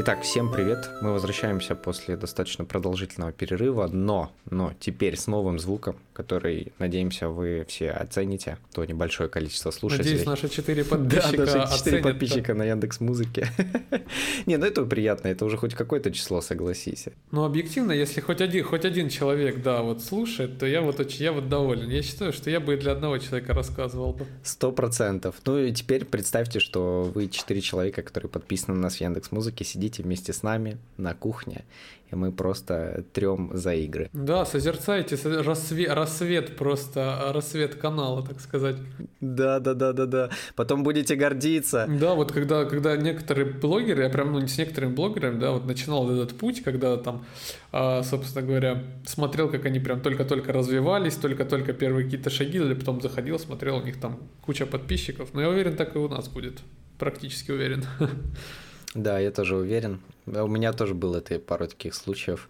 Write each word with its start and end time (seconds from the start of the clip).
Итак, 0.00 0.22
всем 0.22 0.48
привет. 0.48 0.88
Мы 1.00 1.12
возвращаемся 1.12 1.74
после 1.74 2.16
достаточно 2.16 2.64
продолжительного 2.64 3.32
перерыва, 3.32 3.88
но, 3.88 4.30
но 4.48 4.72
теперь 4.78 5.16
с 5.16 5.26
новым 5.26 5.58
звуком, 5.58 5.96
который, 6.12 6.72
надеемся, 6.78 7.28
вы 7.28 7.64
все 7.66 7.90
оцените, 7.90 8.58
то 8.72 8.84
небольшое 8.84 9.28
количество 9.28 9.72
слушателей. 9.72 10.10
Надеюсь, 10.10 10.26
наши 10.26 10.48
четыре 10.48 10.84
подписчика 10.84 11.36
Да, 11.36 11.44
даже 11.46 11.76
четыре 11.76 11.98
подписчика 11.98 12.54
на 12.54 12.62
Яндекс 12.62 13.00
Музыке. 13.00 13.48
Не, 14.46 14.56
ну 14.56 14.66
это 14.66 14.84
приятно, 14.84 15.26
это 15.26 15.44
уже 15.44 15.56
хоть 15.56 15.74
какое-то 15.74 16.12
число, 16.12 16.40
согласись. 16.42 17.06
Ну, 17.32 17.42
объективно, 17.42 17.90
если 17.90 18.20
хоть 18.20 18.40
один, 18.40 18.62
хоть 18.62 18.84
один 18.84 19.08
человек, 19.08 19.62
да, 19.62 19.82
вот 19.82 20.00
слушает, 20.00 20.60
то 20.60 20.66
я 20.66 20.80
вот 20.80 21.00
очень, 21.00 21.24
я 21.24 21.32
вот 21.32 21.48
доволен. 21.48 21.90
Я 21.90 22.04
считаю, 22.04 22.32
что 22.32 22.50
я 22.50 22.60
бы 22.60 22.76
для 22.76 22.92
одного 22.92 23.18
человека 23.18 23.52
рассказывал 23.52 24.12
бы. 24.12 24.26
Сто 24.44 24.70
процентов. 24.70 25.34
Ну 25.44 25.58
и 25.58 25.72
теперь 25.72 26.04
представьте, 26.04 26.60
что 26.60 27.10
вы 27.12 27.26
четыре 27.26 27.60
человека, 27.60 28.02
которые 28.02 28.30
подписаны 28.30 28.76
на 28.76 28.82
нас 28.82 28.98
в 28.98 29.00
Яндекс 29.00 29.32
Музыке, 29.32 29.64
сидите 29.64 29.87
вместе 29.96 30.32
с 30.32 30.42
нами 30.42 30.76
на 30.98 31.14
кухне, 31.14 31.64
и 32.10 32.14
мы 32.14 32.32
просто 32.32 33.04
трем 33.12 33.50
за 33.54 33.74
игры. 33.74 34.08
Да, 34.12 34.44
созерцайте 34.44 35.16
со- 35.16 35.42
рассвет, 35.42 35.90
рассвет 35.90 36.56
просто, 36.56 37.30
рассвет 37.34 37.74
канала, 37.74 38.26
так 38.26 38.40
сказать. 38.40 38.76
Да, 39.20 39.60
да, 39.60 39.74
да, 39.74 39.92
да, 39.92 40.06
да. 40.06 40.30
Потом 40.54 40.82
будете 40.82 41.16
гордиться. 41.16 41.86
Да, 41.88 42.14
вот 42.14 42.32
когда, 42.32 42.64
когда 42.64 42.96
некоторые 42.96 43.46
блогеры, 43.46 44.04
я 44.04 44.10
прям 44.10 44.32
ну, 44.32 44.46
с 44.46 44.58
некоторыми 44.58 44.94
блогерами, 44.94 45.38
да, 45.38 45.52
вот 45.52 45.66
начинал 45.66 46.10
этот 46.10 46.36
путь, 46.36 46.62
когда 46.62 46.96
там, 46.96 47.24
а, 47.72 48.02
собственно 48.02 48.46
говоря, 48.46 48.84
смотрел, 49.06 49.50
как 49.50 49.64
они 49.66 49.80
прям 49.80 50.00
только-только 50.00 50.52
развивались, 50.52 51.14
только-только 51.16 51.72
первые 51.72 52.04
какие-то 52.04 52.30
шаги, 52.30 52.58
или 52.58 52.74
потом 52.74 53.00
заходил, 53.00 53.38
смотрел, 53.38 53.78
у 53.78 53.82
них 53.82 54.00
там 54.00 54.18
куча 54.42 54.66
подписчиков. 54.66 55.30
Но 55.34 55.42
я 55.42 55.48
уверен, 55.48 55.76
так 55.76 55.94
и 55.94 55.98
у 55.98 56.08
нас 56.08 56.28
будет. 56.28 56.60
Практически 56.98 57.50
уверен. 57.50 57.84
Да, 58.94 59.18
я 59.18 59.30
тоже 59.30 59.56
уверен. 59.56 60.00
У 60.26 60.46
меня 60.46 60.72
тоже 60.72 60.94
было 60.94 61.18
это 61.18 61.38
пару 61.38 61.66
таких 61.66 61.94
случаев, 61.94 62.48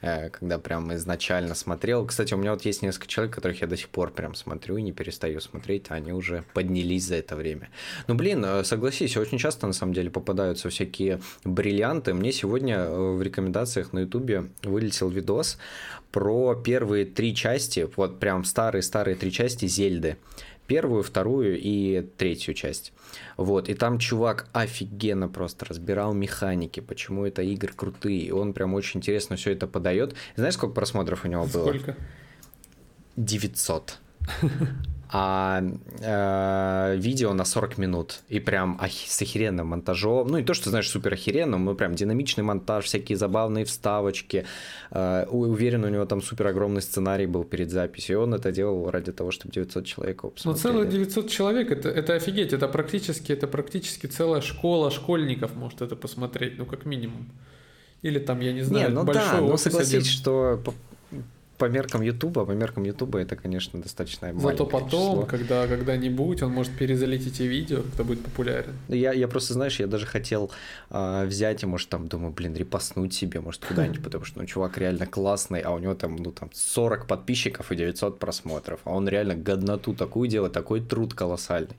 э, 0.00 0.30
когда 0.30 0.58
прям 0.58 0.92
изначально 0.94 1.54
смотрел. 1.54 2.04
Кстати, 2.06 2.34
у 2.34 2.36
меня 2.36 2.52
вот 2.52 2.64
есть 2.64 2.82
несколько 2.82 3.06
человек, 3.06 3.34
которых 3.34 3.60
я 3.60 3.68
до 3.68 3.76
сих 3.76 3.88
пор 3.88 4.10
прям 4.10 4.34
смотрю 4.34 4.76
и 4.76 4.82
не 4.82 4.92
перестаю 4.92 5.40
смотреть, 5.40 5.86
а 5.90 5.94
они 5.94 6.12
уже 6.12 6.44
поднялись 6.54 7.04
за 7.04 7.16
это 7.16 7.36
время. 7.36 7.68
Ну, 8.08 8.14
блин, 8.14 8.44
э, 8.44 8.64
согласись, 8.64 9.16
очень 9.16 9.38
часто 9.38 9.66
на 9.66 9.72
самом 9.72 9.92
деле 9.92 10.10
попадаются 10.10 10.68
всякие 10.70 11.20
бриллианты. 11.44 12.14
Мне 12.14 12.32
сегодня 12.32 12.78
э, 12.78 13.12
в 13.12 13.22
рекомендациях 13.22 13.92
на 13.92 14.00
ютубе 14.00 14.46
вылетел 14.64 15.08
видос 15.08 15.56
про 16.10 16.54
первые 16.54 17.04
три 17.04 17.34
части, 17.34 17.88
вот 17.96 18.18
прям 18.18 18.44
старые-старые 18.44 19.16
три 19.16 19.30
части 19.30 19.66
Зельды 19.66 20.16
первую, 20.66 21.02
вторую 21.02 21.58
и 21.60 22.02
третью 22.16 22.54
часть. 22.54 22.92
Вот, 23.36 23.68
и 23.68 23.74
там 23.74 23.98
чувак 23.98 24.48
офигенно 24.52 25.28
просто 25.28 25.66
разбирал 25.66 26.14
механики, 26.14 26.80
почему 26.80 27.24
это 27.24 27.42
игры 27.42 27.72
крутые, 27.74 28.20
и 28.20 28.30
он 28.30 28.52
прям 28.52 28.74
очень 28.74 28.98
интересно 28.98 29.36
все 29.36 29.52
это 29.52 29.66
подает. 29.66 30.14
Знаешь, 30.36 30.54
сколько 30.54 30.74
просмотров 30.74 31.24
у 31.24 31.28
него 31.28 31.46
было? 31.46 31.68
Сколько? 31.68 31.96
900. 33.16 33.98
А 35.08 35.62
э, 36.00 36.96
видео 36.98 37.32
на 37.32 37.44
40 37.44 37.78
минут. 37.78 38.20
И 38.28 38.40
прям 38.40 38.78
охи- 38.82 39.06
с 39.08 39.22
охеренным 39.22 39.68
монтажом. 39.68 40.26
Ну, 40.28 40.38
не 40.38 40.44
то, 40.44 40.52
что, 40.54 40.70
знаешь, 40.70 40.88
супер 40.90 41.12
охеренным, 41.12 41.64
но 41.64 41.74
прям 41.74 41.94
динамичный 41.94 42.42
монтаж, 42.44 42.84
всякие 42.84 43.16
забавные 43.16 43.64
вставочки. 43.64 44.44
Э, 44.90 45.26
уверен, 45.30 45.84
у 45.84 45.88
него 45.88 46.04
там 46.06 46.20
супер 46.22 46.48
огромный 46.48 46.82
сценарий 46.82 47.26
был 47.26 47.44
перед 47.44 47.70
записью. 47.70 48.16
И 48.16 48.18
он 48.22 48.34
это 48.34 48.50
делал 48.52 48.90
ради 48.90 49.12
того, 49.12 49.30
чтобы 49.30 49.52
900 49.54 49.86
человек 49.86 50.18
его 50.18 50.28
Ну, 50.28 50.52
посмотрели. 50.52 50.62
целых 50.62 50.88
900 50.90 51.30
человек, 51.30 51.70
это, 51.70 51.88
это 51.88 52.14
офигеть, 52.14 52.52
это 52.52 52.66
практически, 52.68 53.32
это 53.32 53.46
практически 53.46 54.06
целая 54.06 54.40
школа 54.40 54.90
школьников 54.90 55.54
может 55.54 55.82
это 55.82 55.94
посмотреть, 55.96 56.58
ну, 56.58 56.66
как 56.66 56.84
минимум. 56.84 57.28
Или 58.02 58.18
там, 58.18 58.40
я 58.40 58.52
не 58.52 58.62
знаю, 58.62 58.88
Не, 58.88 58.94
ну 58.94 59.04
большой 59.04 59.38
да, 59.38 59.42
офис 59.42 59.62
согласись, 59.62 59.92
один. 59.94 60.04
что 60.04 60.60
по, 61.58 61.66
меркам 61.66 62.02
Ютуба, 62.02 62.44
по 62.44 62.52
меркам 62.52 62.84
Ютуба 62.84 63.20
это, 63.20 63.36
конечно, 63.36 63.80
достаточно 63.80 64.28
Зато 64.28 64.40
маленькое 64.40 64.68
потом, 64.68 64.88
число. 64.90 65.22
когда 65.26 65.66
когда-нибудь, 65.66 66.42
он 66.42 66.52
может 66.52 66.76
перезалить 66.76 67.26
эти 67.26 67.42
видео, 67.42 67.82
когда 67.82 68.04
будет 68.04 68.24
популярен. 68.24 68.74
Я, 68.88 69.12
я 69.12 69.28
просто, 69.28 69.54
знаешь, 69.54 69.80
я 69.80 69.86
даже 69.86 70.06
хотел 70.06 70.50
а, 70.90 71.24
взять 71.24 71.62
и, 71.62 71.66
может, 71.66 71.88
там, 71.88 72.08
думаю, 72.08 72.32
блин, 72.32 72.54
репостнуть 72.54 73.14
себе, 73.14 73.40
может, 73.40 73.64
куда-нибудь, 73.68 74.02
потому 74.02 74.24
что, 74.24 74.40
ну, 74.40 74.46
чувак 74.46 74.78
реально 74.78 75.06
классный, 75.06 75.60
а 75.60 75.70
у 75.72 75.78
него 75.78 75.94
там, 75.94 76.16
ну, 76.16 76.32
там, 76.32 76.50
40 76.52 77.06
подписчиков 77.06 77.72
и 77.72 77.76
900 77.76 78.18
просмотров, 78.18 78.80
а 78.84 78.90
он 78.90 79.08
реально 79.08 79.34
годноту 79.34 79.94
такую 79.94 80.28
делает, 80.28 80.52
такой 80.52 80.80
труд 80.80 81.14
колоссальный. 81.14 81.76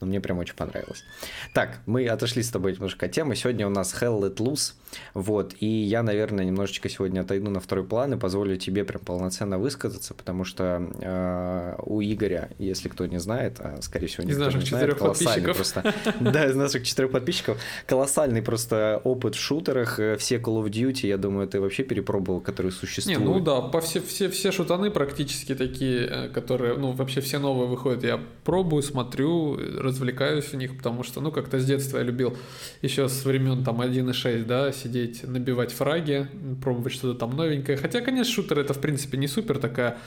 Но 0.00 0.06
мне 0.06 0.20
прям 0.20 0.38
очень 0.38 0.54
понравилось. 0.54 1.04
Так, 1.52 1.78
мы 1.86 2.06
отошли 2.08 2.42
с 2.42 2.50
тобой 2.50 2.72
немножко 2.72 3.06
от 3.06 3.12
темы. 3.12 3.36
Сегодня 3.36 3.66
у 3.66 3.70
нас 3.70 3.94
Hell 3.94 4.20
Let 4.20 4.36
Loose, 4.36 4.74
вот, 5.14 5.54
и 5.60 5.66
я, 5.66 6.02
наверное, 6.02 6.44
немножечко 6.44 6.88
сегодня 6.88 7.20
отойду 7.20 7.50
на 7.50 7.60
второй 7.60 7.84
план 7.84 8.14
и 8.14 8.18
позволю 8.18 8.56
тебе 8.56 8.84
прям 8.84 9.02
полноценно 9.14 9.58
высказаться, 9.58 10.12
потому 10.12 10.44
что 10.44 10.90
э, 11.00 11.76
у 11.86 12.02
Игоря, 12.02 12.50
если 12.58 12.88
кто 12.88 13.06
не 13.06 13.18
знает, 13.20 13.60
а, 13.60 13.80
скорее 13.80 14.08
всего, 14.08 14.24
Из 14.24 14.30
никто 14.30 14.44
наших 14.46 14.62
не 14.62 14.66
знает, 14.68 14.94
колоссальный 14.94 15.54
просто 15.54 15.94
да, 16.20 16.46
из 16.46 16.56
наших 16.56 16.82
четырех 16.82 17.12
подписчиков. 17.12 17.58
Колоссальный 17.86 18.42
просто 18.42 19.00
опыт 19.04 19.36
в 19.36 19.40
шутерах. 19.40 20.00
э, 20.00 20.16
Все 20.16 20.36
Call 20.36 20.64
of 20.64 20.70
Duty, 20.70 21.06
я 21.06 21.16
думаю, 21.16 21.46
ты 21.46 21.60
вообще 21.60 21.84
перепробовал, 21.84 22.40
которые 22.40 22.72
Не, 22.72 22.78
существуют. 22.78 23.20
ну 23.22 23.40
да, 23.40 23.60
по 23.60 23.80
все, 23.80 24.00
все, 24.00 24.28
все 24.28 24.50
шутаны 24.50 24.90
практически 24.90 25.54
такие, 25.54 26.06
э, 26.10 26.28
которые, 26.28 26.76
ну, 26.76 26.90
вообще 26.92 27.20
все 27.20 27.38
новые 27.38 27.68
выходят. 27.68 28.02
Я 28.02 28.20
пробую, 28.44 28.82
смотрю, 28.82 29.56
развлекаюсь 29.78 30.46
в 30.46 30.54
них, 30.54 30.76
потому 30.76 31.04
что, 31.04 31.20
ну, 31.20 31.30
как-то 31.30 31.58
с 31.60 31.64
детства 31.64 31.98
я 31.98 32.04
любил 32.04 32.36
еще 32.82 33.08
с 33.08 33.24
времен 33.24 33.62
там 33.64 33.80
1.6, 33.80 34.44
да, 34.44 34.72
сидеть, 34.72 35.22
набивать 35.22 35.72
фраги, 35.72 36.26
пробовать 36.62 36.92
что-то 36.92 37.18
там 37.18 37.36
новенькое. 37.36 37.78
Хотя, 37.78 38.00
конечно, 38.00 38.32
шутер 38.32 38.58
это, 38.58 38.74
в 38.74 38.80
принципе, 38.80 39.03
не 39.12 39.28
супер 39.28 39.58
такая 39.58 39.98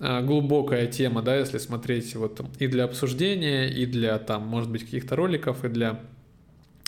э, 0.00 0.22
глубокая 0.22 0.86
тема, 0.86 1.22
да, 1.22 1.36
если 1.36 1.58
смотреть 1.58 2.14
вот 2.16 2.40
и 2.58 2.66
для 2.66 2.84
обсуждения, 2.84 3.68
и 3.68 3.86
для 3.86 4.18
там, 4.18 4.46
может 4.46 4.70
быть, 4.70 4.84
каких-то 4.84 5.16
роликов, 5.16 5.64
и 5.64 5.68
для 5.68 6.00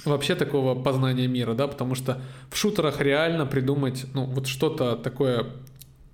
вообще 0.04 0.34
такого 0.34 0.80
познания 0.80 1.26
мира, 1.26 1.54
да, 1.54 1.66
потому 1.66 1.94
что 1.94 2.20
в 2.50 2.56
шутерах 2.56 3.00
реально 3.00 3.46
придумать, 3.46 4.06
ну, 4.14 4.24
вот 4.24 4.46
что-то 4.46 4.96
такое, 4.96 5.46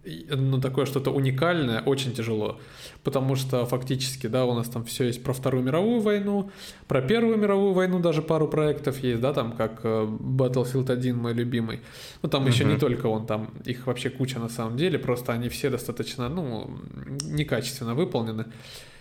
ну, 0.05 0.61
такое 0.61 0.87
что-то 0.87 1.11
уникальное 1.11 1.81
очень 1.83 2.13
тяжело, 2.13 2.59
потому 3.05 3.37
что 3.37 3.67
фактически, 3.67 4.27
да, 4.29 4.45
у 4.45 4.55
нас 4.55 4.69
там 4.69 4.85
все 4.85 5.05
есть 5.05 5.23
про 5.23 5.33
Вторую 5.33 5.63
мировую 5.65 6.01
войну, 6.01 6.51
про 6.89 7.03
Первую 7.03 7.37
мировую 7.37 7.73
войну 7.73 7.99
даже 8.01 8.23
пару 8.23 8.49
проектов 8.49 8.99
есть, 9.05 9.21
да, 9.21 9.33
там 9.33 9.53
как 9.53 9.81
э, 9.85 10.07
Battlefield 10.09 10.91
1 10.91 11.17
мой 11.17 11.35
любимый, 11.35 11.81
ну, 12.23 12.29
там 12.29 12.47
еще 12.47 12.65
не 12.65 12.73
Мгм. 12.73 12.81
только 12.81 13.07
он, 13.07 13.27
там 13.27 13.51
их 13.65 13.87
вообще 13.87 14.11
куча 14.11 14.39
на 14.39 14.49
самом 14.49 14.77
деле, 14.77 14.99
просто 14.99 15.33
они 15.33 15.49
все 15.49 15.71
достаточно, 15.71 16.29
ну, 16.29 16.71
некачественно 17.25 17.95
выполнены 17.95 18.47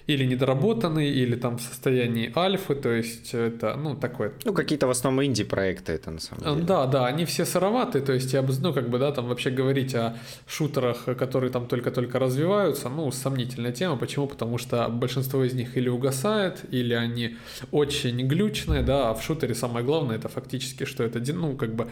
или 0.10 0.26
недоработаны, 0.26 1.08
или 1.08 1.36
там 1.36 1.58
в 1.58 1.62
состоянии 1.62 2.32
альфы, 2.36 2.74
то 2.74 2.90
есть 2.90 3.34
это, 3.34 3.76
ну, 3.76 3.96
такое 3.96 4.32
Ну, 4.44 4.54
какие-то 4.54 4.88
в 4.88 4.90
основном 4.90 5.24
инди-проекты 5.24 5.92
это 5.94 6.12
на 6.12 6.20
самом 6.20 6.44
деле. 6.44 6.66
Да, 6.68 6.88
да, 6.88 7.06
они 7.06 7.26
все 7.26 7.46
сыроватые, 7.46 8.02
то 8.04 8.14
есть 8.14 8.34
я 8.34 8.42
бы, 8.42 8.54
ну, 8.60 8.74
как 8.74 8.90
бы, 8.90 8.98
да, 8.98 9.12
там 9.12 9.28
вообще 9.28 9.52
говорить 9.52 9.94
о 9.94 10.18
шутерах, 10.48 11.06
которые 11.06 11.52
там 11.52 11.68
только-только 11.68 12.18
развиваются, 12.18 12.90
ну, 12.90 13.12
сомнительная 13.12 13.72
тема. 13.72 13.98
Почему? 13.98 14.28
Потому 14.28 14.58
что 14.58 14.90
большинство 14.90 15.44
из 15.44 15.54
них 15.54 15.78
или 15.78 15.90
угасает, 15.90 16.66
или 16.72 16.96
они 16.96 17.38
очень 17.72 18.28
глючные, 18.28 18.82
да, 18.82 19.12
а 19.12 19.14
в 19.14 19.22
шутере 19.22 19.54
самое 19.54 19.86
главное 19.86 20.16
это 20.16 20.28
фактически, 20.28 20.86
что 20.86 21.04
это, 21.04 21.20
ну, 21.34 21.56
как 21.56 21.76
бы 21.76 21.88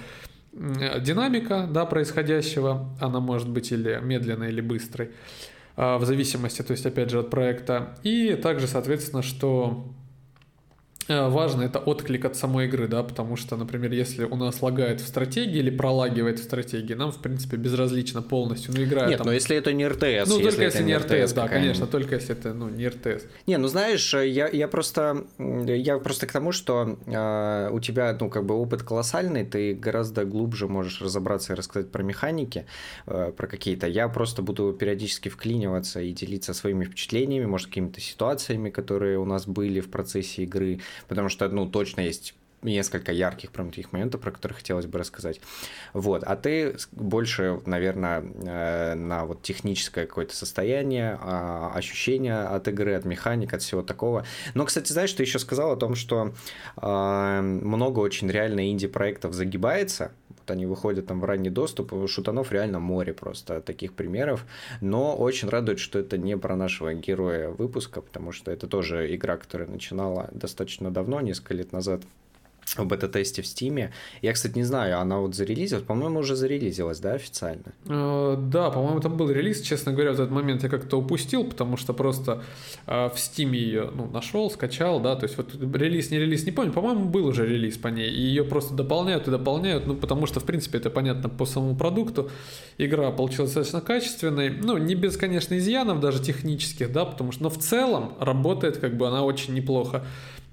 динамика, 0.53 1.67
да, 1.71 1.85
происходящего, 1.85 2.89
она 2.99 3.19
может 3.19 3.47
быть 3.47 3.71
или 3.71 3.99
медленной, 4.01 4.49
или 4.49 4.61
быстрой, 4.61 5.11
в 5.77 6.01
зависимости, 6.03 6.63
то 6.63 6.71
есть, 6.71 6.85
опять 6.85 7.11
же, 7.11 7.19
от 7.19 7.29
проекта. 7.29 7.95
И 8.03 8.33
также, 8.35 8.67
соответственно, 8.67 9.21
что 9.21 9.93
Важно 11.07 11.63
это 11.63 11.79
отклик 11.79 12.25
от 12.25 12.35
самой 12.35 12.67
игры, 12.67 12.87
да, 12.87 13.03
потому 13.03 13.35
что, 13.35 13.55
например, 13.55 13.91
если 13.91 14.25
у 14.25 14.35
нас 14.35 14.61
лагает 14.61 15.01
в 15.01 15.07
стратегии 15.07 15.59
или 15.59 15.69
пролагивает 15.69 16.39
в 16.39 16.43
стратегии, 16.43 16.93
нам, 16.93 17.11
в 17.11 17.19
принципе, 17.19 17.57
безразлично 17.57 18.21
полностью, 18.21 18.73
ну, 18.75 18.83
играя 18.83 19.09
Нет, 19.09 19.19
там... 19.19 19.27
но 19.27 19.33
если 19.33 19.55
это 19.55 19.73
не 19.73 19.87
РТС, 19.87 20.29
ну, 20.29 20.39
только 20.39 20.49
это 20.49 20.63
если 20.63 20.83
не 20.83 20.97
РТС, 20.97 21.33
да, 21.33 21.43
какая-нибудь. 21.43 21.51
конечно, 21.51 21.87
только 21.87 22.15
если 22.15 22.35
это, 22.35 22.53
ну, 22.53 22.69
не 22.69 22.87
РТС. 22.87 23.25
Не, 23.45 23.57
ну 23.57 23.67
знаешь, 23.67 24.13
я, 24.13 24.47
я 24.47 24.67
просто 24.67 25.25
я 25.37 25.97
просто 25.99 26.27
к 26.27 26.31
тому, 26.31 26.51
что 26.51 26.97
э, 27.05 27.69
у 27.71 27.79
тебя, 27.79 28.15
ну, 28.19 28.29
как 28.29 28.45
бы 28.45 28.55
опыт 28.55 28.83
колоссальный, 28.83 29.45
ты 29.45 29.73
гораздо 29.73 30.25
глубже 30.25 30.67
можешь 30.67 31.01
разобраться 31.01 31.53
и 31.53 31.55
рассказать 31.55 31.91
про 31.91 32.03
механики, 32.03 32.65
э, 33.05 33.31
про 33.35 33.47
какие-то. 33.47 33.87
Я 33.87 34.07
просто 34.07 34.41
буду 34.41 34.73
периодически 34.73 35.29
вклиниваться 35.29 36.01
и 36.01 36.11
делиться 36.11 36.53
своими 36.53 36.85
впечатлениями, 36.85 37.45
может, 37.45 37.67
какими-то 37.67 38.01
ситуациями, 38.01 38.69
которые 38.69 39.19
у 39.19 39.25
нас 39.25 39.47
были 39.47 39.79
в 39.79 39.89
процессе 39.89 40.43
игры, 40.43 40.79
потому 41.07 41.29
что, 41.29 41.47
ну, 41.49 41.67
точно 41.67 42.01
есть 42.01 42.35
несколько 42.63 43.11
ярких 43.11 43.51
прям 43.51 43.69
таких 43.69 43.91
моментов, 43.91 44.21
про 44.21 44.31
которые 44.31 44.57
хотелось 44.57 44.85
бы 44.85 44.97
рассказать. 44.97 45.39
Вот, 45.93 46.23
а 46.23 46.35
ты 46.35 46.75
больше, 46.91 47.61
наверное, 47.65 48.21
э, 48.21 48.95
на 48.95 49.25
вот 49.25 49.41
техническое 49.43 50.05
какое-то 50.05 50.35
состояние, 50.35 51.17
а, 51.21 51.71
ощущения 51.73 52.41
от 52.41 52.67
игры, 52.67 52.95
от 52.95 53.05
механик, 53.05 53.53
от 53.53 53.61
всего 53.61 53.83
такого. 53.83 54.25
Но, 54.53 54.65
кстати, 54.65 54.91
знаешь, 54.91 55.13
ты 55.13 55.23
еще 55.23 55.39
сказал 55.39 55.71
о 55.71 55.77
том, 55.77 55.95
что 55.95 56.33
а, 56.75 57.41
много 57.41 57.99
очень 57.99 58.29
реально 58.29 58.69
инди-проектов 58.69 59.33
загибается, 59.33 60.11
они 60.53 60.65
выходят 60.65 61.07
там 61.07 61.19
в 61.19 61.25
ранний 61.25 61.49
доступ, 61.49 61.93
шутанов 62.09 62.51
реально 62.51 62.79
море 62.79 63.13
просто 63.13 63.61
таких 63.61 63.93
примеров, 63.93 64.45
но 64.81 65.15
очень 65.15 65.49
радует, 65.49 65.79
что 65.79 65.99
это 65.99 66.17
не 66.17 66.37
про 66.37 66.55
нашего 66.55 66.93
героя 66.93 67.49
выпуска, 67.49 68.01
потому 68.01 68.31
что 68.31 68.51
это 68.51 68.67
тоже 68.67 69.13
игра, 69.15 69.37
которая 69.37 69.67
начинала 69.67 70.29
достаточно 70.31 70.91
давно, 70.91 71.21
несколько 71.21 71.53
лет 71.53 71.71
назад, 71.71 72.01
в 72.75 72.85
бета-тесте 72.85 73.41
в 73.41 73.47
Стиме. 73.47 73.91
Я, 74.21 74.33
кстати, 74.33 74.57
не 74.57 74.63
знаю, 74.63 74.99
она 74.99 75.19
вот 75.19 75.35
зарелизилась, 75.35 75.83
по-моему, 75.83 76.19
уже 76.19 76.35
зарелизилась, 76.35 76.99
да, 76.99 77.13
официально? 77.13 77.73
Э, 77.85 78.35
да, 78.37 78.69
по-моему, 78.69 78.99
там 78.99 79.17
был 79.17 79.29
релиз, 79.29 79.61
честно 79.61 79.93
говоря, 79.93 80.11
в 80.11 80.15
этот 80.15 80.31
момент 80.31 80.63
я 80.63 80.69
как-то 80.69 80.97
упустил, 80.97 81.43
потому 81.45 81.77
что 81.77 81.93
просто 81.93 82.43
э, 82.85 83.09
в 83.13 83.19
Стиме 83.19 83.59
ее 83.59 83.91
ну, 83.93 84.07
нашел, 84.07 84.51
скачал, 84.51 84.99
да, 84.99 85.15
то 85.15 85.25
есть 85.25 85.37
вот 85.37 85.55
релиз, 85.75 86.11
не 86.11 86.19
релиз, 86.19 86.45
не 86.45 86.51
помню, 86.51 86.73
по-моему, 86.73 87.05
был 87.05 87.25
уже 87.27 87.47
релиз 87.47 87.77
по 87.77 87.87
ней, 87.87 88.09
и 88.09 88.21
ее 88.21 88.43
просто 88.43 88.73
дополняют 88.73 89.27
и 89.27 89.31
дополняют, 89.31 89.87
ну, 89.87 89.95
потому 89.95 90.25
что, 90.25 90.39
в 90.39 90.43
принципе, 90.43 90.77
это 90.77 90.89
понятно 90.89 91.29
по 91.29 91.45
самому 91.45 91.75
продукту. 91.75 92.29
Игра 92.77 93.11
получилась 93.11 93.53
достаточно 93.53 93.81
качественной, 93.81 94.49
ну, 94.49 94.77
не 94.77 94.95
без, 94.95 95.17
конечно, 95.17 95.57
изъянов, 95.57 95.99
даже 95.99 96.21
технических, 96.21 96.91
да, 96.91 97.05
потому 97.05 97.31
что, 97.31 97.43
но 97.43 97.49
в 97.49 97.57
целом 97.57 98.13
работает, 98.19 98.77
как 98.77 98.97
бы, 98.97 99.07
она 99.07 99.23
очень 99.23 99.53
неплохо. 99.53 100.05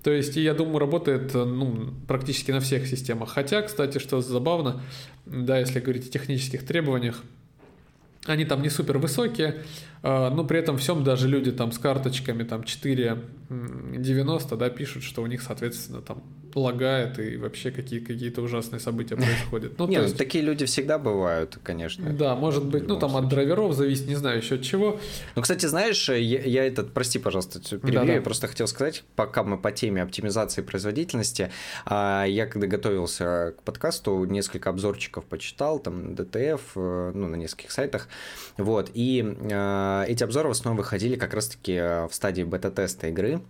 То 0.05 0.13
есть, 0.13 0.37
я 0.37 0.53
думаю, 0.53 0.81
работает 0.81 1.33
ну, 1.33 1.95
практически 2.07 2.51
на 2.51 2.61
всех 2.61 2.87
системах. 2.87 3.31
Хотя, 3.31 3.63
кстати, 3.63 3.97
что 3.97 4.21
забавно, 4.21 4.83
да, 5.25 5.59
если 5.59 5.81
говорить 5.81 6.09
о 6.09 6.11
технических 6.11 6.67
требованиях, 6.67 7.23
они 8.27 8.45
там 8.45 8.61
не 8.61 8.69
супер 8.69 8.99
высокие, 8.99 9.63
а, 10.03 10.29
но 10.29 10.45
при 10.45 10.59
этом 10.59 10.77
всем 10.77 11.05
даже 11.05 11.27
люди 11.27 11.53
там 11.53 11.73
с 11.73 11.79
карточками 11.79 12.43
там 12.43 12.63
4,90, 12.63 14.57
да, 14.59 14.69
пишут, 14.69 15.05
что 15.05 15.23
у 15.23 15.27
них, 15.27 15.41
соответственно, 15.41 16.03
там 16.03 16.23
лагает 16.61 17.19
и 17.19 17.37
вообще 17.37 17.71
какие, 17.71 18.01
какие-то 18.01 18.43
ужасные 18.43 18.81
события 18.81 19.17
происходят. 19.17 19.79
Ну, 19.79 19.87
Нет, 19.87 20.01
ну, 20.01 20.05
есть... 20.05 20.19
такие 20.19 20.45
люди 20.45 20.65
всегда 20.67 20.99
бывают, 20.99 21.59
конечно. 21.63 22.11
Да, 22.11 22.35
может 22.35 22.65
быть, 22.65 22.87
ну 22.87 22.99
там 22.99 23.11
случае. 23.11 23.27
от 23.27 23.31
драйверов 23.31 23.75
зависит, 23.75 24.07
не 24.07 24.15
знаю 24.15 24.39
еще 24.39 24.57
от 24.57 24.63
чего. 24.63 24.99
Ну, 25.37 25.43
кстати, 25.43 25.67
знаешь, 25.67 26.09
я, 26.09 26.15
я 26.17 26.67
этот, 26.67 26.93
прости, 26.93 27.19
пожалуйста, 27.19 27.61
перебью, 27.61 28.01
да, 28.01 28.05
да. 28.05 28.13
я 28.15 28.23
просто 28.23 28.49
хотел 28.49 28.67
сказать, 28.67 29.05
пока 29.17 29.43
мы 29.43 29.59
по 29.59 29.73
теме 29.73 30.03
оптимизации 30.03 30.63
производительности, 30.63 31.51
а, 31.87 32.25
я 32.25 32.47
когда 32.47 32.67
готовился 32.67 33.55
к 33.59 33.63
подкасту, 33.63 34.25
несколько 34.25 34.71
обзорчиков 34.71 35.25
почитал, 35.25 35.79
там, 35.79 36.15
DTF, 36.15 36.61
э, 36.77 37.13
ну, 37.15 37.29
на 37.29 37.37
нескольких 37.37 37.71
сайтах, 37.71 38.09
вот, 38.57 38.91
и 38.95 39.37
а, 39.53 40.05
эти 40.05 40.23
обзоры 40.23 40.49
в 40.49 40.53
основном 40.53 40.79
выходили 40.79 41.17
как 41.17 41.35
раз-таки 41.35 41.73
э, 41.73 42.09
в 42.09 42.15
стадии 42.15 42.43
бета-теста 42.43 43.09
игры. 43.09 43.41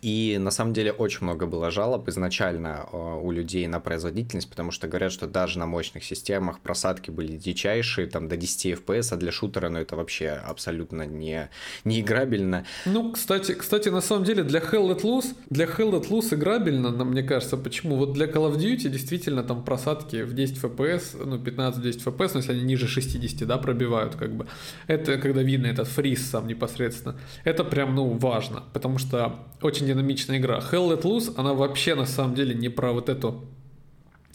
И 0.00 0.38
на 0.38 0.50
самом 0.50 0.74
деле 0.74 0.92
очень 0.92 1.22
много 1.22 1.46
было 1.46 1.70
жалоб 1.70 2.08
изначально 2.08 2.86
э, 2.92 3.20
у 3.22 3.30
людей 3.32 3.66
на 3.66 3.80
производительность, 3.80 4.48
потому 4.48 4.70
что 4.70 4.86
говорят, 4.86 5.12
что 5.12 5.26
даже 5.26 5.58
на 5.58 5.66
мощных 5.66 6.04
системах 6.04 6.60
просадки 6.60 7.10
были 7.10 7.36
дичайшие, 7.36 8.06
там 8.06 8.28
до 8.28 8.36
10 8.36 8.78
FPS, 8.78 9.12
а 9.12 9.16
для 9.16 9.32
шутера, 9.32 9.68
ну 9.70 9.78
это 9.78 9.96
вообще 9.96 10.30
абсолютно 10.30 11.02
не, 11.02 11.50
не 11.84 12.00
играбельно. 12.00 12.64
Ну, 12.86 13.12
кстати, 13.12 13.52
кстати, 13.52 13.88
на 13.88 14.00
самом 14.00 14.24
деле 14.24 14.44
для 14.44 14.60
Hell 14.60 14.88
Let 14.88 15.02
Loose, 15.02 15.34
для 15.50 15.66
Hell 15.66 15.90
Let 15.90 16.08
Loose 16.10 16.34
играбельно, 16.34 16.90
мне 17.04 17.22
кажется, 17.22 17.56
почему? 17.56 17.96
Вот 17.96 18.12
для 18.12 18.26
Call 18.26 18.52
of 18.52 18.56
Duty 18.56 18.88
действительно 18.88 19.42
там 19.42 19.64
просадки 19.64 20.22
в 20.22 20.32
10 20.32 20.58
FPS, 20.58 21.24
ну 21.24 21.38
15-10 21.38 22.04
FPS, 22.04 22.30
но 22.34 22.38
если 22.40 22.52
они 22.52 22.62
ниже 22.62 22.86
60, 22.86 23.48
да, 23.48 23.58
пробивают 23.58 24.14
как 24.14 24.32
бы. 24.32 24.46
Это 24.86 25.18
когда 25.18 25.42
видно 25.42 25.66
этот 25.66 25.88
фриз 25.88 26.30
сам 26.30 26.46
непосредственно. 26.46 27.16
Это 27.44 27.64
прям, 27.64 27.94
ну, 27.94 28.10
важно, 28.10 28.62
потому 28.72 28.98
что 28.98 29.40
очень 29.60 29.77
динамичная 29.86 30.38
игра. 30.38 30.58
Hell 30.58 30.92
Let 30.92 31.02
Loose, 31.02 31.34
она 31.36 31.54
вообще 31.54 31.94
на 31.94 32.06
самом 32.06 32.34
деле 32.34 32.54
не 32.54 32.68
про 32.68 32.92
вот 32.92 33.08
эту 33.08 33.44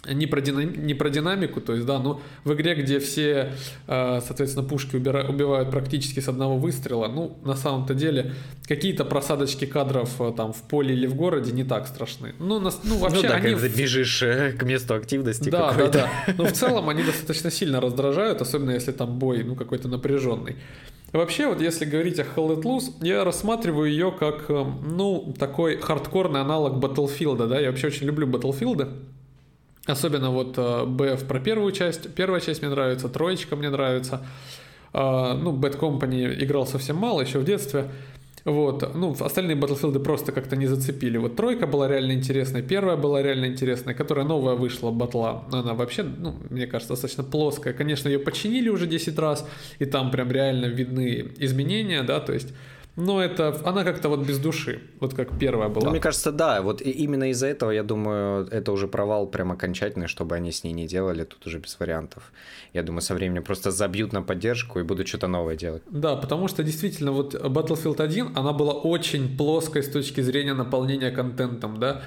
не 0.05 0.27
про, 0.27 0.41
динам, 0.41 0.85
не 0.85 0.93
про 0.93 1.09
динамику, 1.09 1.61
то 1.61 1.73
есть, 1.73 1.85
да, 1.85 1.99
но 1.99 2.21
в 2.43 2.53
игре, 2.53 2.75
где 2.75 2.99
все, 2.99 3.53
э, 3.87 4.19
соответственно, 4.25 4.67
пушки 4.67 4.97
убира, 4.97 5.25
убивают 5.27 5.71
практически 5.71 6.19
с 6.19 6.27
одного 6.27 6.57
выстрела, 6.57 7.07
ну, 7.07 7.37
на 7.43 7.55
самом-то 7.55 7.93
деле, 7.93 8.33
какие-то 8.67 9.05
просадочки 9.05 9.65
кадров 9.65 10.19
э, 10.19 10.33
там 10.35 10.51
в 10.51 10.61
поле 10.63 10.93
или 10.93 11.07
в 11.07 11.15
городе 11.15 11.53
не 11.53 11.63
так 11.63 11.87
страшны. 11.87 12.35
Ну, 12.39 12.59
на, 12.59 12.71
ну 12.83 12.97
вообще 12.97 13.21
ну, 13.21 13.27
да, 13.29 13.35
они... 13.35 13.53
когда 13.53 13.69
бежишь 13.69 14.21
э, 14.23 14.51
к 14.51 14.63
месту 14.63 14.93
активности 14.93 15.49
Да, 15.49 15.73
да, 15.73 15.87
да. 15.87 16.09
Но 16.37 16.45
в 16.45 16.51
целом 16.51 16.89
они 16.89 17.03
достаточно 17.03 17.49
сильно 17.49 17.79
раздражают, 17.79 18.41
особенно 18.41 18.71
если 18.71 18.91
там 18.91 19.17
бой, 19.17 19.43
ну, 19.43 19.55
какой-то 19.55 19.87
напряженный. 19.87 20.57
Вообще, 21.13 21.47
вот 21.47 21.61
если 21.61 21.85
говорить 21.85 22.19
о 22.19 22.23
Hell 22.23 22.55
Let 22.55 22.63
Loose, 22.63 22.91
я 23.01 23.23
рассматриваю 23.23 23.87
ее 23.87 24.11
как, 24.11 24.49
эм, 24.49 24.81
ну, 24.97 25.31
такой 25.37 25.77
хардкорный 25.77 26.41
аналог 26.41 26.83
Battlefield, 26.83 27.47
да, 27.47 27.59
я 27.59 27.69
вообще 27.69 27.87
очень 27.87 28.07
люблю 28.07 28.25
Battlefield, 28.27 28.91
особенно 29.85 30.31
вот 30.31 30.57
BF 30.57 31.23
э, 31.23 31.25
про 31.27 31.39
первую 31.39 31.71
часть, 31.71 32.11
первая 32.15 32.41
часть 32.41 32.63
мне 32.63 32.71
нравится, 32.71 33.09
троечка 33.09 33.55
мне 33.55 33.69
нравится, 33.69 34.25
э, 34.91 35.33
ну, 35.39 35.55
Bad 35.55 35.79
Company 35.79 36.43
играл 36.43 36.65
совсем 36.65 36.95
мало 36.95 37.21
еще 37.21 37.37
в 37.37 37.45
детстве, 37.45 37.91
вот, 38.45 38.93
ну, 38.95 39.15
остальные 39.19 39.57
Battlefield 39.57 39.99
просто 40.03 40.31
как-то 40.31 40.55
не 40.55 40.67
зацепили. 40.67 41.17
Вот 41.17 41.35
тройка 41.35 41.65
была 41.65 41.87
реально 41.87 42.11
интересной, 42.11 42.61
первая 42.61 42.97
была 42.97 43.21
реально 43.21 43.45
интересной, 43.45 43.93
которая 43.93 44.25
новая 44.25 44.55
вышла, 44.55 44.91
батла, 44.91 45.45
она 45.51 45.73
вообще, 45.73 46.03
ну, 46.03 46.35
мне 46.49 46.67
кажется, 46.67 46.93
достаточно 46.93 47.23
плоская. 47.23 47.73
Конечно, 47.73 48.09
ее 48.09 48.19
починили 48.19 48.69
уже 48.69 48.85
10 48.85 49.17
раз, 49.19 49.47
и 49.79 49.85
там 49.85 50.11
прям 50.11 50.31
реально 50.31 50.65
видны 50.65 51.31
изменения, 51.37 52.03
да, 52.03 52.19
то 52.19 52.33
есть 52.33 52.53
но 52.95 53.23
это 53.23 53.59
она 53.65 53.83
как-то 53.83 54.09
вот 54.09 54.19
без 54.19 54.37
души, 54.39 54.81
вот 54.99 55.13
как 55.13 55.37
первая 55.39 55.69
была. 55.69 55.85
Ну, 55.85 55.91
мне 55.91 55.99
кажется, 55.99 56.31
да, 56.31 56.61
вот 56.61 56.81
именно 56.81 57.31
из-за 57.31 57.47
этого, 57.47 57.71
я 57.71 57.83
думаю, 57.83 58.47
это 58.51 58.71
уже 58.71 58.87
провал 58.87 59.27
прям 59.27 59.51
окончательный, 59.51 60.07
чтобы 60.07 60.35
они 60.35 60.51
с 60.51 60.63
ней 60.63 60.73
не 60.73 60.85
делали, 60.85 61.23
тут 61.23 61.47
уже 61.47 61.57
без 61.57 61.79
вариантов. 61.79 62.31
Я 62.71 62.83
думаю, 62.83 63.01
со 63.01 63.15
временем 63.15 63.43
просто 63.43 63.71
забьют 63.71 64.13
на 64.13 64.21
поддержку 64.21 64.79
и 64.79 64.83
будут 64.83 65.07
что-то 65.07 65.27
новое 65.27 65.55
делать. 65.55 65.81
Да, 65.89 66.15
потому 66.15 66.47
что 66.47 66.63
действительно 66.63 67.11
вот 67.11 67.33
Battlefield 67.33 68.01
1, 68.01 68.33
она 68.35 68.53
была 68.53 68.73
очень 68.73 69.37
плоской 69.37 69.81
с 69.81 69.89
точки 69.89 70.21
зрения 70.21 70.53
наполнения 70.53 71.09
контентом, 71.11 71.79
да. 71.79 72.03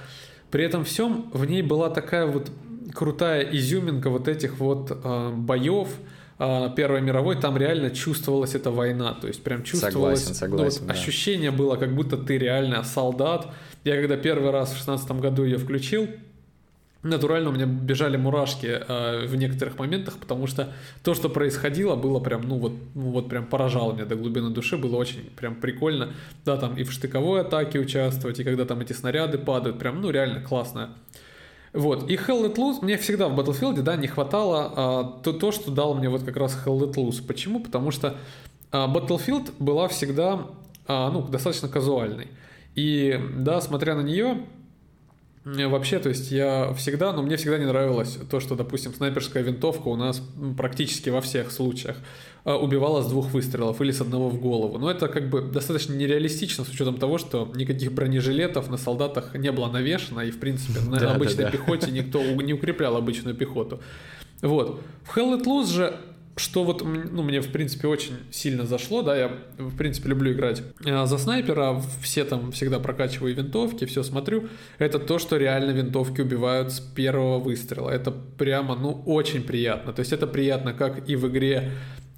При 0.50 0.64
этом 0.64 0.84
всем 0.84 1.30
в 1.32 1.44
ней 1.44 1.62
была 1.62 1.90
такая 1.90 2.26
вот 2.26 2.50
крутая 2.94 3.42
изюминка 3.42 4.10
вот 4.10 4.28
этих 4.28 4.58
вот 4.58 4.90
э, 4.90 5.30
боев, 5.34 5.88
а, 5.88 6.15
Первой 6.38 7.00
мировой, 7.00 7.36
там 7.36 7.56
реально 7.56 7.90
чувствовалась 7.90 8.54
эта 8.54 8.70
война. 8.70 9.14
То 9.14 9.26
есть 9.26 9.42
прям 9.42 9.62
чувствовалось... 9.62 10.20
Согласен, 10.20 10.34
согласен, 10.34 10.80
ну, 10.82 10.86
вот 10.86 10.94
да. 10.94 11.00
Ощущение 11.00 11.50
было, 11.50 11.76
как 11.76 11.94
будто 11.94 12.18
ты 12.18 12.36
реально 12.36 12.84
солдат. 12.84 13.48
Я 13.84 13.96
когда 13.96 14.16
первый 14.16 14.50
раз 14.50 14.72
в 14.72 14.76
шестнадцатом 14.76 15.20
году 15.20 15.44
ее 15.44 15.56
включил, 15.56 16.08
натурально 17.02 17.50
у 17.50 17.52
меня 17.52 17.66
бежали 17.66 18.16
мурашки 18.16 18.66
э, 18.66 19.26
в 19.26 19.34
некоторых 19.36 19.78
моментах, 19.78 20.18
потому 20.18 20.46
что 20.46 20.72
то, 21.02 21.14
что 21.14 21.28
происходило, 21.28 21.96
было 21.96 22.20
прям, 22.20 22.42
ну 22.42 22.58
вот, 22.58 22.72
ну 22.94 23.10
вот 23.12 23.28
прям 23.28 23.46
поражало 23.46 23.92
меня 23.92 24.04
до 24.04 24.16
глубины 24.16 24.50
души, 24.50 24.76
было 24.76 24.96
очень 24.96 25.30
прям 25.36 25.54
прикольно. 25.54 26.12
Да, 26.44 26.56
там 26.56 26.76
и 26.76 26.84
в 26.84 26.92
штыковой 26.92 27.42
атаке 27.42 27.78
участвовать, 27.78 28.40
и 28.40 28.44
когда 28.44 28.64
там 28.64 28.80
эти 28.80 28.92
снаряды 28.92 29.38
падают, 29.38 29.78
прям, 29.78 30.02
ну 30.02 30.10
реально 30.10 30.42
классно. 30.42 30.90
Вот. 31.76 32.10
И 32.10 32.16
Hell 32.16 32.42
Let 32.42 32.56
Loose, 32.56 32.78
мне 32.82 32.96
всегда 32.96 33.28
в 33.28 33.38
Battlefield, 33.38 33.82
да, 33.82 33.96
не 33.96 34.06
хватало 34.06 34.72
а, 34.74 35.20
то, 35.22 35.32
то, 35.32 35.52
что 35.52 35.70
дал 35.70 35.94
мне 35.94 36.08
вот 36.08 36.22
как 36.22 36.36
раз 36.38 36.58
Hell 36.64 36.78
Let 36.78 36.94
Loose. 36.94 37.24
Почему? 37.24 37.60
Потому 37.60 37.90
что 37.90 38.16
а, 38.72 38.88
Battlefield 38.88 39.52
была 39.58 39.86
всегда, 39.88 40.46
а, 40.86 41.10
ну, 41.10 41.22
достаточно 41.22 41.68
казуальной. 41.68 42.28
И, 42.74 43.20
да, 43.36 43.60
смотря 43.60 43.94
на 43.94 44.00
нее, 44.00 44.46
Вообще, 45.46 46.00
то 46.00 46.08
есть 46.08 46.32
я 46.32 46.74
всегда, 46.74 47.12
но 47.12 47.22
мне 47.22 47.36
всегда 47.36 47.56
не 47.56 47.66
нравилось 47.66 48.18
то, 48.28 48.40
что, 48.40 48.56
допустим, 48.56 48.92
снайперская 48.92 49.44
винтовка 49.44 49.86
у 49.86 49.94
нас 49.94 50.20
практически 50.56 51.08
во 51.08 51.20
всех 51.20 51.52
случаях 51.52 51.98
а, 52.44 52.56
убивала 52.56 53.00
с 53.00 53.06
двух 53.06 53.30
выстрелов 53.30 53.80
или 53.80 53.92
с 53.92 54.00
одного 54.00 54.28
в 54.28 54.40
голову. 54.40 54.76
Но 54.78 54.90
это 54.90 55.06
как 55.06 55.30
бы 55.30 55.42
достаточно 55.42 55.92
нереалистично 55.92 56.64
с 56.64 56.68
учетом 56.68 56.98
того, 56.98 57.18
что 57.18 57.48
никаких 57.54 57.92
бронежилетов 57.92 58.68
на 58.70 58.76
солдатах 58.76 59.36
не 59.36 59.52
было 59.52 59.68
навешено, 59.70 60.22
и, 60.22 60.32
в 60.32 60.40
принципе, 60.40 60.80
на 60.80 60.98
да, 60.98 61.14
обычной 61.14 61.44
да, 61.44 61.50
да. 61.50 61.50
пехоте 61.52 61.92
никто 61.92 62.20
не 62.20 62.52
укреплял 62.52 62.96
обычную 62.96 63.36
пехоту. 63.36 63.80
Вот. 64.42 64.80
В 65.04 65.16
Hell 65.16 65.38
Let 65.38 65.44
Loose 65.44 65.72
же 65.72 65.96
что 66.36 66.64
вот, 66.64 66.82
ну, 66.84 67.22
мне, 67.22 67.40
в 67.40 67.50
принципе, 67.50 67.88
очень 67.88 68.16
сильно 68.30 68.66
зашло, 68.66 69.02
да, 69.02 69.16
я, 69.16 69.32
в 69.58 69.76
принципе, 69.76 70.10
люблю 70.10 70.32
играть 70.32 70.62
э, 70.84 71.06
за 71.06 71.18
снайпера, 71.18 71.82
все 72.02 72.24
там 72.24 72.52
всегда 72.52 72.78
прокачиваю 72.78 73.34
винтовки, 73.34 73.86
все 73.86 74.02
смотрю, 74.02 74.48
это 74.78 74.98
то, 74.98 75.18
что 75.18 75.38
реально 75.38 75.70
винтовки 75.70 76.20
убивают 76.20 76.72
с 76.72 76.80
первого 76.80 77.38
выстрела, 77.38 77.88
это 77.90 78.10
прямо, 78.10 78.74
ну, 78.76 79.02
очень 79.06 79.42
приятно, 79.42 79.92
то 79.92 80.00
есть 80.00 80.12
это 80.12 80.26
приятно 80.26 80.74
как 80.74 81.08
и 81.08 81.16
в 81.16 81.26
игре 81.28 81.70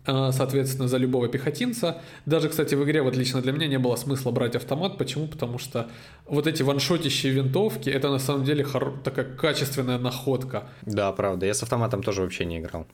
э, 0.05 0.31
соответственно, 0.33 0.89
за 0.89 0.97
любого 0.97 1.29
пехотинца. 1.29 2.01
Даже, 2.27 2.49
кстати, 2.49 2.75
в 2.75 2.83
игре, 2.83 3.03
вот 3.03 3.17
лично 3.17 3.41
для 3.41 3.53
меня, 3.53 3.69
не 3.69 3.79
было 3.79 3.95
смысла 3.97 4.31
брать 4.31 4.57
автомат. 4.57 4.97
Почему? 4.99 5.29
Потому 5.29 5.59
что 5.59 5.91
вот 6.27 6.47
эти 6.47 6.63
ваншотящие 6.63 7.33
винтовки, 7.33 7.91
это 7.91 8.09
на 8.09 8.19
самом 8.19 8.45
деле 8.45 8.65
хор- 8.65 8.99
такая 9.05 9.27
качественная 9.27 9.99
находка. 9.99 10.69
Да, 10.83 11.13
правда. 11.13 11.47
Я 11.47 11.53
с 11.55 11.63
автоматом 11.63 12.03
тоже 12.03 12.23
вообще 12.23 12.47
не 12.47 12.59
играл. 12.59 12.87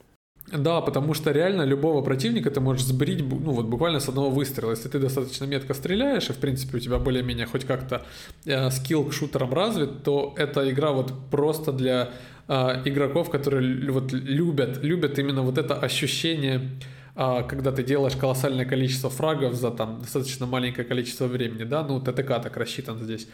Да, 0.56 0.80
потому 0.80 1.14
что 1.14 1.32
реально 1.32 1.62
любого 1.62 2.00
противника 2.00 2.48
ты 2.48 2.60
можешь 2.60 2.84
сбрить, 2.84 3.22
ну 3.22 3.50
вот 3.50 3.66
буквально 3.66 3.98
с 3.98 4.08
одного 4.08 4.30
выстрела. 4.30 4.70
Если 4.70 4.88
ты 4.88 5.00
достаточно 5.00 5.46
метко 5.46 5.74
стреляешь, 5.74 6.30
и 6.30 6.32
в 6.32 6.36
принципе 6.36 6.76
у 6.76 6.80
тебя 6.80 6.98
более-менее 6.98 7.46
хоть 7.46 7.64
как-то 7.64 8.06
э, 8.44 8.70
скилл 8.70 9.04
к 9.04 9.12
шутерам 9.12 9.52
развит, 9.52 10.04
то 10.04 10.32
эта 10.36 10.70
игра 10.70 10.92
вот 10.92 11.12
просто 11.28 11.72
для 11.72 12.10
э, 12.46 12.82
игроков, 12.84 13.30
которые 13.30 13.90
вот 13.90 14.12
любят, 14.12 14.78
любят 14.84 15.18
именно 15.18 15.42
вот 15.42 15.58
это 15.58 15.74
ощущение 15.74 16.70
э, 17.16 17.42
когда 17.48 17.72
ты 17.72 17.82
делаешь 17.82 18.14
колоссальное 18.14 18.64
количество 18.64 19.10
фрагов 19.10 19.54
за 19.54 19.72
там 19.72 20.02
достаточно 20.02 20.46
маленькое 20.46 20.86
количество 20.86 21.26
времени, 21.26 21.64
да, 21.64 21.82
ну 21.82 22.00
ТТК 22.00 22.38
так 22.38 22.56
рассчитан 22.56 23.00
здесь. 23.00 23.26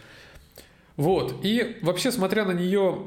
Вот, 0.97 1.45
и 1.45 1.77
вообще, 1.83 2.13
смотря 2.13 2.47
на 2.47 2.53
нее, 2.53 2.99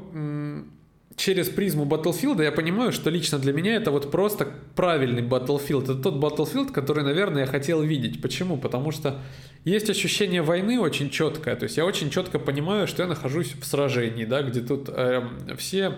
через 1.16 1.48
призму 1.48 1.84
Battlefield 1.84 2.42
я 2.42 2.52
понимаю, 2.52 2.92
что 2.92 3.10
лично 3.10 3.38
для 3.38 3.52
меня 3.52 3.76
это 3.76 3.90
вот 3.90 4.10
просто 4.10 4.48
правильный 4.74 5.22
Battlefield. 5.22 5.84
Это 5.84 5.94
тот 5.96 6.14
Battlefield, 6.14 6.72
который, 6.72 7.04
наверное, 7.04 7.42
я 7.42 7.46
хотел 7.46 7.82
видеть. 7.82 8.20
Почему? 8.20 8.56
Потому 8.56 8.90
что 8.90 9.20
есть 9.64 9.88
ощущение 9.90 10.42
войны 10.42 10.80
очень 10.80 11.10
четкое. 11.10 11.56
То 11.56 11.64
есть 11.64 11.76
я 11.76 11.84
очень 11.84 12.10
четко 12.10 12.38
понимаю, 12.38 12.86
что 12.86 13.02
я 13.02 13.08
нахожусь 13.08 13.54
в 13.54 13.64
сражении, 13.64 14.24
да, 14.24 14.42
где 14.42 14.60
тут 14.60 14.88
э, 14.88 15.22
все 15.56 15.96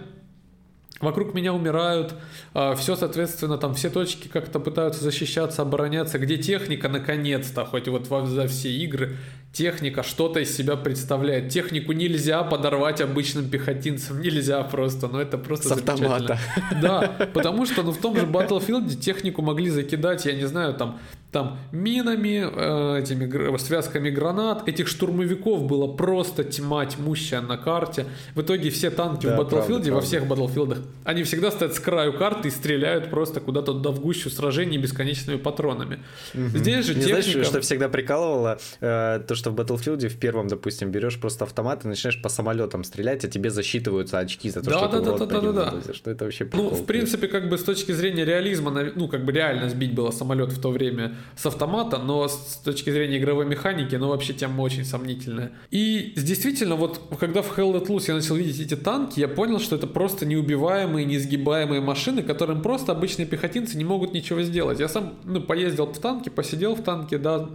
Вокруг 1.00 1.34
меня 1.34 1.52
умирают, 1.52 2.14
а, 2.54 2.74
все, 2.74 2.96
соответственно, 2.96 3.58
там 3.58 3.74
все 3.74 3.90
точки 3.90 4.28
как-то 4.28 4.58
пытаются 4.58 5.04
защищаться, 5.04 5.60
обороняться. 5.60 6.18
Где 6.18 6.38
техника, 6.38 6.88
наконец-то, 6.88 7.66
хоть 7.66 7.86
вот 7.88 8.06
за 8.06 8.46
все 8.48 8.70
игры, 8.70 9.16
техника 9.52 10.02
что-то 10.02 10.40
из 10.40 10.54
себя 10.54 10.76
представляет. 10.76 11.48
Технику 11.48 11.92
нельзя 11.92 12.42
подорвать 12.42 13.00
обычным 13.00 13.48
пехотинцам, 13.48 14.20
нельзя 14.20 14.62
просто, 14.62 15.08
но 15.08 15.20
это 15.20 15.38
просто 15.38 15.68
С 15.68 15.72
автомата. 15.72 16.38
Да, 16.80 17.28
потому 17.32 17.66
что 17.66 17.82
ну, 17.82 17.92
в 17.92 17.98
том 17.98 18.16
же 18.16 18.26
Battlefield 18.26 18.96
технику 18.96 19.42
могли 19.42 19.70
закидать, 19.70 20.26
я 20.26 20.34
не 20.34 20.46
знаю, 20.46 20.74
там 20.74 20.98
там 21.36 21.58
минами, 21.70 22.46
э, 22.50 23.00
этими 23.02 23.56
связками 23.58 24.08
гранат. 24.08 24.66
Этих 24.66 24.88
штурмовиков 24.88 25.66
было 25.66 25.86
просто 25.86 26.44
тьма 26.44 26.86
тьмущая 26.86 27.42
на 27.42 27.58
карте. 27.58 28.06
В 28.34 28.40
итоге 28.40 28.70
все 28.70 28.90
танки 28.90 29.26
да, 29.26 29.36
в 29.36 29.40
Battlefield, 29.40 29.66
правда, 29.66 29.92
во 29.92 30.00
всех 30.00 30.24
Battlefield, 30.24 30.78
они 31.04 31.24
всегда 31.24 31.50
стоят 31.50 31.74
с 31.74 31.80
краю 31.80 32.14
карты 32.14 32.48
и 32.48 32.50
стреляют 32.50 33.10
просто 33.10 33.40
куда-то 33.40 33.72
туда 33.72 33.90
в 33.90 34.00
гущу 34.00 34.30
сражений 34.30 34.78
бесконечными 34.78 35.36
патронами. 35.36 35.98
Угу. 36.32 36.58
Здесь 36.58 36.86
же 36.86 36.94
Не 36.94 37.02
техника... 37.02 37.22
знаешь, 37.22 37.46
что 37.46 37.60
всегда 37.60 37.88
прикалывало? 37.90 38.58
Э, 38.80 39.20
то, 39.26 39.34
что 39.34 39.45
в 39.50 39.54
Battlefield 39.54 40.08
в 40.08 40.18
первом, 40.18 40.48
допустим, 40.48 40.90
берешь 40.90 41.18
просто 41.20 41.44
автомат 41.44 41.84
и 41.84 41.88
начинаешь 41.88 42.20
по 42.20 42.28
самолетам 42.28 42.84
стрелять, 42.84 43.24
а 43.24 43.28
тебе 43.28 43.50
засчитываются 43.50 44.18
очки 44.18 44.50
за 44.50 44.62
то, 44.62 44.70
да, 44.70 44.78
что 44.78 44.88
да, 44.88 44.98
ты 44.98 45.04
да, 45.04 45.18
да, 45.18 45.26
да, 45.26 45.52
да, 45.52 45.80
да. 45.86 45.94
Что 45.94 46.10
это 46.10 46.24
вообще 46.24 46.44
прикол? 46.44 46.70
Ну, 46.70 46.76
в 46.76 46.84
принципе, 46.86 47.28
как 47.28 47.48
бы 47.48 47.58
с 47.58 47.62
точки 47.62 47.92
зрения 47.92 48.24
реализма, 48.24 48.70
ну, 48.94 49.08
как 49.08 49.24
бы 49.24 49.32
реально 49.32 49.68
сбить 49.68 49.94
было 49.94 50.10
самолет 50.10 50.52
в 50.52 50.60
то 50.60 50.70
время 50.70 51.16
с 51.36 51.46
автомата, 51.46 51.98
но 51.98 52.28
с 52.28 52.60
точки 52.64 52.90
зрения 52.90 53.18
игровой 53.18 53.46
механики, 53.46 53.94
ну 53.96 54.08
вообще 54.08 54.32
тема 54.32 54.62
очень 54.62 54.84
сомнительная. 54.84 55.52
И 55.70 56.12
действительно, 56.16 56.76
вот 56.76 57.00
когда 57.18 57.42
в 57.42 57.56
Hell 57.56 57.72
Let 57.72 57.86
Loose 57.86 58.04
я 58.08 58.14
начал 58.14 58.34
видеть 58.36 58.60
эти 58.60 58.76
танки, 58.76 59.20
я 59.20 59.28
понял, 59.28 59.60
что 59.60 59.76
это 59.76 59.86
просто 59.86 60.26
неубиваемые, 60.26 61.06
неизгибаемые 61.06 61.80
машины, 61.80 62.22
которым 62.22 62.62
просто 62.62 62.92
обычные 62.92 63.26
пехотинцы 63.26 63.76
не 63.76 63.84
могут 63.84 64.12
ничего 64.12 64.42
сделать. 64.42 64.80
Я 64.80 64.88
сам 64.88 65.14
ну, 65.24 65.40
поездил 65.40 65.86
в 65.86 65.98
танке, 65.98 66.30
посидел 66.30 66.74
в 66.74 66.82
танке, 66.82 67.18
да, 67.18 67.48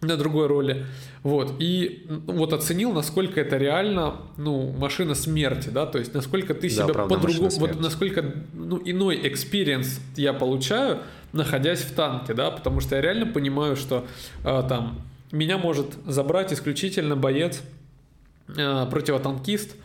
на 0.00 0.16
другой 0.16 0.46
роли. 0.46 0.86
Вот. 1.22 1.54
И 1.58 2.06
вот 2.26 2.52
оценил, 2.52 2.92
насколько 2.92 3.40
это 3.40 3.58
реально, 3.58 4.16
ну, 4.38 4.72
машина 4.72 5.14
смерти, 5.14 5.68
да, 5.68 5.86
то 5.86 5.98
есть 5.98 6.14
насколько 6.14 6.54
ты 6.54 6.70
себя 6.70 6.86
да, 6.86 7.06
по-другому, 7.06 7.50
вот 7.58 7.80
насколько 7.80 8.34
ну, 8.54 8.80
иной 8.84 9.28
experience 9.28 10.00
я 10.16 10.32
получаю, 10.32 11.00
находясь 11.32 11.80
в 11.80 11.92
танке, 11.94 12.34
да, 12.34 12.50
потому 12.50 12.80
что 12.80 12.96
я 12.96 13.02
реально 13.02 13.26
понимаю, 13.26 13.76
что 13.76 14.06
э, 14.44 14.62
там 14.68 15.02
меня 15.32 15.58
может 15.58 15.86
забрать 16.06 16.52
исключительно 16.52 17.14
боец, 17.14 17.60
э, 18.56 18.86
противотанкист, 18.90 19.76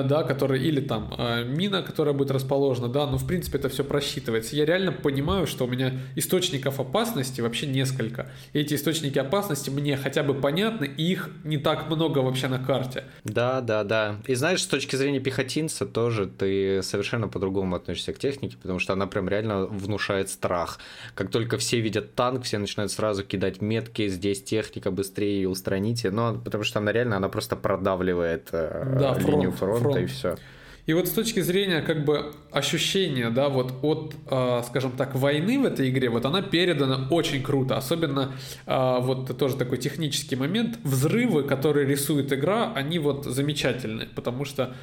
да, 0.00 0.22
который, 0.22 0.62
или 0.62 0.80
там 0.80 1.12
э, 1.18 1.44
мина, 1.44 1.82
которая 1.82 2.14
будет 2.14 2.30
расположена, 2.30 2.88
да, 2.88 3.06
но 3.06 3.18
в 3.18 3.26
принципе 3.26 3.58
это 3.58 3.68
все 3.68 3.84
просчитывается. 3.84 4.56
Я 4.56 4.64
реально 4.64 4.92
понимаю, 4.92 5.46
что 5.46 5.66
у 5.66 5.68
меня 5.68 5.92
источников 6.16 6.80
опасности 6.80 7.42
вообще 7.42 7.66
несколько. 7.66 8.30
И 8.54 8.60
эти 8.60 8.72
источники 8.74 9.18
опасности 9.18 9.68
мне 9.68 9.98
хотя 9.98 10.22
бы 10.22 10.32
понятны, 10.32 10.86
и 10.86 11.12
их 11.12 11.28
не 11.44 11.58
так 11.58 11.90
много 11.90 12.20
вообще 12.20 12.48
на 12.48 12.58
карте. 12.58 13.04
Да, 13.24 13.60
да, 13.60 13.84
да. 13.84 14.16
И 14.26 14.34
знаешь, 14.34 14.62
с 14.62 14.66
точки 14.66 14.96
зрения 14.96 15.20
пехотинца 15.20 15.84
тоже 15.84 16.26
ты 16.26 16.82
совершенно 16.82 17.28
по-другому 17.28 17.76
относишься 17.76 18.14
к 18.14 18.18
технике, 18.18 18.56
потому 18.56 18.78
что 18.78 18.94
она 18.94 19.06
прям 19.06 19.28
реально 19.28 19.66
внушает 19.66 20.30
страх. 20.30 20.78
Как 21.14 21.30
только 21.30 21.58
все 21.58 21.80
видят 21.80 22.14
танк, 22.14 22.44
все 22.44 22.56
начинают 22.56 22.92
сразу 22.92 23.24
кидать 23.24 23.60
метки, 23.60 24.08
здесь 24.08 24.42
техника 24.42 24.90
быстрее 24.90 25.48
устраните, 25.48 26.10
но 26.10 26.40
потому 26.42 26.64
что 26.64 26.78
она 26.78 26.92
реально, 26.92 27.18
она 27.18 27.28
просто 27.28 27.56
продавливает 27.56 28.48
э, 28.52 28.96
да, 28.98 29.18
линию 29.18 29.52
фронта 29.52 29.81
фронта 29.82 30.00
и 30.00 30.06
все. 30.06 30.36
И 30.84 30.94
вот 30.94 31.06
с 31.06 31.12
точки 31.12 31.40
зрения 31.40 31.80
как 31.80 32.04
бы 32.04 32.32
ощущения, 32.50 33.30
да, 33.30 33.48
вот 33.48 33.72
от, 33.82 34.14
э, 34.28 34.62
скажем 34.66 34.92
так, 34.92 35.14
войны 35.14 35.60
в 35.60 35.64
этой 35.64 35.88
игре, 35.90 36.10
вот 36.10 36.24
она 36.26 36.42
передана 36.42 37.06
очень 37.08 37.42
круто. 37.42 37.76
Особенно 37.76 38.32
э, 38.66 38.98
вот 39.00 39.36
тоже 39.38 39.56
такой 39.56 39.78
технический 39.78 40.34
момент. 40.34 40.78
Взрывы, 40.82 41.44
которые 41.44 41.86
рисует 41.86 42.32
игра, 42.32 42.72
они 42.74 42.98
вот 42.98 43.26
замечательные, 43.26 44.08
потому 44.08 44.44
что 44.44 44.74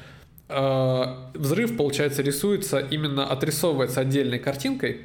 э, 0.48 1.04
взрыв, 1.34 1.76
получается, 1.76 2.22
рисуется 2.22 2.78
именно 2.78 3.26
отрисовывается 3.26 4.00
отдельной 4.00 4.38
картинкой, 4.38 5.02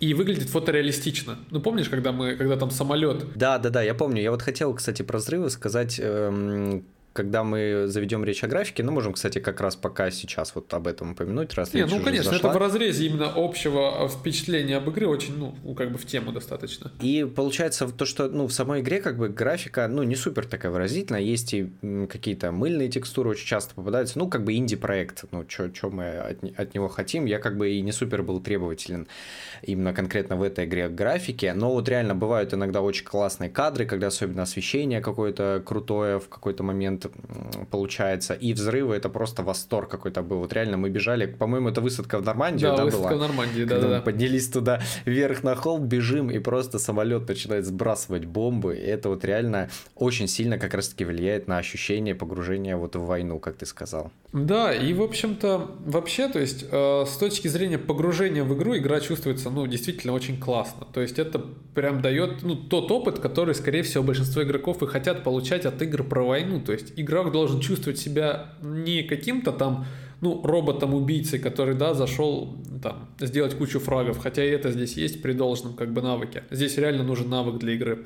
и 0.00 0.14
выглядит 0.14 0.48
фотореалистично. 0.48 1.38
Ну, 1.50 1.60
помнишь, 1.60 1.88
когда 1.88 2.12
мы, 2.12 2.34
когда 2.34 2.56
там 2.56 2.70
самолет? 2.70 3.24
Да, 3.36 3.58
да, 3.58 3.70
да, 3.70 3.82
я 3.82 3.94
помню. 3.94 4.20
Я 4.20 4.30
вот 4.30 4.42
хотел, 4.42 4.74
кстати, 4.74 5.02
про 5.02 5.18
взрывы 5.18 5.48
сказать, 5.48 5.98
эм, 6.02 6.84
когда 7.16 7.44
мы 7.44 7.84
заведем 7.86 8.24
речь 8.24 8.44
о 8.44 8.46
графике, 8.46 8.82
ну, 8.82 8.92
можем, 8.92 9.14
кстати, 9.14 9.38
как 9.38 9.60
раз 9.62 9.74
пока 9.74 10.10
сейчас 10.10 10.54
вот 10.54 10.72
об 10.74 10.86
этом 10.86 11.12
упомянуть, 11.12 11.54
раз 11.54 11.72
Не, 11.72 11.86
ну, 11.86 12.00
конечно, 12.00 12.30
зашла. 12.30 12.50
это 12.50 12.58
в 12.58 12.60
разрезе 12.60 13.06
именно 13.06 13.32
общего 13.34 14.06
впечатления 14.08 14.76
об 14.76 14.90
игре 14.90 15.06
очень, 15.06 15.34
ну, 15.38 15.74
как 15.74 15.90
бы 15.92 15.98
в 15.98 16.04
тему 16.04 16.30
достаточно. 16.30 16.92
И 17.00 17.24
получается 17.24 17.88
то, 17.88 18.04
что, 18.04 18.28
ну, 18.28 18.46
в 18.46 18.52
самой 18.52 18.82
игре 18.82 19.00
как 19.00 19.16
бы 19.16 19.30
графика, 19.30 19.88
ну, 19.88 20.02
не 20.02 20.14
супер 20.14 20.44
такая 20.44 20.70
выразительная, 20.70 21.22
есть 21.22 21.54
и 21.54 21.70
какие-то 22.10 22.52
мыльные 22.52 22.90
текстуры 22.90 23.30
очень 23.30 23.46
часто 23.46 23.74
попадаются, 23.74 24.18
ну, 24.18 24.28
как 24.28 24.44
бы 24.44 24.54
инди-проект, 24.54 25.24
ну, 25.30 25.44
что 25.48 25.90
мы 25.90 26.18
от, 26.18 26.44
от 26.58 26.74
него 26.74 26.88
хотим, 26.88 27.24
я 27.24 27.38
как 27.38 27.56
бы 27.56 27.70
и 27.70 27.80
не 27.80 27.92
супер 27.92 28.22
был 28.22 28.40
требователен 28.40 29.08
именно 29.62 29.94
конкретно 29.94 30.36
в 30.36 30.42
этой 30.42 30.66
игре 30.66 30.90
графике, 30.90 31.54
но 31.54 31.72
вот 31.72 31.88
реально 31.88 32.14
бывают 32.14 32.52
иногда 32.52 32.82
очень 32.82 33.06
классные 33.06 33.48
кадры, 33.48 33.86
когда 33.86 34.08
особенно 34.08 34.42
освещение 34.42 35.00
какое-то 35.00 35.62
крутое 35.64 36.20
в 36.20 36.28
какой-то 36.28 36.62
момент 36.62 37.05
получается, 37.70 38.34
и 38.34 38.52
взрывы, 38.52 38.94
это 38.94 39.08
просто 39.08 39.42
восторг 39.42 39.90
какой-то 39.90 40.22
был. 40.22 40.38
Вот 40.38 40.52
реально 40.52 40.76
мы 40.76 40.90
бежали, 40.90 41.26
по-моему, 41.26 41.68
это 41.68 41.80
высадка 41.80 42.18
в 42.18 42.24
Нормандию, 42.24 42.70
да, 42.70 42.76
да 42.76 42.84
высадка 42.84 43.08
была? 43.08 43.16
в 43.16 43.20
Нормандии, 43.20 43.64
да, 43.64 43.80
да, 43.80 43.88
Мы 43.88 44.02
поднялись 44.02 44.48
туда 44.48 44.80
вверх 45.04 45.42
на 45.42 45.54
холм, 45.54 45.86
бежим, 45.86 46.30
и 46.30 46.38
просто 46.38 46.78
самолет 46.78 47.28
начинает 47.28 47.64
сбрасывать 47.66 48.24
бомбы, 48.24 48.76
и 48.76 48.80
это 48.80 49.08
вот 49.08 49.24
реально 49.24 49.68
очень 49.94 50.28
сильно 50.28 50.58
как 50.58 50.74
раз-таки 50.74 51.04
влияет 51.04 51.48
на 51.48 51.58
ощущение 51.58 52.14
погружения 52.14 52.76
вот 52.76 52.96
в 52.96 53.04
войну, 53.04 53.38
как 53.38 53.56
ты 53.56 53.66
сказал. 53.66 54.10
Да, 54.32 54.74
и 54.74 54.92
в 54.92 55.02
общем-то, 55.02 55.70
вообще, 55.86 56.28
то 56.28 56.38
есть, 56.38 56.66
э, 56.70 57.04
с 57.06 57.16
точки 57.16 57.48
зрения 57.48 57.78
погружения 57.78 58.44
в 58.44 58.54
игру, 58.54 58.76
игра 58.76 59.00
чувствуется, 59.00 59.48
ну, 59.48 59.66
действительно 59.66 60.12
очень 60.12 60.38
классно. 60.38 60.86
То 60.92 61.00
есть, 61.00 61.18
это 61.18 61.42
прям 61.74 62.02
дает, 62.02 62.42
ну, 62.42 62.54
тот 62.54 62.90
опыт, 62.90 63.18
который, 63.18 63.54
скорее 63.54 63.82
всего, 63.82 64.04
большинство 64.04 64.42
игроков 64.42 64.82
и 64.82 64.86
хотят 64.86 65.24
получать 65.24 65.64
от 65.64 65.80
игр 65.80 66.02
про 66.02 66.22
войну. 66.22 66.60
То 66.60 66.72
есть, 66.72 66.92
игрок 66.96 67.32
должен 67.32 67.60
чувствовать 67.60 67.98
себя 67.98 68.52
не 68.62 69.02
каким-то 69.02 69.52
там, 69.52 69.86
ну, 70.20 70.42
роботом-убийцей, 70.42 71.38
который, 71.38 71.74
да, 71.74 71.94
зашел 71.94 72.56
там 72.82 73.08
сделать 73.20 73.54
кучу 73.54 73.78
фрагов, 73.78 74.18
хотя 74.18 74.44
и 74.44 74.48
это 74.48 74.72
здесь 74.72 74.96
есть 74.96 75.22
при 75.22 75.32
должном 75.32 75.74
как 75.74 75.92
бы 75.92 76.02
навыке. 76.02 76.44
Здесь 76.50 76.76
реально 76.78 77.04
нужен 77.04 77.28
навык 77.28 77.58
для 77.58 77.74
игры. 77.74 78.04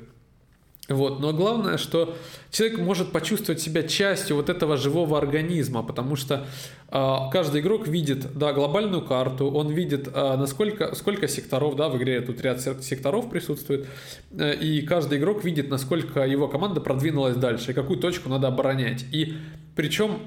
Вот. 0.89 1.19
Но 1.19 1.31
главное, 1.31 1.77
что 1.77 2.15
человек 2.49 2.79
может 2.79 3.11
почувствовать 3.11 3.61
себя 3.61 3.83
частью 3.83 4.35
вот 4.35 4.49
этого 4.49 4.77
живого 4.77 5.17
организма, 5.17 5.83
потому 5.83 6.15
что 6.15 6.45
каждый 6.91 7.61
игрок 7.61 7.87
видит, 7.87 8.37
да, 8.37 8.51
глобальную 8.51 9.01
карту, 9.01 9.49
он 9.49 9.69
видит, 9.69 10.09
а, 10.13 10.35
насколько, 10.35 10.93
сколько 10.93 11.29
секторов, 11.29 11.77
да, 11.77 11.87
в 11.87 11.97
игре 11.97 12.19
тут 12.19 12.41
ряд 12.41 12.59
секторов 12.61 13.29
присутствует, 13.29 13.87
э, 14.31 14.55
и 14.55 14.81
каждый 14.81 15.17
игрок 15.17 15.45
видит, 15.45 15.69
насколько 15.69 16.25
его 16.25 16.49
команда 16.49 16.81
продвинулась 16.81 17.37
дальше, 17.37 17.71
и 17.71 17.73
какую 17.73 17.97
точку 17.97 18.27
надо 18.27 18.49
оборонять. 18.49 19.05
И 19.13 19.37
причем, 19.75 20.19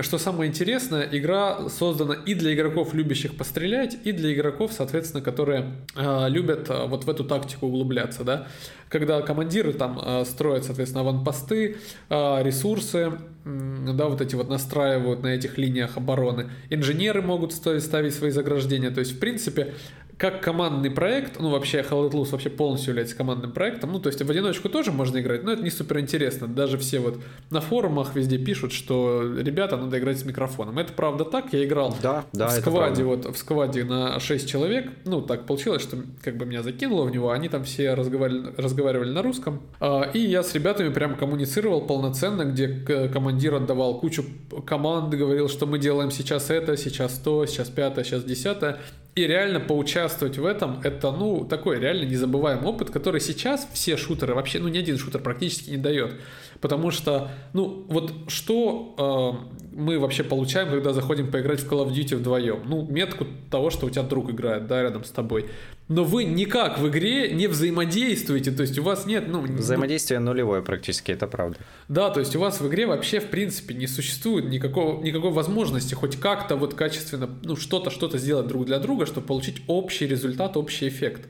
что 0.00 0.18
самое 0.18 0.48
интересное, 0.48 1.08
игра 1.10 1.68
создана 1.68 2.14
и 2.14 2.34
для 2.34 2.54
игроков, 2.54 2.94
любящих 2.94 3.36
пострелять, 3.36 3.98
и 4.04 4.12
для 4.12 4.32
игроков, 4.32 4.72
соответственно, 4.72 5.24
которые 5.24 5.72
э, 5.96 6.28
любят 6.28 6.70
э, 6.70 6.86
вот 6.86 7.02
в 7.02 7.10
эту 7.10 7.24
тактику 7.24 7.66
углубляться, 7.66 8.22
да. 8.22 8.46
Когда 8.88 9.20
командиры 9.22 9.72
там 9.72 10.00
э, 10.00 10.24
строят, 10.24 10.64
соответственно, 10.64 11.02
аванпосты, 11.02 11.78
э, 12.08 12.42
ресурсы, 12.44 13.18
да, 13.46 14.08
вот 14.08 14.20
эти 14.20 14.34
вот 14.34 14.48
настраивают 14.48 15.22
на 15.22 15.28
этих 15.28 15.56
линиях 15.56 15.96
обороны. 15.96 16.50
Инженеры 16.68 17.22
могут 17.22 17.52
ставить 17.52 18.14
свои 18.14 18.30
заграждения. 18.30 18.90
То 18.90 18.98
есть, 18.98 19.12
в 19.12 19.18
принципе, 19.20 19.74
как 20.18 20.40
командный 20.40 20.90
проект, 20.90 21.38
ну 21.38 21.50
вообще 21.50 21.80
Hell 21.80 22.10
Loose 22.10 22.30
вообще 22.30 22.48
полностью 22.48 22.90
является 22.90 23.14
командным 23.14 23.52
проектом, 23.52 23.92
ну 23.92 23.98
то 23.98 24.08
есть 24.08 24.22
в 24.22 24.30
одиночку 24.30 24.70
тоже 24.70 24.90
можно 24.90 25.20
играть, 25.20 25.44
но 25.44 25.52
это 25.52 25.62
не 25.62 25.68
супер 25.70 26.00
интересно. 26.00 26.48
Даже 26.48 26.78
все 26.78 27.00
вот 27.00 27.18
на 27.50 27.60
форумах 27.60 28.14
везде 28.14 28.38
пишут, 28.38 28.72
что 28.72 29.22
ребята, 29.38 29.76
надо 29.76 29.98
играть 29.98 30.18
с 30.18 30.24
микрофоном. 30.24 30.78
Это 30.78 30.94
правда 30.94 31.24
так, 31.24 31.52
я 31.52 31.62
играл 31.64 31.94
да, 32.02 32.24
да, 32.32 32.48
в 32.48 32.52
скваде, 32.52 33.04
вот 33.04 33.26
в 33.26 33.36
скваде 33.36 33.84
на 33.84 34.18
6 34.18 34.48
человек, 34.48 34.90
ну 35.04 35.20
так 35.20 35.44
получилось, 35.44 35.82
что 35.82 35.98
как 36.22 36.38
бы 36.38 36.46
меня 36.46 36.62
закинуло 36.62 37.04
в 37.04 37.10
него, 37.10 37.30
они 37.30 37.50
там 37.50 37.64
все 37.64 37.92
разговаривали, 37.92 38.54
разговаривали 38.56 39.12
на 39.12 39.20
русском, 39.20 39.60
а, 39.80 40.02
и 40.14 40.20
я 40.20 40.42
с 40.42 40.54
ребятами 40.54 40.88
прям 40.88 41.16
коммуницировал 41.16 41.82
полноценно, 41.82 42.44
где 42.44 42.68
командир 43.12 43.54
отдавал 43.54 44.00
кучу 44.00 44.24
команд, 44.64 45.12
говорил, 45.12 45.50
что 45.50 45.66
мы 45.66 45.78
делаем 45.78 46.10
сейчас 46.10 46.48
это, 46.48 46.78
сейчас 46.78 47.18
то, 47.18 47.44
сейчас 47.44 47.68
пятое, 47.68 48.04
сейчас 48.04 48.24
десятое, 48.24 48.78
и 49.16 49.26
реально 49.26 49.60
поучаствовать 49.60 50.36
в 50.36 50.44
этом, 50.44 50.78
это, 50.84 51.10
ну, 51.10 51.46
такой 51.46 51.80
реально 51.80 52.04
незабываемый 52.04 52.66
опыт, 52.66 52.90
который 52.90 53.22
сейчас 53.22 53.66
все 53.72 53.96
шутеры, 53.96 54.34
вообще, 54.34 54.58
ну, 54.58 54.68
ни 54.68 54.76
один 54.76 54.98
шутер 54.98 55.22
практически 55.22 55.70
не 55.70 55.78
дает. 55.78 56.20
Потому 56.60 56.90
что, 56.90 57.30
ну, 57.52 57.84
вот 57.88 58.12
что 58.28 59.42
э, 59.42 59.56
мы 59.76 59.98
вообще 59.98 60.24
получаем, 60.24 60.70
когда 60.70 60.92
заходим 60.92 61.30
поиграть 61.30 61.60
в 61.60 61.70
Call 61.70 61.86
of 61.86 61.92
Duty 61.92 62.16
вдвоем? 62.16 62.62
Ну, 62.64 62.86
метку 62.86 63.26
того, 63.50 63.70
что 63.70 63.86
у 63.86 63.90
тебя 63.90 64.02
друг 64.02 64.30
играет, 64.30 64.66
да, 64.66 64.82
рядом 64.82 65.04
с 65.04 65.10
тобой. 65.10 65.46
Но 65.88 66.02
вы 66.02 66.24
никак 66.24 66.78
в 66.78 66.88
игре 66.88 67.30
не 67.32 67.46
взаимодействуете, 67.46 68.50
то 68.50 68.62
есть 68.62 68.78
у 68.78 68.82
вас 68.82 69.06
нет, 69.06 69.26
ну... 69.28 69.42
Взаимодействие 69.42 70.18
нулевое 70.18 70.62
практически, 70.62 71.12
это 71.12 71.28
правда. 71.28 71.58
Да, 71.88 72.10
то 72.10 72.20
есть 72.20 72.34
у 72.34 72.40
вас 72.40 72.60
в 72.60 72.66
игре 72.66 72.86
вообще, 72.86 73.20
в 73.20 73.26
принципе, 73.26 73.74
не 73.74 73.86
существует 73.86 74.46
никакого, 74.46 75.00
никакой 75.02 75.30
возможности 75.30 75.94
хоть 75.94 76.16
как-то 76.16 76.56
вот 76.56 76.74
качественно, 76.74 77.30
ну, 77.44 77.54
что-то, 77.54 77.90
что-то 77.90 78.18
сделать 78.18 78.48
друг 78.48 78.66
для 78.66 78.80
друга, 78.80 79.06
чтобы 79.06 79.26
получить 79.26 79.62
общий 79.68 80.06
результат, 80.06 80.56
общий 80.56 80.88
эффект. 80.88 81.28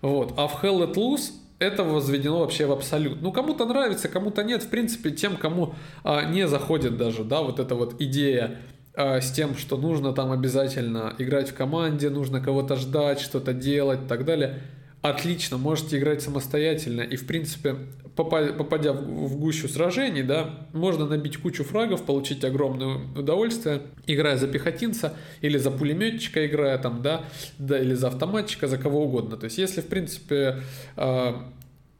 Вот. 0.00 0.34
А 0.36 0.46
в 0.46 0.62
Hell 0.62 0.78
Let 0.78 0.94
Loose 0.94 1.32
это 1.58 1.82
возведено 1.82 2.40
вообще 2.40 2.66
в 2.66 2.72
абсолют. 2.72 3.20
Ну, 3.20 3.32
кому-то 3.32 3.66
нравится, 3.66 4.08
кому-то 4.08 4.42
нет. 4.42 4.62
В 4.62 4.68
принципе, 4.68 5.10
тем, 5.10 5.36
кому 5.36 5.74
а, 6.04 6.24
не 6.24 6.46
заходит 6.46 6.96
даже, 6.96 7.24
да, 7.24 7.42
вот 7.42 7.58
эта 7.58 7.74
вот 7.74 8.00
идея 8.00 8.58
а, 8.94 9.20
с 9.20 9.32
тем, 9.32 9.56
что 9.56 9.76
нужно 9.76 10.12
там 10.12 10.30
обязательно 10.30 11.14
играть 11.18 11.50
в 11.50 11.54
команде, 11.54 12.10
нужно 12.10 12.40
кого-то 12.40 12.76
ждать, 12.76 13.20
что-то 13.20 13.52
делать 13.52 14.00
и 14.04 14.08
так 14.08 14.24
далее. 14.24 14.60
Отлично, 15.02 15.58
можете 15.58 15.98
играть 15.98 16.22
самостоятельно. 16.22 17.02
И, 17.02 17.16
в 17.16 17.26
принципе, 17.26 17.76
попадя 18.24 18.92
в 18.92 19.36
гущу 19.36 19.68
сражений, 19.68 20.22
да, 20.22 20.66
можно 20.72 21.06
набить 21.06 21.36
кучу 21.36 21.64
фрагов, 21.64 22.04
получить 22.04 22.44
огромное 22.44 22.98
удовольствие, 23.16 23.82
играя 24.06 24.36
за 24.36 24.48
пехотинца 24.48 25.14
или 25.40 25.58
за 25.58 25.70
пулеметчика 25.70 26.46
играя 26.46 26.78
там, 26.78 27.02
да, 27.02 27.24
да, 27.58 27.78
или 27.78 27.94
за 27.94 28.08
автоматчика, 28.08 28.66
за 28.66 28.78
кого 28.78 29.04
угодно. 29.04 29.36
То 29.36 29.44
есть, 29.44 29.58
если, 29.58 29.80
в 29.80 29.86
принципе, 29.86 30.62
а, 30.96 31.48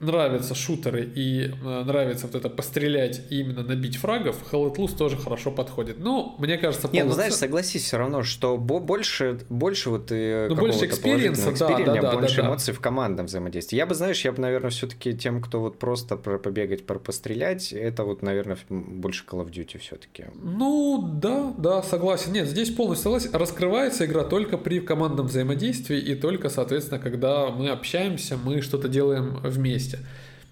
нравятся 0.00 0.54
шутеры 0.54 1.04
и 1.04 1.50
э, 1.50 1.82
нравится 1.84 2.26
вот 2.26 2.36
это 2.36 2.48
пострелять 2.48 3.22
и 3.30 3.40
именно 3.40 3.62
набить 3.62 3.96
фрагов, 3.96 4.36
Hell 4.52 4.65
Let 4.65 4.74
Loose 4.74 4.96
тоже 4.96 5.16
хорошо 5.16 5.50
подходит. 5.50 5.98
Ну, 5.98 6.36
мне 6.38 6.56
кажется, 6.56 6.86
полноцен... 6.86 7.04
Не, 7.04 7.08
ну 7.08 7.14
знаешь, 7.14 7.34
согласись 7.34 7.84
все 7.84 7.98
равно, 7.98 8.22
что 8.22 8.56
больше, 8.56 9.40
больше 9.48 9.90
вот 9.90 10.12
и 10.12 10.46
ну, 10.48 10.54
больше 10.54 10.86
experience 10.86 11.41
а, 11.41 11.52
да, 11.58 11.78
да, 11.78 12.00
да, 12.00 12.12
больше 12.12 12.42
да, 12.42 12.48
эмоций 12.48 12.72
да. 12.72 12.78
в 12.78 12.80
командном 12.80 13.26
взаимодействии. 13.26 13.76
Я 13.76 13.86
бы, 13.86 13.94
знаешь, 13.94 14.24
я 14.24 14.30
бы, 14.30 14.40
наверное, 14.40 14.70
все-таки 14.70 15.16
тем, 15.16 15.42
кто 15.42 15.60
вот 15.60 15.78
просто 15.78 16.16
про 16.16 16.38
побегать, 16.38 16.86
про 16.86 17.00
пострелять, 17.00 17.72
это 17.72 18.04
вот, 18.04 18.22
наверное, 18.22 18.58
больше 18.68 19.24
Call 19.28 19.44
of 19.44 19.50
Duty 19.50 19.78
все-таки. 19.78 20.26
Ну, 20.40 21.10
да, 21.14 21.52
да, 21.58 21.82
согласен. 21.82 22.32
Нет, 22.32 22.46
здесь 22.46 22.70
полностью 22.70 23.04
согласен. 23.04 23.30
Раскрывается 23.32 24.06
игра 24.06 24.22
только 24.22 24.58
при 24.58 24.78
командном 24.78 25.26
взаимодействии 25.26 25.98
и 25.98 26.14
только, 26.14 26.50
соответственно, 26.50 27.00
когда 27.00 27.48
мы 27.48 27.70
общаемся, 27.70 28.36
мы 28.36 28.62
что-то 28.62 28.88
делаем 28.88 29.40
вместе 29.42 29.87
вместе. 29.88 30.06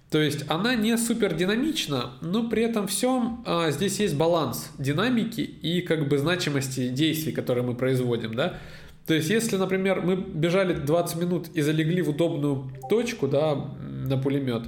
То 0.09 0.21
есть 0.21 0.45
она 0.47 0.75
не 0.75 0.97
супер 0.97 1.33
динамична, 1.33 2.11
но 2.21 2.47
при 2.47 2.63
этом 2.63 2.87
всем 2.87 3.43
а, 3.45 3.71
здесь 3.71 3.99
есть 3.99 4.15
баланс 4.15 4.71
динамики 4.77 5.41
и 5.41 5.81
как 5.81 6.07
бы 6.07 6.17
значимости 6.17 6.87
действий, 6.89 7.33
которые 7.33 7.65
мы 7.65 7.75
производим, 7.75 8.33
да. 8.33 8.57
То 9.05 9.13
есть 9.13 9.29
если, 9.29 9.57
например, 9.57 10.01
мы 10.01 10.15
бежали 10.15 10.73
20 10.73 11.17
минут 11.17 11.47
и 11.53 11.61
залегли 11.61 12.01
в 12.01 12.09
удобную 12.09 12.71
точку, 12.89 13.27
да, 13.27 13.55
на 13.55 14.17
пулемет, 14.17 14.63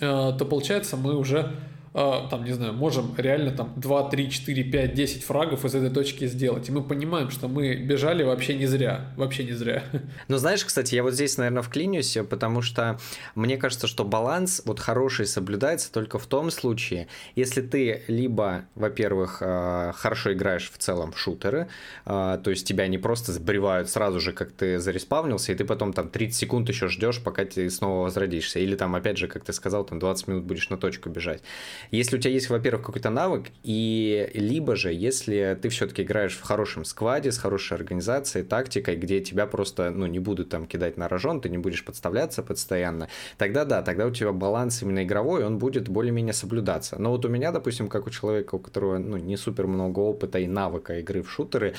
э, 0.00 0.32
то 0.38 0.44
получается 0.44 0.96
мы 0.96 1.16
уже 1.16 1.52
там, 1.92 2.44
не 2.44 2.52
знаю, 2.52 2.72
можем 2.72 3.14
реально 3.16 3.50
там 3.50 3.72
2, 3.76 4.10
3, 4.10 4.30
4, 4.30 4.64
5, 4.64 4.94
10 4.94 5.24
фрагов 5.24 5.64
из 5.64 5.74
этой 5.74 5.90
точки 5.90 6.26
сделать. 6.26 6.68
И 6.68 6.72
мы 6.72 6.82
понимаем, 6.82 7.30
что 7.30 7.48
мы 7.48 7.74
бежали 7.74 8.22
вообще 8.22 8.54
не 8.54 8.66
зря. 8.66 9.12
Вообще 9.16 9.44
не 9.44 9.52
зря. 9.52 9.82
Ну, 10.28 10.38
знаешь, 10.38 10.64
кстати, 10.64 10.94
я 10.94 11.02
вот 11.02 11.14
здесь, 11.14 11.36
наверное, 11.36 11.62
вклинюсь, 11.62 12.16
потому 12.30 12.62
что 12.62 12.98
мне 13.34 13.56
кажется, 13.56 13.86
что 13.86 14.04
баланс 14.04 14.62
вот 14.64 14.80
хороший 14.80 15.26
соблюдается 15.26 15.92
только 15.92 16.18
в 16.18 16.26
том 16.26 16.50
случае, 16.50 17.08
если 17.34 17.60
ты 17.60 18.02
либо, 18.08 18.64
во-первых, 18.74 19.38
а, 19.40 19.92
хорошо 19.92 20.32
играешь 20.32 20.70
в 20.70 20.78
целом 20.78 21.12
в 21.12 21.18
шутеры, 21.18 21.68
а, 22.04 22.38
то 22.38 22.50
есть 22.50 22.66
тебя 22.66 22.86
не 22.88 22.98
просто 22.98 23.32
сбривают 23.32 23.90
сразу 23.90 24.20
же, 24.20 24.32
как 24.32 24.52
ты 24.52 24.78
зареспавнился, 24.78 25.52
и 25.52 25.54
ты 25.54 25.64
потом 25.64 25.92
там 25.92 26.08
30 26.08 26.36
секунд 26.36 26.68
еще 26.68 26.88
ждешь, 26.88 27.22
пока 27.22 27.44
ты 27.44 27.68
снова 27.70 28.04
возродишься. 28.04 28.58
Или 28.58 28.76
там, 28.76 28.94
опять 28.94 29.18
же, 29.18 29.28
как 29.28 29.44
ты 29.44 29.52
сказал, 29.52 29.84
там 29.84 29.98
20 29.98 30.28
минут 30.28 30.44
будешь 30.44 30.70
на 30.70 30.76
точку 30.76 31.08
бежать. 31.08 31.42
Если 31.90 32.16
у 32.16 32.18
тебя 32.20 32.32
есть, 32.32 32.50
во-первых, 32.50 32.86
какой-то 32.86 33.10
навык, 33.10 33.46
и 33.62 34.30
либо 34.34 34.76
же, 34.76 34.92
если 34.92 35.58
ты 35.60 35.68
все-таки 35.68 36.02
играешь 36.02 36.36
в 36.36 36.42
хорошем 36.42 36.84
скваде, 36.84 37.32
с 37.32 37.38
хорошей 37.38 37.76
организацией, 37.76 38.44
тактикой, 38.44 38.96
где 38.96 39.20
тебя 39.20 39.46
просто, 39.46 39.90
ну, 39.90 40.06
не 40.06 40.18
будут 40.18 40.48
там 40.48 40.66
кидать 40.66 40.96
на 40.96 41.08
рожон, 41.08 41.40
ты 41.40 41.48
не 41.48 41.58
будешь 41.58 41.84
подставляться 41.84 42.42
постоянно, 42.42 43.08
тогда 43.38 43.64
да, 43.64 43.82
тогда 43.82 44.06
у 44.06 44.10
тебя 44.10 44.32
баланс 44.32 44.82
именно 44.82 45.04
игровой, 45.04 45.44
он 45.44 45.58
будет 45.58 45.88
более-менее 45.88 46.32
соблюдаться. 46.32 46.96
Но 46.98 47.10
вот 47.10 47.24
у 47.24 47.28
меня, 47.28 47.52
допустим, 47.52 47.88
как 47.88 48.06
у 48.06 48.10
человека, 48.10 48.54
у 48.54 48.58
которого, 48.58 48.98
ну, 48.98 49.16
не 49.16 49.36
супер 49.36 49.66
много 49.66 50.00
опыта 50.00 50.38
и 50.38 50.46
навыка 50.46 50.98
игры 50.98 51.22
в 51.22 51.30
шутеры, 51.30 51.74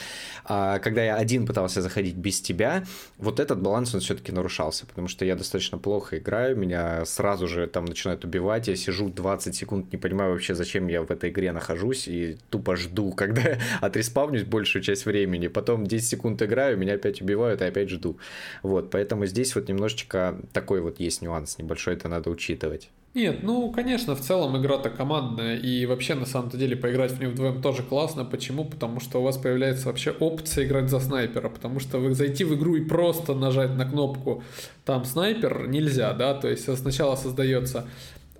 а, 0.45 0.79
когда 0.79 1.03
я 1.03 1.15
один 1.15 1.45
пытался 1.45 1.81
заходить 1.81 2.15
без 2.15 2.41
тебя, 2.41 2.83
вот 3.17 3.39
этот 3.39 3.61
баланс, 3.61 3.93
он 3.93 4.01
все-таки 4.01 4.31
нарушался, 4.31 4.85
потому 4.85 5.07
что 5.07 5.25
я 5.25 5.35
достаточно 5.35 5.77
плохо 5.77 6.17
играю, 6.17 6.57
меня 6.57 7.05
сразу 7.05 7.47
же 7.47 7.67
там 7.67 7.85
начинают 7.85 8.25
убивать, 8.25 8.67
я 8.67 8.75
сижу 8.75 9.09
20 9.09 9.55
секунд 9.55 9.89
не 9.93 9.97
понимаю 9.97 10.31
вообще, 10.31 10.55
зачем 10.55 10.87
я 10.87 11.01
в 11.01 11.11
этой 11.11 11.29
игре 11.29 11.51
нахожусь, 11.51 12.07
и 12.07 12.37
тупо 12.49 12.75
жду, 12.75 13.11
когда 13.15 13.57
отреспавнюсь 13.81 14.43
большую 14.43 14.83
часть 14.83 15.05
времени, 15.05 15.47
потом 15.47 15.85
10 15.85 16.07
секунд 16.07 16.41
играю, 16.41 16.77
меня 16.77 16.95
опять 16.95 17.21
убивают, 17.21 17.61
и 17.61 17.65
опять 17.65 17.89
жду. 17.89 18.17
Вот, 18.63 18.89
поэтому 18.91 19.25
здесь 19.25 19.55
вот 19.55 19.69
немножечко 19.69 20.39
такой 20.51 20.81
вот 20.81 20.99
есть 20.99 21.21
нюанс 21.21 21.57
небольшой, 21.57 21.93
это 21.93 22.09
надо 22.09 22.29
учитывать. 22.29 22.89
Нет, 23.13 23.43
ну, 23.43 23.71
конечно, 23.71 24.15
в 24.15 24.21
целом 24.21 24.59
игра-то 24.59 24.89
командная, 24.89 25.55
и 25.55 25.85
вообще, 25.85 26.15
на 26.15 26.25
самом-то 26.25 26.57
деле, 26.57 26.75
поиграть 26.75 27.11
в 27.11 27.19
нее 27.19 27.29
вдвоем 27.29 27.61
тоже 27.61 27.83
классно. 27.83 28.25
Почему? 28.25 28.65
Потому 28.65 28.99
что 28.99 29.19
у 29.19 29.23
вас 29.23 29.37
появляется 29.37 29.85
вообще 29.85 30.09
опция 30.19 30.65
играть 30.65 30.89
за 30.89 30.99
снайпера, 30.99 31.49
потому 31.49 31.79
что 31.79 31.99
вы 31.99 32.15
зайти 32.15 32.43
в 32.43 32.55
игру 32.55 32.75
и 32.75 32.83
просто 32.83 33.35
нажать 33.35 33.75
на 33.75 33.85
кнопку 33.85 34.43
там 34.83 35.05
снайпер 35.05 35.67
нельзя, 35.67 36.13
да, 36.13 36.33
то 36.33 36.49
есть 36.49 36.75
сначала 36.77 37.15
создается 37.15 37.87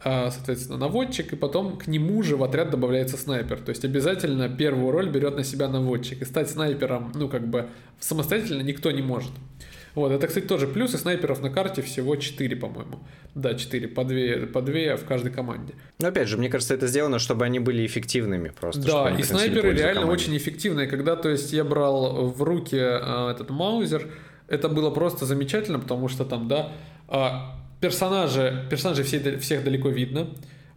соответственно, 0.03 0.77
наводчик, 0.77 1.33
и 1.33 1.35
потом 1.35 1.77
к 1.77 1.87
нему 1.87 2.23
же 2.23 2.35
в 2.35 2.43
отряд 2.43 2.69
добавляется 2.69 3.17
снайпер. 3.17 3.59
То 3.59 3.69
есть 3.69 3.85
обязательно 3.85 4.49
первую 4.49 4.91
роль 4.91 5.09
берет 5.09 5.35
на 5.35 5.43
себя 5.43 5.67
наводчик. 5.69 6.21
И 6.21 6.25
стать 6.25 6.49
снайпером, 6.49 7.11
ну, 7.15 7.29
как 7.29 7.47
бы 7.47 7.69
самостоятельно 7.99 8.61
никто 8.61 8.91
не 8.91 9.01
может. 9.01 9.31
Вот, 9.95 10.11
это, 10.11 10.27
кстати, 10.27 10.45
тоже 10.45 10.67
плюс, 10.67 10.93
и 10.95 10.97
снайперов 10.97 11.41
на 11.41 11.51
карте 11.51 11.81
всего 11.83 12.15
4, 12.15 12.55
по-моему. 12.55 12.99
Да, 13.35 13.53
4, 13.53 13.87
по 13.89 14.03
2, 14.03 14.47
по 14.47 14.61
2 14.61 14.97
в 14.97 15.05
каждой 15.05 15.31
команде. 15.31 15.75
Но 15.99 16.07
опять 16.07 16.27
же, 16.27 16.37
мне 16.37 16.49
кажется, 16.49 16.73
это 16.73 16.87
сделано, 16.87 17.19
чтобы 17.19 17.45
они 17.45 17.59
были 17.59 17.85
эффективными 17.85 18.49
просто. 18.49 18.81
Да, 18.81 19.15
и 19.15 19.21
снайперы 19.21 19.71
реально 19.73 20.01
команде. 20.01 20.23
очень 20.23 20.37
эффективные. 20.37 20.87
Когда, 20.87 21.15
то 21.15 21.29
есть, 21.29 21.53
я 21.53 21.63
брал 21.63 22.25
в 22.27 22.41
руки 22.41 22.75
э, 22.75 23.31
этот 23.31 23.51
маузер, 23.51 24.07
это 24.47 24.67
было 24.67 24.89
просто 24.89 25.25
замечательно, 25.25 25.79
потому 25.79 26.07
что 26.07 26.25
там, 26.25 26.47
да, 26.47 26.71
э, 27.07 27.27
персонажи, 27.83 28.65
персонажи 28.69 29.03
все, 29.03 29.37
всех 29.39 29.63
далеко 29.65 29.89
видно. 29.89 30.27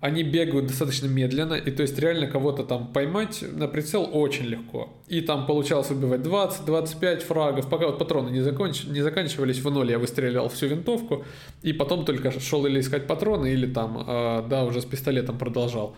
они 0.01 0.25
бегают 0.25 0.67
достаточно 0.67 1.07
медленно, 1.07 1.55
и 1.55 1.71
то 1.71 1.83
есть 1.83 1.99
реально 1.99 2.27
кого-то 2.27 2.65
там 2.65 2.93
поймать 2.93 3.45
на 3.53 3.69
прицел 3.69 4.09
очень 4.13 4.47
легко. 4.47 4.89
И 5.09 5.21
там 5.21 5.47
получалось 5.47 5.91
убивать 5.91 6.21
20-25 6.21 7.21
фрагов, 7.21 7.69
пока 7.69 7.87
вот 7.87 7.99
патроны 7.99 8.31
не, 8.31 8.41
законч... 8.41 8.85
не 8.85 9.03
заканчивались 9.03 9.61
в 9.61 9.71
ноль, 9.71 9.91
я 9.91 9.99
выстрелял 9.99 10.49
всю 10.49 10.67
винтовку, 10.67 11.25
и 11.63 11.73
потом 11.73 12.05
только 12.05 12.41
шел 12.41 12.67
или 12.67 12.81
искать 12.81 13.07
патроны, 13.07 13.53
или 13.53 13.67
там, 13.67 14.05
э, 14.07 14.43
да, 14.49 14.65
уже 14.65 14.81
с 14.81 14.85
пистолетом 14.85 15.39
продолжал. 15.39 15.95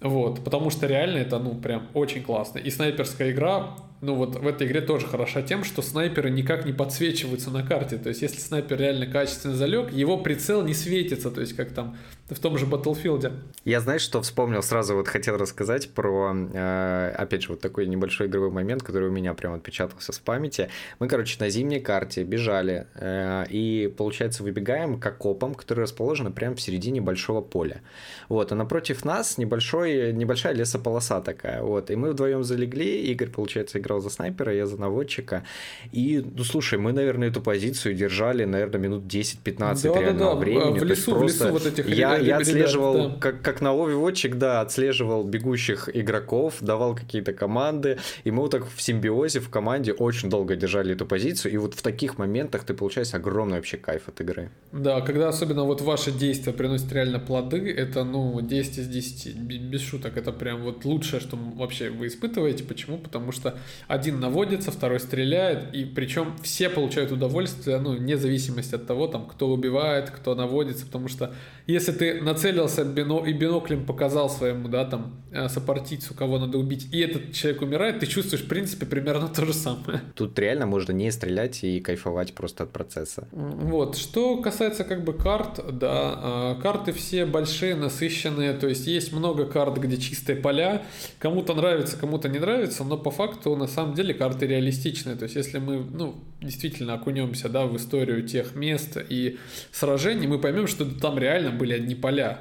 Вот, 0.00 0.44
потому 0.44 0.70
что 0.70 0.86
реально 0.86 1.18
это, 1.18 1.38
ну, 1.38 1.54
прям 1.54 1.88
очень 1.94 2.22
классно. 2.22 2.58
И 2.58 2.70
снайперская 2.70 3.30
игра, 3.30 3.76
ну 4.04 4.14
вот 4.14 4.36
в 4.36 4.46
этой 4.46 4.66
игре 4.66 4.80
тоже 4.80 5.06
хороша 5.06 5.42
тем, 5.42 5.64
что 5.64 5.82
снайперы 5.82 6.30
никак 6.30 6.66
не 6.66 6.72
подсвечиваются 6.72 7.50
на 7.50 7.62
карте. 7.62 7.96
То 7.96 8.10
есть 8.10 8.22
если 8.22 8.40
снайпер 8.40 8.78
реально 8.78 9.06
качественно 9.06 9.54
залег, 9.54 9.92
его 9.92 10.18
прицел 10.18 10.62
не 10.62 10.74
светится, 10.74 11.30
то 11.30 11.40
есть 11.40 11.54
как 11.54 11.70
там 11.70 11.96
в 12.28 12.38
том 12.38 12.56
же 12.56 12.64
Battlefield. 12.64 13.32
Я, 13.64 13.80
знаешь, 13.80 14.00
что 14.00 14.22
вспомнил 14.22 14.62
сразу, 14.62 14.94
вот 14.94 15.08
хотел 15.08 15.36
рассказать 15.36 15.90
про, 15.90 16.34
э, 16.34 17.14
опять 17.18 17.42
же, 17.42 17.48
вот 17.50 17.60
такой 17.60 17.86
небольшой 17.86 18.28
игровой 18.28 18.50
момент, 18.50 18.82
который 18.82 19.08
у 19.10 19.12
меня 19.12 19.34
прям 19.34 19.52
отпечатался 19.52 20.12
в 20.12 20.20
памяти. 20.20 20.70
Мы, 21.00 21.08
короче, 21.08 21.36
на 21.40 21.50
зимней 21.50 21.80
карте 21.80 22.24
бежали, 22.24 22.86
э, 22.94 23.44
и, 23.50 23.92
получается, 23.94 24.42
выбегаем 24.42 24.98
к 24.98 25.06
окопам, 25.06 25.54
которые 25.54 25.82
расположены 25.82 26.30
прямо 26.30 26.56
в 26.56 26.62
середине 26.62 27.02
большого 27.02 27.42
поля. 27.42 27.82
Вот, 28.30 28.52
а 28.52 28.54
напротив 28.54 29.04
нас 29.04 29.36
небольшой, 29.36 30.14
небольшая 30.14 30.54
лесополоса 30.54 31.20
такая, 31.20 31.62
вот, 31.62 31.90
и 31.90 31.96
мы 31.96 32.12
вдвоем 32.12 32.42
залегли, 32.42 33.02
Игорь, 33.12 33.28
получается, 33.28 33.78
играл 33.78 34.00
за 34.00 34.08
снайпера, 34.08 34.54
я 34.54 34.66
за 34.66 34.80
наводчика, 34.80 35.44
и, 35.92 36.24
ну, 36.24 36.42
слушай, 36.42 36.78
мы, 36.78 36.92
наверное, 36.92 37.28
эту 37.28 37.42
позицию 37.42 37.94
держали, 37.94 38.44
наверное, 38.44 38.80
минут 38.80 39.04
10-15 39.04 39.82
да, 39.82 40.00
реального 40.00 40.12
да, 40.12 40.34
да. 40.34 40.34
времени. 40.36 40.78
В 40.78 40.84
лесу, 40.84 41.14
в 41.14 41.22
лесу 41.22 41.48
вот 41.48 41.66
этих 41.66 41.86
я 41.86 42.13
я, 42.16 42.36
отслеживал, 42.38 42.94
да. 42.94 43.16
как, 43.20 43.42
как 43.42 43.60
на 43.60 43.72
Вотчик, 43.72 44.36
да, 44.36 44.60
отслеживал 44.60 45.24
бегущих 45.24 45.88
игроков, 45.94 46.56
давал 46.60 46.94
какие-то 46.94 47.32
команды, 47.32 47.98
и 48.24 48.30
мы 48.30 48.42
вот 48.42 48.50
так 48.50 48.66
в 48.68 48.80
симбиозе, 48.80 49.40
в 49.40 49.48
команде 49.48 49.92
очень 49.92 50.30
долго 50.30 50.56
держали 50.56 50.94
эту 50.94 51.06
позицию, 51.06 51.52
и 51.52 51.56
вот 51.56 51.74
в 51.74 51.82
таких 51.82 52.18
моментах 52.18 52.64
ты 52.64 52.74
получаешь 52.74 53.14
огромный 53.14 53.56
вообще 53.56 53.76
кайф 53.76 54.08
от 54.08 54.20
игры. 54.20 54.50
Да, 54.72 55.00
когда 55.00 55.28
особенно 55.28 55.64
вот 55.64 55.80
ваши 55.80 56.10
действия 56.10 56.52
приносят 56.52 56.92
реально 56.92 57.18
плоды, 57.18 57.72
это, 57.72 58.04
ну, 58.04 58.40
10 58.40 58.78
из 58.78 58.88
10, 58.88 59.36
без 59.36 59.80
шуток, 59.80 60.16
это 60.16 60.32
прям 60.32 60.62
вот 60.62 60.84
лучшее, 60.84 61.20
что 61.20 61.36
вообще 61.36 61.90
вы 61.90 62.06
испытываете. 62.06 62.64
Почему? 62.64 62.98
Потому 62.98 63.32
что 63.32 63.58
один 63.88 64.20
наводится, 64.20 64.70
второй 64.70 65.00
стреляет, 65.00 65.74
и 65.74 65.84
причем 65.84 66.36
все 66.42 66.68
получают 66.68 67.12
удовольствие, 67.12 67.78
ну, 67.78 67.96
вне 67.96 68.16
зависимости 68.16 68.74
от 68.74 68.86
того, 68.86 69.06
там, 69.06 69.26
кто 69.26 69.48
убивает, 69.48 70.10
кто 70.10 70.34
наводится, 70.34 70.86
потому 70.86 71.08
что 71.08 71.32
если 71.66 71.92
ты 71.92 72.03
нацелился 72.12 72.84
бино, 72.84 73.24
и 73.24 73.32
биноклем 73.32 73.84
показал 73.84 74.30
своему, 74.30 74.68
да, 74.68 74.84
там, 74.84 75.14
э, 75.32 75.48
сопартийцу, 75.48 76.14
кого 76.14 76.38
надо 76.38 76.58
убить, 76.58 76.88
и 76.92 77.00
этот 77.00 77.32
человек 77.32 77.62
умирает, 77.62 78.00
ты 78.00 78.06
чувствуешь, 78.06 78.44
в 78.44 78.48
принципе, 78.48 78.86
примерно 78.86 79.28
то 79.28 79.44
же 79.44 79.52
самое. 79.52 80.00
Тут 80.14 80.38
реально 80.38 80.66
можно 80.66 80.92
не 80.92 81.10
стрелять 81.10 81.64
и 81.64 81.80
кайфовать 81.80 82.34
просто 82.34 82.64
от 82.64 82.72
процесса. 82.72 83.28
Вот, 83.32 83.96
что 83.96 84.36
касается 84.38 84.84
как 84.84 85.04
бы 85.04 85.12
карт, 85.12 85.60
да, 85.78 85.90
а, 86.16 86.54
карты 86.60 86.92
все 86.92 87.26
большие, 87.26 87.74
насыщенные, 87.74 88.52
то 88.54 88.68
есть 88.68 88.86
есть 88.86 89.12
много 89.12 89.46
карт, 89.46 89.78
где 89.78 89.96
чистые 89.96 90.36
поля, 90.36 90.82
кому-то 91.18 91.54
нравится, 91.54 91.96
кому-то 91.96 92.28
не 92.28 92.38
нравится, 92.38 92.84
но 92.84 92.96
по 92.96 93.10
факту 93.10 93.56
на 93.56 93.66
самом 93.66 93.94
деле 93.94 94.14
карты 94.14 94.46
реалистичные, 94.46 95.16
то 95.16 95.24
есть 95.24 95.36
если 95.36 95.58
мы, 95.58 95.84
ну, 95.84 96.14
действительно 96.40 96.94
окунемся, 96.94 97.48
да, 97.48 97.66
в 97.66 97.76
историю 97.76 98.26
тех 98.26 98.54
мест 98.54 98.96
и 99.08 99.38
сражений, 99.72 100.26
мы 100.26 100.38
поймем, 100.38 100.66
что 100.66 100.84
там 100.84 101.18
реально 101.18 101.50
были 101.50 101.72
одни 101.72 101.93
поля. 101.94 102.38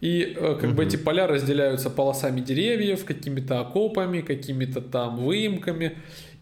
И 0.00 0.34
э, 0.36 0.54
как 0.60 0.70
угу. 0.70 0.76
бы 0.78 0.84
эти 0.84 0.96
поля 0.96 1.26
разделяются 1.26 1.90
полосами 1.90 2.40
деревьев, 2.40 3.04
какими-то 3.04 3.60
окопами, 3.60 4.20
какими-то 4.20 4.80
там 4.80 5.16
выемками. 5.16 5.98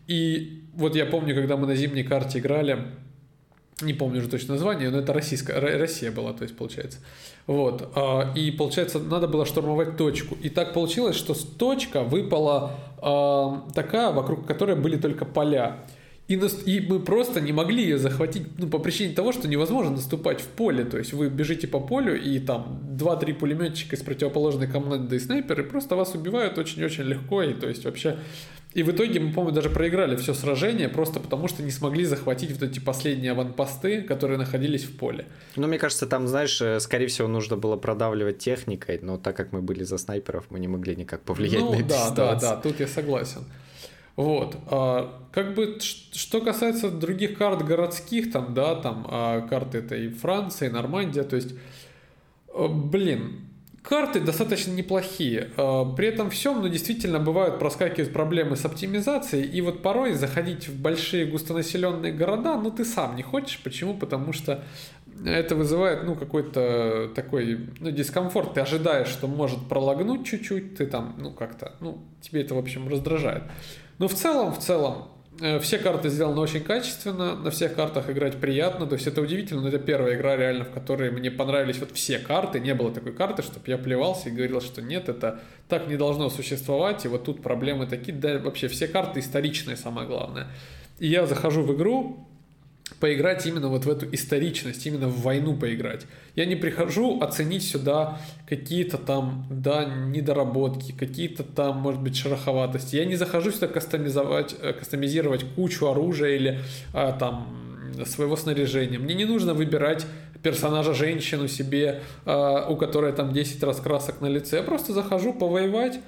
И 0.07 0.65
вот 0.75 0.97
я 0.97 1.07
помню, 1.07 1.35
когда 1.35 1.57
мы 1.57 1.67
на 1.67 1.75
зимней 1.75 2.05
карте 2.05 2.39
играли, 2.39 2.79
не 3.81 3.93
помню 3.93 4.21
уже 4.21 4.29
точно 4.29 4.55
название, 4.55 4.91
но 4.91 4.99
это 4.99 5.13
российская, 5.13 5.59
Россия 5.59 6.13
была, 6.13 6.33
то 6.33 6.45
есть 6.45 6.57
получается. 6.57 6.99
Вот. 7.47 7.91
А, 7.95 8.33
и 8.35 8.51
получается, 8.51 8.99
надо 8.99 9.29
было 9.29 9.47
штурмовать 9.47 9.97
точку. 9.97 10.37
И 10.43 10.49
так 10.49 10.73
получилось, 10.73 11.17
что 11.17 11.35
точка 11.35 12.03
выпала 12.03 12.73
а, 12.99 13.69
такая, 13.75 14.13
вокруг 14.13 14.47
которой 14.47 14.77
были 14.77 14.97
только 14.97 15.25
поля. 15.25 15.85
И, 16.27 16.35
и 16.37 16.81
мы 16.81 17.01
просто 17.01 17.41
не 17.43 17.53
могли 17.53 17.83
ее 17.83 17.99
захватить, 17.99 18.47
ну, 18.57 18.67
по 18.67 18.79
причине 18.79 19.15
того, 19.15 19.33
что 19.33 19.47
невозможно 19.47 19.91
наступать 19.93 20.41
в 20.41 20.47
поле. 20.47 20.85
То 20.85 20.97
есть 20.97 21.13
вы 21.13 21.29
бежите 21.29 21.69
по 21.69 21.81
полю, 21.81 22.19
и 22.19 22.39
там 22.39 22.81
2-3 22.97 23.35
пулеметчика 23.35 23.95
из 23.95 24.03
противоположной 24.03 24.67
команды 24.67 25.17
и 25.17 25.19
снайперы 25.19 25.65
просто 25.65 25.97
вас 25.97 26.15
убивают 26.15 26.57
очень-очень 26.57 27.05
легко. 27.05 27.43
И 27.43 27.53
то 27.53 27.69
есть 27.69 27.85
вообще... 27.85 28.17
И 28.73 28.83
в 28.83 28.91
итоге 28.91 29.21
мы, 29.21 29.33
по-моему, 29.33 29.55
даже 29.55 29.71
проиграли 29.71 30.17
все 30.17 30.35
сражение 30.35 30.89
просто 30.89 31.21
потому, 31.21 31.47
что 31.47 31.63
не 31.63 31.71
смогли 31.71 32.05
захватить 32.05 32.51
вот 32.51 32.63
эти 32.63 32.81
последние 32.81 33.31
аванпосты, 33.31 34.03
которые 34.03 34.37
находились 34.37 34.83
в 34.83 34.97
поле. 34.97 35.27
Ну, 35.55 35.69
мне 35.69 35.79
кажется, 35.79 36.09
там, 36.09 36.27
знаешь, 36.27 36.61
э, 36.61 36.81
скорее 36.81 37.07
всего, 37.07 37.29
нужно 37.29 37.57
было 37.57 37.77
продавливать 37.77 38.39
техникой, 38.39 38.99
но 39.01 39.17
так 39.17 39.37
как 39.37 39.53
мы 39.53 39.63
были 39.63 39.85
за 39.85 39.97
снайперов, 39.97 40.47
мы 40.51 40.59
не 40.59 40.67
могли 40.67 40.97
никак 40.97 41.23
повлиять 41.23 41.61
ну, 41.61 41.71
на 41.71 41.77
это. 41.77 41.89
Да, 41.89 42.11
да, 42.11 42.35
да, 42.35 42.57
тут 42.57 42.81
я 42.81 42.89
согласен. 42.89 43.45
Вот. 44.17 44.57
А, 44.71 45.23
как 45.33 45.55
бы, 45.55 45.79
что 45.81 46.41
касается 46.41 46.91
других 46.91 47.37
карт 47.37 47.65
городских, 47.65 48.31
там, 48.31 48.55
да, 48.55 48.77
там, 48.77 49.07
а, 49.11 49.41
карты 49.43 49.79
это 49.79 49.97
и 49.97 50.09
Франция, 50.09 50.69
и 50.69 50.73
Нормандия, 50.73 51.25
то 51.25 51.37
есть, 51.37 51.55
а, 52.55 52.69
блин, 52.69 53.41
карты 53.83 54.21
достаточно 54.21 54.71
неплохие. 54.71 55.51
А, 55.57 55.85
при 55.85 56.07
этом 56.07 56.31
всем, 56.31 56.63
ну, 56.63 56.69
действительно, 56.69 57.19
бывают 57.19 57.59
проскакивают 57.59 58.13
проблемы 58.13 58.55
с 58.55 58.65
оптимизацией, 58.65 59.49
и 59.49 59.61
вот 59.61 59.83
порой 59.83 60.13
заходить 60.13 60.69
в 60.69 60.81
большие 60.81 61.27
густонаселенные 61.27 62.13
города, 62.13 62.57
ну, 62.57 62.71
ты 62.71 62.85
сам 62.85 63.17
не 63.17 63.23
хочешь. 63.25 63.61
Почему? 63.65 63.95
Потому 63.95 64.33
что 64.33 64.63
это 65.25 65.57
вызывает, 65.57 66.05
ну, 66.05 66.15
какой-то 66.15 67.11
такой, 67.15 67.69
ну, 67.81 67.91
дискомфорт. 67.91 68.55
Ты 68.55 68.61
ожидаешь, 68.61 69.09
что 69.09 69.27
может 69.27 69.69
пролагнуть 69.69 70.27
чуть-чуть, 70.27 70.77
ты 70.77 70.87
там, 70.87 71.15
ну, 71.19 71.31
как-то, 71.31 71.75
ну, 71.81 71.99
тебе 72.21 72.43
это, 72.43 72.55
в 72.55 72.59
общем, 72.59 72.89
раздражает. 72.89 73.45
Но 73.99 74.09
в 74.09 74.15
целом, 74.15 74.53
в 74.53 74.59
целом, 74.59 75.09
э, 75.41 75.59
все 75.61 75.79
карты 75.79 76.09
сделаны 76.09 76.41
очень 76.41 76.61
качественно, 76.61 77.37
на 77.37 77.51
всех 77.51 77.75
картах 77.75 78.11
играть 78.11 78.37
приятно, 78.41 78.87
то 78.87 78.95
есть 78.95 79.07
это 79.07 79.21
удивительно, 79.21 79.63
но 79.63 79.69
это 79.69 79.79
первая 79.79 80.17
игра 80.17 80.37
реально, 80.37 80.65
в 80.65 80.71
которой 80.71 81.11
мне 81.11 81.31
понравились 81.31 81.79
вот 81.79 81.93
все 81.93 82.19
карты, 82.19 82.61
не 82.61 82.75
было 82.75 82.93
такой 82.93 83.13
карты, 83.13 83.43
чтобы 83.43 83.65
я 83.67 83.79
плевался 83.79 84.29
и 84.29 84.33
говорил, 84.33 84.61
что 84.61 84.83
нет, 84.83 85.09
это 85.09 85.41
так 85.69 85.87
не 85.89 85.97
должно 85.97 86.31
существовать, 86.31 87.05
и 87.05 87.09
вот 87.09 87.25
тут 87.25 87.43
проблемы 87.43 87.87
такие, 87.87 88.17
да 88.17 88.39
вообще 88.39 88.69
все 88.69 88.89
карты 88.89 89.21
историчные, 89.21 89.77
самое 89.77 90.07
главное. 90.07 90.49
И 90.99 91.09
я 91.09 91.27
захожу 91.27 91.63
в 91.63 91.75
игру, 91.75 92.29
поиграть 93.05 93.45
именно 93.45 93.69
вот 93.69 93.85
в 93.85 93.91
эту 93.91 94.07
историчность, 94.15 94.87
именно 94.87 95.09
в 95.09 95.21
войну 95.21 95.55
поиграть. 95.55 96.07
Я 96.37 96.47
не 96.47 96.57
прихожу 96.57 97.21
оценить 97.21 97.63
сюда 97.63 98.19
какие-то 98.49 98.97
там, 98.97 99.47
да, 99.51 99.85
недоработки, 99.85 100.93
какие-то 100.93 101.43
там, 101.43 101.77
может 101.77 102.01
быть, 102.01 102.17
шероховатости. 102.17 102.97
Я 102.97 103.05
не 103.05 103.17
захожу 103.17 103.51
сюда 103.51 103.67
кастомизовать, 103.67 104.57
э, 104.59 104.73
кастомизировать 104.73 105.45
кучу 105.55 105.87
оружия 105.87 106.35
или 106.35 106.61
а, 106.95 107.13
там 107.13 107.93
своего 108.07 108.37
снаряжения. 108.37 108.99
Мне 108.99 109.15
не 109.15 109.27
нужно 109.27 109.53
выбирать 109.53 110.07
персонажа 110.43 110.95
женщину 110.95 111.47
себе, 111.47 112.01
а, 112.25 112.67
у 112.71 112.77
которой 112.79 113.13
там 113.13 113.35
10 113.35 113.63
раскрасок 113.65 114.23
на 114.23 114.29
лице. 114.29 114.57
Я 114.57 114.63
просто 114.63 114.95
захожу 114.95 115.35
повоевать 115.35 116.01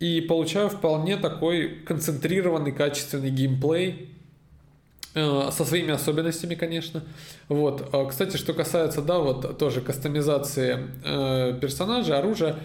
и 0.00 0.22
получаю 0.22 0.70
вполне 0.70 1.18
такой 1.18 1.68
концентрированный, 1.84 2.72
качественный 2.72 3.28
геймплей, 3.28 4.08
со 5.14 5.64
своими 5.64 5.90
особенностями, 5.90 6.54
конечно. 6.54 7.02
Вот. 7.48 7.88
А, 7.92 8.06
кстати, 8.06 8.36
что 8.36 8.52
касается, 8.52 9.02
да, 9.02 9.18
вот 9.18 9.58
тоже 9.58 9.80
кастомизации 9.80 10.78
э, 11.04 11.58
персонажа, 11.60 12.18
оружия. 12.18 12.56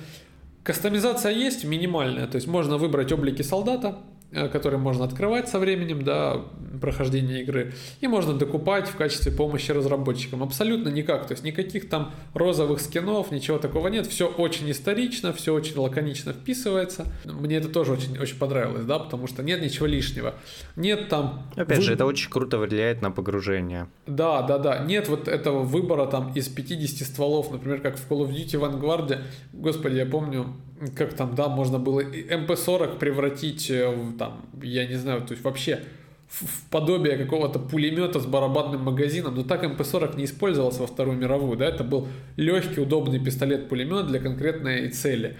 Кастомизация 0.63 1.31
есть 1.31 1.65
минимальная, 1.65 2.27
то 2.27 2.35
есть 2.35 2.47
можно 2.47 2.77
выбрать 2.77 3.11
облики 3.11 3.41
солдата, 3.41 3.97
Э, 4.35 4.47
который 4.47 4.79
можно 4.79 5.05
открывать 5.05 5.47
со 5.47 5.59
временем, 5.59 6.01
да, 6.01 6.41
прохождения 6.81 7.41
игры, 7.41 7.73
и 8.01 8.07
можно 8.07 8.33
докупать 8.33 8.87
в 8.87 8.95
качестве 8.95 9.31
помощи 9.31 9.69
разработчикам. 9.69 10.41
Абсолютно 10.41 10.89
никак, 10.89 11.27
то 11.27 11.33
есть 11.33 11.43
никаких 11.43 11.87
там 11.87 12.11
розовых 12.33 12.81
скинов, 12.81 13.31
ничего 13.31 13.59
такого 13.59 13.89
нет, 13.89 14.07
все 14.07 14.27
очень 14.27 14.71
исторично, 14.71 15.33
все 15.33 15.53
очень 15.53 15.77
лаконично 15.77 16.33
вписывается. 16.33 17.05
Мне 17.25 17.57
это 17.57 17.69
тоже 17.69 17.91
очень, 17.91 18.17
очень 18.17 18.37
понравилось, 18.39 18.85
да, 18.85 18.97
потому 18.97 19.27
что 19.27 19.43
нет 19.43 19.61
ничего 19.61 19.85
лишнего. 19.85 20.33
Нет 20.75 21.09
там... 21.09 21.47
Опять 21.55 21.77
вы... 21.77 21.83
же, 21.83 21.93
это 21.93 22.05
очень 22.05 22.31
круто 22.31 22.57
влияет 22.57 23.03
на 23.03 23.11
погружение. 23.11 23.87
Да, 24.07 24.41
да, 24.41 24.57
да, 24.57 24.79
нет 24.79 25.09
вот 25.09 25.27
этого 25.27 25.61
выбора 25.61 26.07
там 26.07 26.33
из 26.33 26.47
50 26.47 27.07
стволов, 27.07 27.51
например, 27.51 27.81
как 27.81 27.97
в 27.97 28.09
Call 28.09 28.27
of 28.27 28.31
Duty 28.31 28.59
Vanguard, 28.59 29.21
господи, 29.53 29.97
я 29.97 30.07
помню, 30.07 30.55
как 30.95 31.13
там, 31.13 31.35
да, 31.35 31.47
можно 31.47 31.79
было 31.79 32.01
MP40 32.01 32.97
превратить 32.97 33.69
в, 33.69 34.17
там, 34.23 34.45
я 34.61 34.87
не 34.87 34.95
знаю, 34.95 35.21
то 35.21 35.33
есть 35.33 35.43
вообще 35.43 35.81
в 36.29 36.69
подобие 36.69 37.17
какого-то 37.17 37.59
пулемета 37.59 38.19
с 38.19 38.25
барабанным 38.25 38.81
магазином, 38.81 39.35
но 39.35 39.43
так 39.43 39.63
МП-40 39.63 40.17
не 40.17 40.25
использовался 40.25 40.81
во 40.81 40.87
Вторую 40.87 41.17
мировую, 41.17 41.57
да, 41.57 41.65
это 41.65 41.83
был 41.83 42.07
легкий, 42.37 42.79
удобный 42.79 43.19
пистолет-пулемет 43.19 44.07
для 44.07 44.19
конкретной 44.19 44.89
цели. 44.89 45.35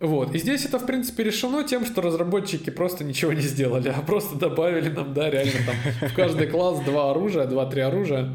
Вот. 0.00 0.34
И 0.34 0.38
здесь 0.38 0.64
это, 0.64 0.78
в 0.78 0.86
принципе, 0.86 1.24
решено 1.24 1.64
тем, 1.64 1.84
что 1.84 2.02
разработчики 2.02 2.70
просто 2.70 3.04
ничего 3.04 3.32
не 3.32 3.42
сделали, 3.42 3.88
а 3.88 4.00
просто 4.00 4.38
добавили 4.38 4.88
нам, 4.88 5.12
да, 5.12 5.28
реально 5.30 5.60
там 5.66 6.08
в 6.08 6.14
каждый 6.14 6.46
класс 6.46 6.80
два 6.84 7.10
оружия, 7.10 7.46
два-три 7.46 7.82
оружия. 7.82 8.32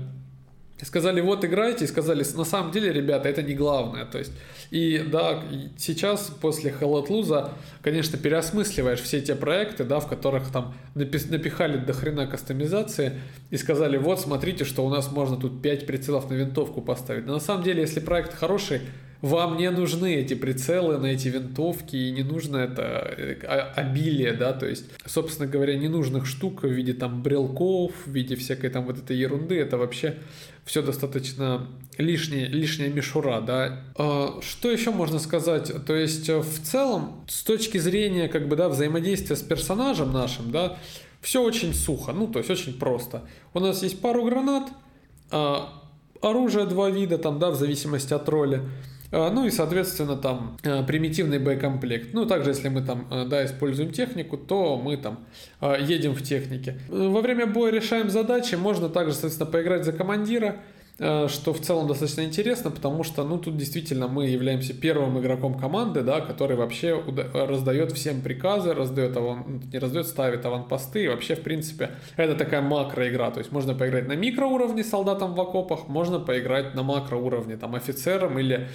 Сказали, 0.82 1.20
вот 1.20 1.44
играйте, 1.44 1.86
и 1.86 1.88
сказали, 1.88 2.26
на 2.36 2.46
самом 2.46 2.72
деле, 2.72 2.94
ребята, 2.94 3.28
это 3.28 3.44
не 3.44 3.54
главное. 3.54 4.06
То 4.06 4.18
есть, 4.18 4.32
и 4.72 5.04
да, 5.12 5.44
сейчас 5.78 6.32
после 6.42 6.74
Hello 6.80 7.52
конечно, 7.82 8.18
переосмысливаешь 8.18 9.02
все 9.02 9.20
те 9.22 9.36
проекты, 9.36 9.84
да, 9.84 10.00
в 10.00 10.08
которых 10.08 10.52
там 10.52 10.74
напихали 10.96 11.78
до 11.78 11.94
хрена 11.94 12.28
кастомизации 12.28 13.14
и 13.50 13.58
сказали, 13.58 13.98
вот 13.98 14.22
смотрите, 14.22 14.64
что 14.64 14.86
у 14.86 14.90
нас 14.90 15.12
можно 15.12 15.36
тут 15.38 15.62
5 15.62 15.86
прицелов 15.86 16.30
на 16.30 16.36
винтовку 16.36 16.82
поставить. 16.82 17.26
Но 17.26 17.34
на 17.34 17.40
самом 17.40 17.64
деле, 17.64 17.82
если 17.82 18.00
проект 18.00 18.34
хороший, 18.34 18.82
вам 19.22 19.58
не 19.58 19.70
нужны 19.70 20.16
эти 20.16 20.34
прицелы 20.34 20.98
на 20.98 21.08
эти 21.08 21.28
винтовки, 21.28 21.96
и 21.96 22.12
не 22.12 22.24
нужно 22.24 22.58
это 22.58 23.14
э, 23.18 23.34
обилие, 23.76 24.34
да, 24.34 24.54
то 24.54 24.66
есть, 24.66 24.86
собственно 25.06 25.48
говоря, 25.48 25.78
ненужных 25.78 26.26
штук 26.26 26.64
в 26.64 26.70
виде 26.70 26.94
там 26.94 27.22
брелков, 27.22 27.92
в 28.06 28.12
виде 28.12 28.36
всякой 28.36 28.70
там 28.70 28.86
вот 28.86 28.98
этой 28.98 29.18
ерунды, 29.18 29.60
это 29.60 29.78
вообще 29.78 30.16
все 30.70 30.84
достаточно 30.84 31.66
лишнее, 31.98 32.46
лишняя 32.46 32.90
мишура, 32.90 33.42
да. 33.42 33.82
А, 33.98 34.40
что 34.40 34.70
еще 34.70 34.92
можно 34.92 35.18
сказать? 35.18 35.72
То 35.88 35.96
есть, 35.96 36.30
э, 36.30 36.38
в 36.38 36.62
целом, 36.62 37.26
с 37.28 37.42
точки 37.42 37.80
зрения, 37.80 38.28
как 38.28 38.48
бы, 38.48 38.56
да, 38.56 38.70
взаимодействия 38.70 39.36
с 39.36 39.42
персонажем 39.42 40.14
нашим, 40.14 40.52
да, 40.52 40.78
все 41.22 41.42
очень 41.42 41.74
сухо, 41.74 42.12
ну, 42.12 42.28
то 42.28 42.38
есть, 42.38 42.52
очень 42.52 42.78
просто. 42.78 43.24
У 43.56 43.60
нас 43.60 43.82
есть 43.82 44.00
пару 44.00 44.24
гранат, 44.24 44.70
а, 45.32 45.74
оружие 46.22 46.68
два 46.68 46.92
вида, 46.92 47.18
там, 47.18 47.40
да, 47.40 47.50
в 47.50 47.56
зависимости 47.56 48.14
от 48.14 48.30
роли. 48.30 48.62
А, 49.12 49.32
ну 49.32 49.46
и, 49.46 49.50
соответственно, 49.50 50.16
там 50.16 50.58
а, 50.64 50.84
примитивный 50.84 51.40
боекомплект. 51.40 52.14
Ну, 52.14 52.26
также, 52.26 52.52
если 52.52 52.70
мы 52.70 52.82
там, 52.82 53.08
а, 53.10 53.26
да, 53.26 53.46
используем 53.46 53.92
технику, 53.92 54.38
то 54.38 54.78
мы 54.78 54.98
там 54.98 55.26
едем 55.80 56.14
в 56.14 56.22
технике. 56.22 56.80
Во 56.88 57.22
время 57.22 57.48
боя 57.48 57.72
решаем 57.72 58.10
задачи, 58.10 58.56
можно 58.56 58.90
также, 58.90 59.14
соответственно, 59.14 59.50
поиграть 59.50 59.84
за 59.84 59.94
командира, 59.94 60.58
что 60.98 61.54
в 61.54 61.62
целом 61.62 61.88
достаточно 61.88 62.26
интересно, 62.26 62.72
потому 62.72 63.04
что, 63.04 63.24
ну, 63.24 63.38
тут 63.38 63.56
действительно 63.56 64.10
мы 64.10 64.28
являемся 64.28 64.74
первым 64.74 65.18
игроком 65.20 65.58
команды, 65.58 66.02
да, 66.02 66.20
который 66.20 66.58
вообще 66.58 67.02
раздает 67.34 67.94
всем 67.94 68.20
приказы, 68.20 68.74
раздает 68.74 69.16
аван, 69.16 69.62
не 69.72 69.80
раздает, 69.80 70.08
ставит 70.08 70.46
аванпосты, 70.46 71.06
и 71.06 71.08
вообще, 71.08 71.36
в 71.36 71.42
принципе, 71.42 71.92
это 72.18 72.36
такая 72.36 72.62
макроигра, 72.62 73.32
то 73.32 73.40
есть 73.40 73.52
можно 73.54 73.74
поиграть 73.74 74.10
на 74.10 74.14
микроуровне 74.18 74.84
солдатом 74.84 75.36
в 75.36 75.40
окопах, 75.40 75.88
можно 75.88 76.20
поиграть 76.20 76.76
на 76.76 76.84
макроуровне, 76.84 77.56
там, 77.56 77.76
офицером 77.76 78.38
или 78.38 78.68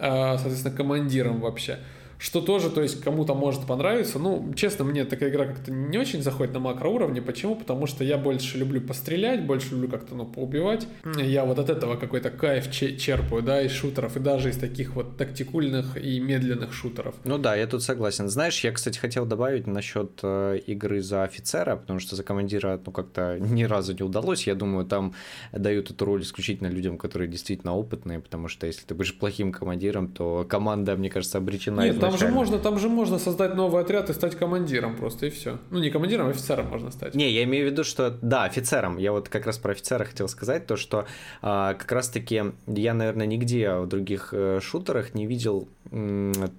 соответственно, 0.00 0.74
командиром 0.74 1.40
вообще. 1.40 1.78
Что 2.20 2.42
тоже, 2.42 2.68
то 2.68 2.82
есть, 2.82 3.00
кому-то 3.00 3.34
может 3.34 3.66
понравиться. 3.66 4.18
Ну, 4.18 4.52
честно, 4.54 4.84
мне 4.84 5.06
такая 5.06 5.30
игра 5.30 5.46
как-то 5.46 5.72
не 5.72 5.96
очень 5.96 6.22
заходит 6.22 6.52
на 6.52 6.60
макроуровне. 6.60 7.22
Почему? 7.22 7.56
Потому 7.56 7.86
что 7.86 8.04
я 8.04 8.18
больше 8.18 8.58
люблю 8.58 8.82
пострелять, 8.82 9.46
больше 9.46 9.70
люблю 9.70 9.88
как-то, 9.88 10.14
ну, 10.14 10.26
поубивать. 10.26 10.86
Я 11.16 11.46
вот 11.46 11.58
от 11.58 11.70
этого 11.70 11.96
какой-то 11.96 12.28
кайф 12.28 12.70
черпаю, 12.70 13.42
да, 13.42 13.62
из 13.62 13.72
шутеров, 13.72 14.18
и 14.18 14.20
даже 14.20 14.50
из 14.50 14.58
таких 14.58 14.96
вот 14.96 15.16
тактикульных 15.16 15.96
и 15.96 16.20
медленных 16.20 16.74
шутеров. 16.74 17.14
Ну 17.24 17.38
да, 17.38 17.56
я 17.56 17.66
тут 17.66 17.82
согласен. 17.82 18.28
Знаешь, 18.28 18.62
я, 18.64 18.72
кстати, 18.72 18.98
хотел 18.98 19.24
добавить 19.24 19.66
насчет 19.66 20.20
э, 20.22 20.58
игры 20.66 21.00
за 21.00 21.24
офицера, 21.24 21.76
потому 21.76 22.00
что 22.00 22.16
за 22.16 22.22
командира, 22.22 22.78
ну, 22.84 22.92
как-то 22.92 23.38
ни 23.40 23.62
разу 23.62 23.94
не 23.94 24.02
удалось. 24.02 24.46
Я 24.46 24.54
думаю, 24.54 24.84
там 24.84 25.14
дают 25.52 25.90
эту 25.90 26.04
роль 26.04 26.20
исключительно 26.20 26.68
людям, 26.68 26.98
которые 26.98 27.28
действительно 27.28 27.74
опытные, 27.74 28.20
потому 28.20 28.48
что 28.48 28.66
если 28.66 28.84
ты 28.84 28.94
будешь 28.94 29.18
плохим 29.18 29.52
командиром, 29.52 30.08
то 30.08 30.44
команда, 30.46 30.96
мне 30.96 31.08
кажется, 31.08 31.38
обречена 31.38 31.80
Нет, 31.80 32.09
там 32.10 32.18
же 32.18 32.34
можно, 32.34 32.58
там 32.58 32.78
же 32.78 32.88
можно 32.88 33.18
создать 33.18 33.54
новый 33.54 33.82
отряд 33.82 34.10
и 34.10 34.12
стать 34.12 34.36
командиром 34.36 34.96
просто, 34.96 35.26
и 35.26 35.30
все. 35.30 35.58
Ну, 35.70 35.78
не 35.78 35.90
командиром, 35.90 36.26
а 36.26 36.30
офицером 36.30 36.66
можно 36.68 36.90
стать. 36.90 37.14
Не, 37.14 37.30
я 37.30 37.44
имею 37.44 37.68
в 37.68 37.72
виду, 37.72 37.84
что, 37.84 38.10
да, 38.22 38.44
офицером. 38.44 38.98
Я 38.98 39.12
вот 39.12 39.28
как 39.28 39.46
раз 39.46 39.58
про 39.58 39.72
офицера 39.72 40.04
хотел 40.04 40.28
сказать, 40.28 40.66
то, 40.66 40.76
что 40.76 41.06
а, 41.42 41.74
как 41.74 41.90
раз-таки 41.92 42.42
я, 42.66 42.94
наверное, 42.94 43.26
нигде 43.26 43.74
в 43.74 43.86
других 43.86 44.30
э, 44.32 44.60
шутерах 44.62 45.14
не 45.14 45.26
видел 45.26 45.68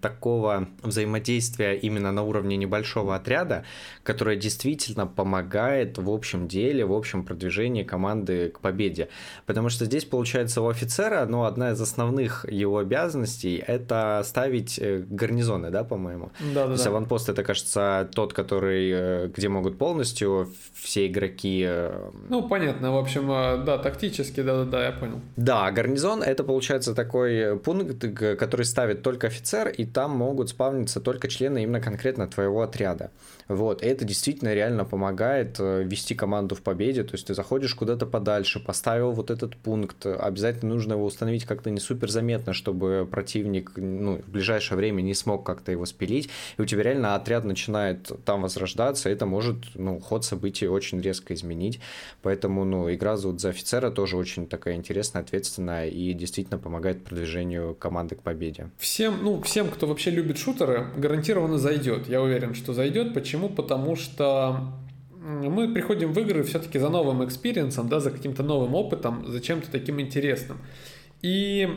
такого 0.02 0.68
взаимодействия 0.82 1.76
именно 1.76 2.12
на 2.12 2.24
уровне 2.24 2.58
небольшого 2.58 3.16
отряда, 3.16 3.64
которое 4.04 4.36
действительно 4.36 5.08
помогает 5.08 5.98
в 5.98 6.10
общем 6.10 6.48
деле, 6.48 6.86
в 6.86 6.94
общем 6.94 7.24
продвижении 7.24 7.84
команды 7.84 8.50
к 8.50 8.60
победе. 8.60 9.10
Потому 9.46 9.70
что 9.70 9.86
здесь, 9.86 10.06
получается, 10.06 10.62
у 10.62 10.68
офицера, 10.68 11.26
ну, 11.26 11.44
одна 11.44 11.72
из 11.72 11.82
основных 11.82 12.46
его 12.50 12.80
обязанностей– 12.80 13.64
это 13.68 14.22
ставить 14.26 14.80
э, 14.80 15.04
гарнизон 15.10 15.42
гарнизоны, 15.42 15.72
да, 15.72 15.84
по-моему? 15.84 16.32
Да, 16.54 16.62
да. 16.62 16.66
То 16.66 16.72
есть 16.74 16.88
аванпост 16.88 17.30
это, 17.30 17.44
кажется, 17.44 18.10
тот, 18.14 18.34
который, 18.34 18.92
э, 18.92 19.28
где 19.36 19.50
могут 19.50 19.78
полностью 19.78 20.50
все 20.74 21.08
игроки... 21.08 21.64
Э, 21.68 22.10
ну, 22.30 22.48
понятно, 22.48 22.92
в 22.92 22.98
общем, 22.98 23.28
да, 23.66 23.78
тактически, 23.78 24.42
да-да-да, 24.42 24.86
я 24.86 24.92
понял. 24.92 25.22
Да, 25.36 25.72
гарнизон 25.72 26.24
это, 26.24 26.44
получается, 26.44 26.94
такой 26.94 27.58
пункт, 27.60 28.06
который 28.40 28.66
ставит 28.66 29.02
только 29.02 29.21
офицер, 29.24 29.70
и 29.70 29.86
там 29.86 30.12
могут 30.12 30.50
спавниться 30.50 31.00
только 31.00 31.28
члены 31.28 31.64
именно 31.64 31.82
конкретно 31.82 32.28
твоего 32.28 32.62
отряда. 32.62 33.12
Вот, 33.52 33.84
и 33.84 33.86
это 33.86 34.06
действительно 34.06 34.54
реально 34.54 34.86
помогает 34.86 35.60
вести 35.60 36.16
команду 36.16 36.56
в 36.56 36.62
победе, 36.62 37.04
то 37.04 37.16
есть 37.16 37.28
ты 37.28 37.34
заходишь 37.34 37.76
куда-то 37.76 38.06
подальше, 38.06 38.62
поставил 38.62 39.12
вот 39.12 39.30
этот 39.30 39.58
пункт, 39.58 40.06
обязательно 40.06 40.74
нужно 40.74 40.94
его 40.94 41.04
установить 41.04 41.44
как-то 41.44 41.70
не 41.70 41.82
супер 41.82 42.10
заметно, 42.10 42.54
чтобы 42.54 43.06
противник 43.12 43.74
ну, 43.76 44.22
в 44.26 44.30
ближайшее 44.30 44.78
время 44.78 45.02
не 45.02 45.14
смог 45.14 45.46
как-то 45.46 45.72
его 45.74 45.86
спилить, 45.86 46.30
и 46.58 46.62
у 46.62 46.66
тебя 46.66 46.84
реально 46.84 47.16
отряд 47.16 47.44
начинает 47.44 48.10
там 48.24 48.44
возрождаться, 48.44 49.10
это 49.10 49.26
может, 49.26 49.58
ну, 49.76 50.00
ход 50.00 50.24
событий 50.24 50.68
очень 50.68 51.02
резко 51.02 51.34
изменить, 51.34 51.82
поэтому, 52.22 52.64
ну, 52.64 52.94
игра 52.94 53.18
зовут 53.18 53.42
за 53.42 53.50
офицера 53.50 53.92
тоже 53.92 54.16
очень 54.16 54.48
такая 54.48 54.76
интересная, 54.76 55.24
ответственная 55.24 55.90
и 55.90 56.14
действительно 56.14 56.58
помогает 56.58 57.04
продвижению 57.04 57.76
команды 57.76 58.16
к 58.16 58.22
победе. 58.22 58.70
Всем, 58.78 59.20
ну, 59.22 59.42
всем, 59.42 59.70
кто 59.70 59.88
вообще 59.88 60.10
любит 60.10 60.38
шутеры, 60.38 60.88
гарантированно 60.96 61.58
зайдет, 61.58 62.08
я 62.08 62.22
уверен, 62.22 62.56
что 62.56 62.74
зайдет, 62.74 63.14
почему? 63.14 63.41
Потому 63.50 63.96
что 63.96 64.74
мы 65.22 65.74
приходим 65.74 66.14
в 66.14 66.20
игры 66.20 66.44
все-таки 66.44 66.80
за 66.80 66.90
новым 66.90 67.24
experience 67.24 67.75
ом, 67.75 67.90
да, 67.90 68.00
за 68.00 68.12
каким-то 68.12 68.44
новым 68.44 68.76
опытом, 68.76 69.26
за 69.28 69.40
чем-то 69.40 69.72
таким 69.72 70.02
интересным. 70.02 70.58
И 71.22 71.70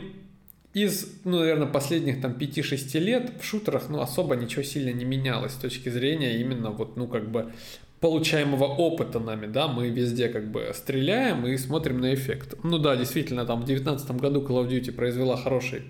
из, 0.73 1.07
ну, 1.23 1.39
наверное, 1.39 1.67
последних 1.67 2.21
там 2.21 2.33
5-6 2.33 2.99
лет 2.99 3.31
в 3.39 3.45
шутерах, 3.45 3.89
ну, 3.89 4.01
особо 4.01 4.35
ничего 4.35 4.63
сильно 4.63 4.91
не 4.91 5.05
менялось 5.05 5.53
с 5.53 5.57
точки 5.57 5.89
зрения 5.89 6.39
именно 6.41 6.71
вот, 6.71 6.97
ну, 6.97 7.07
как 7.07 7.29
бы 7.29 7.53
получаемого 8.01 8.65
опыта 8.65 9.19
нами, 9.19 9.47
да, 9.47 9.67
мы 9.67 9.89
везде 9.89 10.27
как 10.27 10.51
бы 10.51 10.71
стреляем 10.73 11.47
и 11.47 11.57
смотрим 11.57 12.01
на 12.01 12.13
эффект. 12.13 12.55
Ну 12.63 12.77
да, 12.77 12.95
действительно, 12.95 13.45
там 13.45 13.61
в 13.61 13.65
2019 13.65 14.21
году 14.21 14.41
Call 14.41 14.65
of 14.65 14.69
Duty 14.69 14.91
произвела 14.91 15.37
хороший 15.37 15.83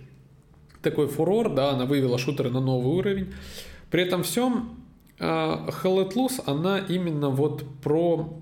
такой 0.82 1.08
фурор, 1.08 1.54
да, 1.54 1.72
она 1.72 1.86
вывела 1.86 2.18
шутеры 2.18 2.52
на 2.52 2.62
новый 2.62 2.96
уровень. 2.96 3.34
При 3.90 4.04
этом 4.04 4.24
всем 4.24 4.85
Hell 5.20 5.84
Let 5.84 6.14
Loose, 6.14 6.44
она 6.46 6.80
именно 6.80 7.30
вот 7.30 7.64
про 7.82 8.42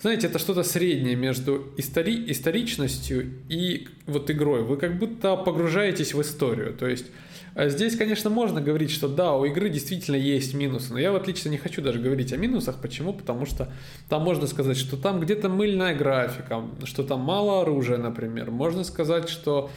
знаете, 0.00 0.26
это 0.26 0.38
что-то 0.38 0.64
среднее 0.64 1.16
между 1.16 1.72
истори- 1.78 2.30
историчностью 2.30 3.32
и 3.48 3.88
вот 4.06 4.30
игрой. 4.30 4.62
Вы 4.62 4.76
как 4.76 4.98
будто 4.98 5.34
погружаетесь 5.36 6.12
в 6.12 6.20
историю. 6.20 6.74
То 6.74 6.86
есть 6.86 7.06
а 7.54 7.68
здесь, 7.68 7.96
конечно, 7.96 8.30
можно 8.30 8.60
говорить, 8.60 8.90
что 8.90 9.06
да, 9.06 9.36
у 9.36 9.44
игры 9.44 9.70
действительно 9.70 10.16
есть 10.16 10.54
минусы, 10.54 10.92
но 10.92 10.98
я 10.98 11.12
вот 11.12 11.28
лично 11.28 11.50
не 11.50 11.56
хочу 11.56 11.82
даже 11.82 12.00
говорить 12.00 12.32
о 12.32 12.36
минусах. 12.36 12.80
Почему? 12.80 13.12
Потому 13.12 13.46
что 13.46 13.72
там 14.08 14.22
можно 14.22 14.48
сказать, 14.48 14.76
что 14.76 14.96
там 14.96 15.20
где-то 15.20 15.48
мыльная 15.48 15.94
графика, 15.94 16.64
что 16.82 17.04
там 17.04 17.20
мало 17.20 17.62
оружия, 17.62 17.96
например. 17.96 18.50
Можно 18.50 18.82
сказать, 18.82 19.28
что 19.28 19.70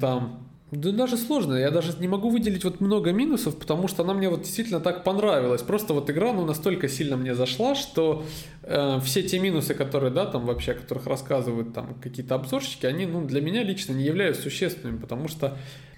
там 0.00 0.49
да 0.70 0.92
даже 0.92 1.16
сложно, 1.16 1.54
я 1.54 1.70
даже 1.70 1.96
не 1.98 2.06
могу 2.06 2.30
выделить 2.30 2.62
вот 2.64 2.80
много 2.80 3.12
минусов, 3.12 3.56
потому 3.58 3.88
что 3.88 4.04
она 4.04 4.14
мне 4.14 4.28
вот 4.28 4.42
действительно 4.42 4.80
так 4.80 5.02
понравилась. 5.02 5.62
Просто 5.62 5.94
вот 5.94 6.08
игра, 6.10 6.32
ну, 6.32 6.44
настолько 6.44 6.88
сильно 6.88 7.16
мне 7.16 7.34
зашла, 7.34 7.74
что 7.74 8.24
э, 8.62 9.00
все 9.04 9.22
те 9.22 9.40
минусы, 9.40 9.74
которые, 9.74 10.12
да, 10.12 10.26
там 10.26 10.46
вообще, 10.46 10.72
о 10.72 10.74
которых 10.74 11.06
рассказывают 11.06 11.74
там 11.74 11.94
какие-то 12.00 12.36
обзорщики, 12.36 12.86
они, 12.86 13.06
ну, 13.06 13.24
для 13.26 13.40
меня 13.40 13.64
лично 13.64 13.94
не 13.94 14.04
являются 14.04 14.42
существенными, 14.42 14.98
потому 14.98 15.26
что 15.26 15.56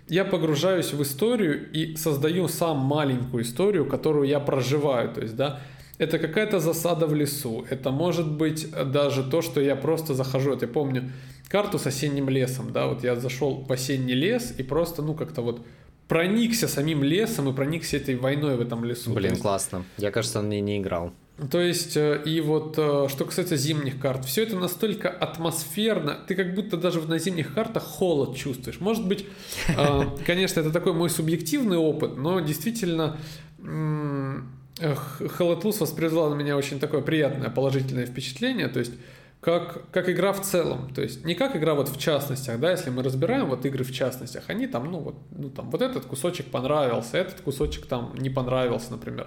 я 0.08 0.24
погружаюсь 0.24 0.92
в 0.92 1.02
историю 1.02 1.70
и 1.70 1.94
создаю 1.96 2.48
сам 2.48 2.78
маленькую 2.78 3.44
историю, 3.44 3.86
которую 3.86 4.26
я 4.26 4.40
проживаю, 4.40 5.12
то 5.12 5.20
есть, 5.20 5.36
да, 5.36 5.60
это 5.98 6.18
какая-то 6.18 6.60
засада 6.60 7.06
в 7.06 7.14
лесу, 7.14 7.66
это 7.68 7.90
может 7.90 8.30
быть 8.30 8.70
даже 8.70 9.22
то, 9.22 9.42
что 9.42 9.60
я 9.60 9.76
просто 9.76 10.14
захожу, 10.14 10.50
вот 10.50 10.62
я 10.62 10.68
помню, 10.68 11.12
карту 11.52 11.78
с 11.78 11.86
осенним 11.86 12.30
лесом, 12.30 12.72
да, 12.72 12.86
вот 12.86 13.04
я 13.04 13.14
зашел 13.14 13.62
в 13.68 13.70
осенний 13.70 14.14
лес 14.14 14.54
и 14.56 14.62
просто, 14.62 15.02
ну, 15.02 15.14
как-то 15.14 15.42
вот 15.42 15.64
проникся 16.08 16.66
самим 16.66 17.04
лесом 17.04 17.48
и 17.50 17.52
проникся 17.52 17.98
этой 17.98 18.16
войной 18.16 18.56
в 18.56 18.60
этом 18.62 18.84
лесу. 18.84 19.12
Блин, 19.12 19.32
есть... 19.32 19.42
классно. 19.42 19.84
Я, 19.98 20.10
кажется, 20.10 20.38
он 20.38 20.46
мне 20.46 20.62
не 20.62 20.78
играл. 20.78 21.12
То 21.50 21.60
есть, 21.60 21.96
э, 21.96 22.22
и 22.24 22.40
вот 22.40 22.74
э, 22.78 23.08
что 23.08 23.24
касается 23.24 23.56
зимних 23.56 24.00
карт, 24.00 24.24
все 24.24 24.42
это 24.42 24.56
настолько 24.56 25.10
атмосферно, 25.10 26.18
ты 26.26 26.34
как 26.34 26.54
будто 26.54 26.76
даже 26.76 27.00
на 27.02 27.18
зимних 27.18 27.54
картах 27.54 27.82
холод 27.82 28.36
чувствуешь. 28.36 28.80
Может 28.80 29.06
быть, 29.06 29.26
э, 29.68 30.02
конечно, 30.26 30.60
это 30.60 30.70
такой 30.70 30.92
мой 30.92 31.10
субъективный 31.10 31.76
опыт, 31.76 32.16
но 32.16 32.40
действительно 32.40 33.16
Холотлус 35.36 35.80
воспроизвела 35.80 36.30
на 36.30 36.34
меня 36.34 36.56
очень 36.56 36.80
такое 36.80 37.02
приятное 37.02 37.50
положительное 37.50 38.06
впечатление. 38.06 38.68
То 38.68 38.80
есть, 38.80 38.92
как, 39.42 39.90
как 39.90 40.08
игра 40.08 40.32
в 40.32 40.40
целом. 40.40 40.94
То 40.94 41.02
есть 41.02 41.24
не 41.24 41.34
как 41.34 41.56
игра 41.56 41.74
вот 41.74 41.88
в 41.88 41.98
частностях, 41.98 42.60
да, 42.60 42.70
если 42.70 42.90
мы 42.90 43.02
разбираем 43.02 43.46
вот 43.46 43.66
игры 43.66 43.82
в 43.82 43.92
частностях, 43.92 44.44
они 44.46 44.68
там, 44.68 44.90
ну 44.90 45.00
вот, 45.00 45.16
ну 45.36 45.50
там, 45.50 45.68
вот 45.68 45.82
этот 45.82 46.06
кусочек 46.06 46.46
понравился, 46.46 47.18
этот 47.18 47.40
кусочек 47.40 47.86
там 47.86 48.14
не 48.16 48.30
понравился, 48.30 48.92
например. 48.92 49.26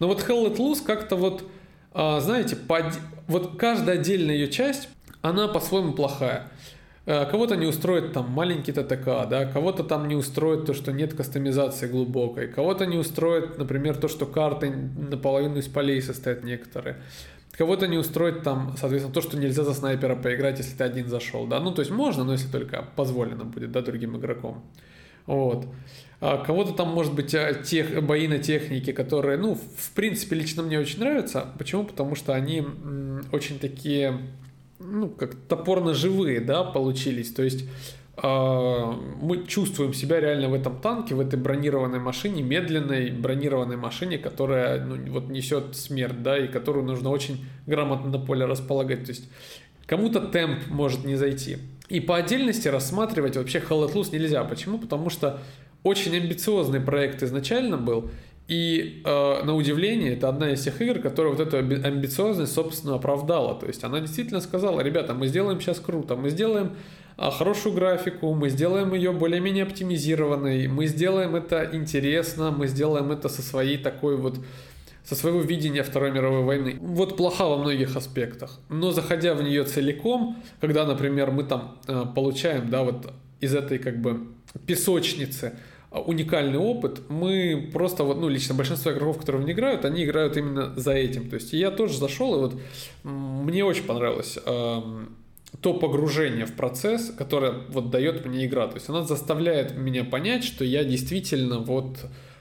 Но 0.00 0.08
вот 0.08 0.18
Hell 0.28 0.48
Let 0.48 0.56
Loose 0.56 0.84
как-то 0.84 1.14
вот, 1.14 1.44
а, 1.92 2.18
знаете, 2.18 2.56
под... 2.56 2.86
вот 3.28 3.56
каждая 3.56 4.00
отдельная 4.00 4.34
ее 4.34 4.48
часть, 4.48 4.88
она 5.22 5.46
по-своему 5.46 5.92
плохая. 5.92 6.48
А, 7.06 7.26
кого-то 7.26 7.54
не 7.54 7.66
устроит 7.66 8.12
там 8.12 8.30
маленький 8.30 8.72
ТТК, 8.72 9.26
да, 9.30 9.44
кого-то 9.44 9.84
там 9.84 10.08
не 10.08 10.16
устроит 10.16 10.66
то, 10.66 10.74
что 10.74 10.90
нет 10.90 11.14
кастомизации 11.14 11.86
глубокой, 11.86 12.48
кого-то 12.48 12.84
не 12.84 12.96
устроит, 12.96 13.58
например, 13.58 13.96
то, 13.96 14.08
что 14.08 14.26
карты 14.26 14.70
наполовину 14.70 15.58
из 15.58 15.68
полей 15.68 16.02
состоят 16.02 16.42
некоторые. 16.42 16.96
Кого-то 17.52 17.86
не 17.86 17.98
устроит 17.98 18.42
там, 18.42 18.74
соответственно, 18.78 19.12
то, 19.12 19.20
что 19.20 19.36
нельзя 19.36 19.62
за 19.62 19.74
снайпера 19.74 20.16
поиграть, 20.16 20.58
если 20.58 20.74
ты 20.74 20.84
один 20.84 21.08
зашел, 21.08 21.46
да. 21.46 21.60
Ну, 21.60 21.72
то 21.72 21.80
есть 21.80 21.90
можно, 21.90 22.24
но 22.24 22.32
если 22.32 22.50
только 22.50 22.88
позволено 22.96 23.44
будет, 23.44 23.72
да, 23.72 23.82
другим 23.82 24.16
игрокам. 24.16 24.62
Вот. 25.26 25.66
А 26.20 26.38
кого-то 26.38 26.72
там, 26.72 26.88
может 26.88 27.14
быть, 27.14 27.34
а, 27.34 27.52
тех, 27.52 28.02
бои 28.04 28.26
на 28.26 28.38
технике, 28.38 28.92
которые, 28.92 29.36
ну, 29.36 29.54
в 29.54 29.90
принципе, 29.90 30.36
лично 30.36 30.62
мне 30.62 30.78
очень 30.78 31.00
нравятся. 31.00 31.46
Почему? 31.58 31.84
Потому 31.84 32.14
что 32.14 32.32
они 32.32 32.64
очень 33.32 33.58
такие, 33.58 34.18
ну, 34.78 35.08
как 35.08 35.34
топорно-живые, 35.34 36.40
да, 36.40 36.64
получились. 36.64 37.32
То 37.32 37.42
есть 37.42 37.64
мы 38.16 39.46
чувствуем 39.46 39.94
себя 39.94 40.20
реально 40.20 40.48
в 40.48 40.54
этом 40.54 40.78
танке, 40.80 41.14
в 41.14 41.20
этой 41.20 41.38
бронированной 41.38 41.98
машине, 41.98 42.42
медленной 42.42 43.10
бронированной 43.10 43.76
машине, 43.76 44.18
которая 44.18 44.84
ну, 44.84 45.12
вот 45.12 45.30
несет 45.30 45.76
смерть, 45.76 46.22
да, 46.22 46.36
и 46.38 46.46
которую 46.46 46.84
нужно 46.84 47.08
очень 47.08 47.44
грамотно 47.66 48.10
на 48.10 48.18
поле 48.18 48.44
располагать. 48.44 49.04
То 49.04 49.12
есть 49.12 49.30
кому-то 49.86 50.20
темп 50.20 50.66
может 50.68 51.04
не 51.04 51.16
зайти. 51.16 51.56
И 51.88 52.00
по 52.00 52.16
отдельности 52.16 52.68
рассматривать 52.68 53.36
вообще 53.36 53.60
Loose 53.60 54.12
нельзя. 54.12 54.44
Почему? 54.44 54.78
Потому 54.78 55.08
что 55.08 55.40
очень 55.82 56.14
амбициозный 56.14 56.80
проект 56.80 57.22
изначально 57.22 57.78
был, 57.78 58.10
и 58.48 59.02
э, 59.04 59.44
на 59.44 59.54
удивление, 59.54 60.14
это 60.14 60.28
одна 60.28 60.50
из 60.50 60.62
тех 60.62 60.80
игр, 60.82 60.98
которая 60.98 61.32
вот 61.32 61.40
эту 61.40 61.56
амбициозность, 61.56 62.52
собственно, 62.52 62.96
оправдала. 62.96 63.54
То 63.54 63.66
есть 63.66 63.82
она 63.84 64.00
действительно 64.00 64.40
сказала, 64.40 64.80
ребята, 64.80 65.14
мы 65.14 65.28
сделаем 65.28 65.60
сейчас 65.60 65.80
круто, 65.80 66.16
мы 66.16 66.28
сделаем 66.28 66.72
а, 66.72 66.76
хорошую 67.30 67.74
графику, 67.74 68.34
мы 68.34 68.48
сделаем 68.50 68.94
ее 68.94 69.12
более-менее 69.12 69.64
оптимизированной, 69.64 70.66
мы 70.68 70.86
сделаем 70.86 71.36
это 71.36 71.68
интересно, 71.72 72.50
мы 72.50 72.66
сделаем 72.66 73.12
это 73.12 73.28
со 73.28 73.42
своей 73.42 73.78
такой 73.78 74.16
вот 74.16 74.38
со 75.04 75.16
своего 75.16 75.40
видения 75.40 75.82
Второй 75.82 76.12
мировой 76.12 76.44
войны. 76.44 76.76
Вот 76.80 77.16
плоха 77.16 77.46
во 77.46 77.56
многих 77.56 77.96
аспектах. 77.96 78.60
Но 78.68 78.92
заходя 78.92 79.34
в 79.34 79.42
нее 79.42 79.64
целиком, 79.64 80.36
когда, 80.60 80.86
например, 80.86 81.32
мы 81.32 81.42
там 81.42 81.78
э, 81.88 82.04
получаем, 82.14 82.70
да, 82.70 82.84
вот 82.84 83.12
из 83.40 83.54
этой 83.54 83.78
как 83.78 84.00
бы 84.00 84.28
песочницы 84.66 85.54
а, 85.90 86.00
уникальный 86.00 86.58
опыт, 86.58 87.02
мы 87.10 87.70
просто 87.72 88.04
вот, 88.04 88.18
ну, 88.18 88.28
лично 88.28 88.54
большинство 88.54 88.92
игроков, 88.92 89.18
которые 89.18 89.42
в 89.42 89.44
нее 89.44 89.54
играют, 89.54 89.84
они 89.84 90.04
играют 90.04 90.36
именно 90.36 90.72
за 90.76 90.92
этим. 90.92 91.28
То 91.28 91.34
есть 91.34 91.52
я 91.52 91.70
тоже 91.70 91.98
зашел, 91.98 92.36
и 92.36 92.38
вот 92.38 92.60
мне 93.02 93.64
очень 93.64 93.84
понравилось 93.84 94.38
эм, 94.46 95.16
то 95.60 95.74
погружение 95.74 96.46
в 96.46 96.54
процесс, 96.54 97.12
которое 97.16 97.52
вот 97.68 97.90
дает 97.90 98.24
мне 98.24 98.46
игра. 98.46 98.66
То 98.66 98.74
есть 98.74 98.88
она 98.88 99.02
заставляет 99.04 99.76
меня 99.76 100.04
понять, 100.04 100.44
что 100.44 100.64
я 100.64 100.82
действительно 100.84 101.58
вот 101.58 101.98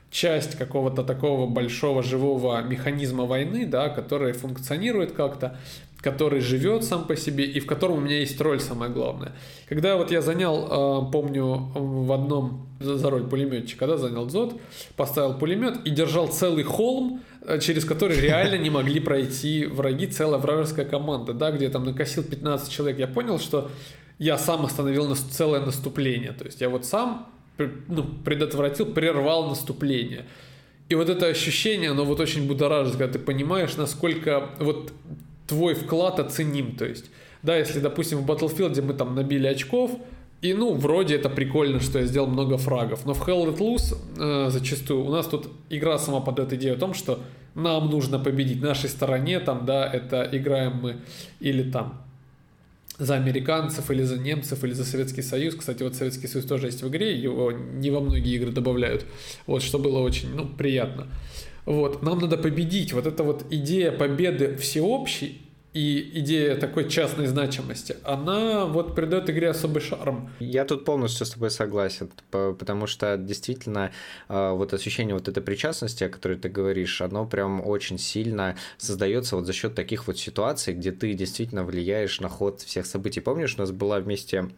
часть 0.10 0.58
какого-то 0.58 1.04
такого 1.04 1.48
большого 1.48 2.04
живого 2.04 2.62
механизма 2.62 3.26
войны, 3.26 3.66
да, 3.66 3.90
который 3.90 4.34
функционирует 4.34 5.14
как-то, 5.14 5.58
который 6.02 6.42
живет 6.42 6.84
сам 6.84 7.06
по 7.06 7.16
себе 7.16 7.46
и 7.46 7.60
в 7.60 7.66
котором 7.66 7.98
у 7.98 8.02
меня 8.02 8.20
есть 8.20 8.40
роль 8.42 8.60
самое 8.60 8.92
главное. 8.92 9.34
Когда 9.70 9.98
вот 9.98 10.12
я 10.12 10.22
занял, 10.22 11.08
э, 11.08 11.12
помню, 11.12 11.72
в 11.76 12.12
одном 12.12 12.68
за 12.80 13.10
роль 13.10 13.24
пулеметчика, 13.24 13.86
да, 13.86 13.98
занял 13.98 14.26
дзот, 14.26 14.60
поставил 14.96 15.36
пулемет 15.38 15.86
и 15.86 15.92
держал 15.92 16.28
целый 16.28 16.64
холм, 16.64 17.22
э, 17.46 17.60
через 17.60 17.86
который 17.86 18.20
реально 18.20 18.56
не 18.56 18.70
могли 18.70 19.00
пройти 19.00 19.66
враги, 19.66 20.08
целая 20.08 20.40
вражеская 20.40 20.86
команда, 20.86 21.34
да, 21.34 21.52
где 21.52 21.70
там 21.70 21.84
накосил 21.84 22.24
15 22.24 22.72
человек. 22.72 23.00
Я 23.00 23.08
понял, 23.08 23.40
что 23.40 23.70
я 24.18 24.38
сам 24.38 24.66
остановил 24.66 25.16
целое 25.16 25.60
наступление. 25.60 26.32
То 26.32 26.46
есть 26.46 26.62
я 26.62 26.70
вот 26.70 26.86
сам 26.86 27.28
ну, 27.88 28.04
предотвратил, 28.26 28.88
прервал 28.88 29.50
наступление. 29.50 30.26
И 30.90 30.96
вот 30.96 31.10
это 31.10 31.28
ощущение, 31.28 31.92
оно 31.92 32.06
вот 32.06 32.20
очень 32.20 32.48
будоражит, 32.48 32.98
когда 32.98 33.14
ты 33.14 33.20
понимаешь, 33.20 33.78
насколько 33.78 34.50
вот 34.60 34.92
твой 35.52 35.74
вклад 35.74 36.18
оценим. 36.20 36.78
То 36.78 36.86
есть, 36.86 37.12
да, 37.44 37.58
если, 37.58 37.82
допустим, 37.82 38.20
в 38.20 38.26
Battlefield 38.26 38.82
мы 38.82 38.94
там 38.94 39.16
набили 39.16 39.48
очков, 39.48 39.92
и, 40.42 40.54
ну, 40.54 40.74
вроде 40.74 41.16
это 41.16 41.30
прикольно, 41.30 41.82
что 41.82 42.00
я 42.00 42.06
сделал 42.06 42.28
много 42.28 42.58
фрагов, 42.58 43.06
но 43.06 43.14
в 43.14 43.28
Hell 43.28 43.46
Let 43.46 43.58
Loose 43.58 43.98
э, 44.18 44.50
зачастую 44.50 45.06
у 45.06 45.10
нас 45.12 45.28
тут 45.28 45.50
игра 45.70 46.00
сама 46.00 46.22
подает 46.22 46.54
идею 46.54 46.76
о 46.76 46.78
том, 46.78 46.94
что 46.94 47.20
нам 47.54 47.90
нужно 47.90 48.18
победить 48.18 48.62
нашей 48.62 48.90
стороне, 48.90 49.42
там, 49.42 49.66
да, 49.66 49.86
это 49.86 50.28
играем 50.32 50.80
мы 50.82 50.96
или 51.42 51.70
там 51.70 52.02
за 52.98 53.16
американцев, 53.16 53.92
или 53.92 54.04
за 54.04 54.18
немцев, 54.18 54.64
или 54.64 54.74
за 54.74 54.86
Советский 54.86 55.22
Союз. 55.22 55.56
Кстати, 55.56 55.84
вот 55.84 55.96
Советский 55.96 56.28
Союз 56.28 56.48
тоже 56.48 56.68
есть 56.68 56.82
в 56.82 56.88
игре, 56.88 57.14
его 57.14 57.52
не 57.52 57.92
во 57.92 58.00
многие 58.00 58.36
игры 58.36 58.52
добавляют. 58.52 59.06
Вот, 59.48 59.64
что 59.64 59.80
было 59.80 60.00
очень, 60.00 60.34
ну, 60.34 60.48
приятно. 60.48 61.08
Вот, 61.66 62.02
нам 62.02 62.20
надо 62.20 62.38
победить. 62.38 62.94
Вот 62.94 63.06
эта 63.06 63.24
вот 63.24 63.46
идея 63.52 63.92
победы 63.92 64.56
всеобщей, 64.58 65.42
и 65.74 66.20
идея 66.20 66.58
такой 66.58 66.90
частной 66.90 67.28
значимости, 67.28 67.96
она 68.04 68.66
вот 68.66 68.94
придает 68.94 69.30
игре 69.30 69.50
особый 69.50 69.82
шарм. 69.82 70.30
Я 70.40 70.66
тут 70.66 70.84
полностью 70.84 71.26
с 71.26 71.32
тобой 71.32 71.50
согласен, 71.50 72.10
потому 72.30 72.88
что 72.88 73.16
действительно 73.18 73.92
а, 74.28 74.54
вот 74.54 74.74
ощущение 74.74 75.14
вот 75.14 75.30
этой 75.30 75.42
причастности, 75.42 76.04
о 76.04 76.10
которой 76.10 76.38
ты 76.38 76.50
говоришь, 76.50 77.02
оно 77.02 77.26
прям 77.26 77.66
очень 77.66 77.98
сильно 77.98 78.58
создается 78.78 79.38
вот 79.38 79.46
за 79.46 79.54
счет 79.54 79.74
таких 79.74 80.08
вот 80.08 80.20
ситуаций, 80.20 80.74
где 80.74 80.92
ты 80.92 81.14
действительно 81.14 81.64
влияешь 81.64 82.20
на 82.20 82.28
ход 82.28 82.62
всех 82.62 82.86
событий. 82.86 83.22
Помнишь, 83.22 83.56
у 83.58 83.62
нас 83.62 83.72
была 83.72 84.00
вместе 84.00 84.50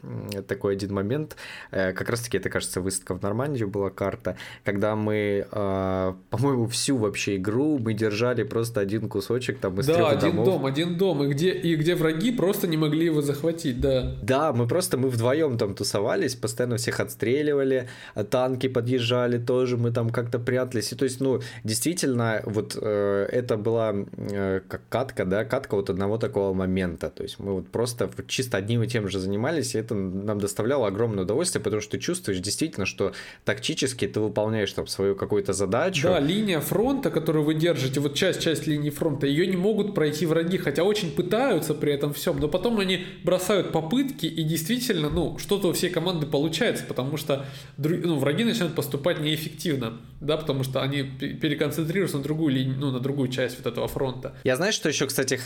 такой 0.48 0.74
один 0.74 0.94
момент, 0.96 1.36
э, 1.70 1.94
как 1.94 2.10
раз 2.10 2.22
таки 2.22 2.38
это, 2.38 2.50
кажется, 2.50 2.82
выставка 2.82 3.14
в 3.14 3.22
Нормандию 3.22 3.68
была 3.68 3.92
карта, 3.92 4.36
когда 4.64 4.96
мы, 4.96 5.46
а, 5.52 6.18
по-моему, 6.32 6.66
всю 6.68 6.98
вообще 6.98 7.36
игру 7.36 7.78
мы 7.78 7.94
держали 7.94 8.42
просто 8.42 8.80
один 8.80 9.08
кусочек 9.10 9.60
там 9.60 9.80
из 9.80 9.86
да, 9.86 9.94
трех 9.94 10.10
один 10.10 10.32
домов. 10.32 10.46
дом, 10.46 10.66
один 10.66 10.98
дом 10.98 11.03
дом, 11.04 11.24
и 11.24 11.28
где, 11.28 11.52
и 11.52 11.76
где 11.76 11.96
враги 11.96 12.32
просто 12.32 12.68
не 12.68 12.78
могли 12.78 13.06
его 13.06 13.22
захватить, 13.22 13.82
да. 13.82 14.16
Да, 14.22 14.54
мы 14.54 14.68
просто, 14.68 14.98
мы 14.98 15.10
вдвоем 15.10 15.58
там 15.58 15.76
тусовались, 15.76 16.36
постоянно 16.36 16.78
всех 16.78 17.00
отстреливали, 17.00 17.90
а 18.16 18.24
танки 18.24 18.70
подъезжали 18.70 19.38
тоже, 19.38 19.78
мы 19.78 19.92
там 19.92 20.10
как-то 20.10 20.40
прятались. 20.40 20.94
И 20.94 20.96
то 20.96 21.04
есть, 21.04 21.20
ну, 21.20 21.42
действительно, 21.64 22.42
вот 22.46 22.78
э, 22.82 23.28
это 23.32 23.58
была 23.58 23.94
э, 24.18 24.62
как 24.68 24.82
катка, 24.90 25.26
да, 25.26 25.44
катка 25.44 25.76
вот 25.76 25.90
одного 25.90 26.18
такого 26.18 26.54
момента. 26.54 27.10
То 27.10 27.24
есть 27.24 27.40
мы 27.40 27.54
вот 27.54 27.68
просто 27.68 28.10
чисто 28.28 28.58
одним 28.58 28.84
и 28.84 28.88
тем 28.88 29.10
же 29.10 29.20
занимались, 29.20 29.76
и 29.76 29.80
это 29.80 29.96
нам 29.96 30.40
доставляло 30.40 30.88
огромное 30.88 31.24
удовольствие, 31.24 31.62
потому 31.62 31.82
что 31.82 31.92
ты 31.92 32.00
чувствуешь 32.00 32.40
действительно, 32.40 32.86
что 32.86 33.12
тактически 33.44 34.08
ты 34.08 34.20
выполняешь 34.20 34.72
там 34.72 34.88
свою 34.88 35.16
какую-то 35.16 35.54
задачу. 35.54 36.08
Да, 36.08 36.20
линия 36.20 36.62
фронта, 36.62 37.10
которую 37.10 37.44
вы 37.44 37.56
держите, 37.56 38.00
вот 38.00 38.14
часть-часть 38.14 38.68
линии 38.68 38.90
фронта, 38.90 39.28
ее 39.28 39.48
не 39.48 39.58
могут 39.58 39.94
пройти 39.96 40.26
враги, 40.26 40.58
хотя 40.58 40.84
очень 40.84 40.93
пытаются 41.12 41.74
при 41.74 41.94
этом 41.94 42.14
всем, 42.14 42.40
но 42.40 42.48
потом 42.48 42.80
они 42.80 43.06
бросают 43.24 43.72
попытки, 43.72 44.26
и 44.26 44.44
действительно, 44.44 45.10
ну, 45.10 45.38
что-то 45.38 45.70
у 45.70 45.74
всей 45.74 45.90
команды 45.90 46.26
получается, 46.26 46.86
потому 46.88 47.18
что 47.18 47.46
ну, 47.78 48.18
враги 48.18 48.44
начинают 48.44 48.76
поступать 48.76 49.20
неэффективно, 49.20 49.98
да, 50.24 50.38
потому 50.38 50.64
что 50.64 50.82
они 50.82 51.04
переконцентрируются 51.04 52.18
на 52.18 52.24
другую 52.24 52.54
линию, 52.54 52.76
ну, 52.78 52.92
на 52.92 53.00
другую 53.00 53.30
часть 53.30 53.58
вот 53.58 53.72
этого 53.72 53.88
фронта. 53.88 54.34
Я 54.44 54.56
знаю, 54.56 54.74
что 54.74 54.90
еще, 54.90 55.08
кстати, 55.08 55.40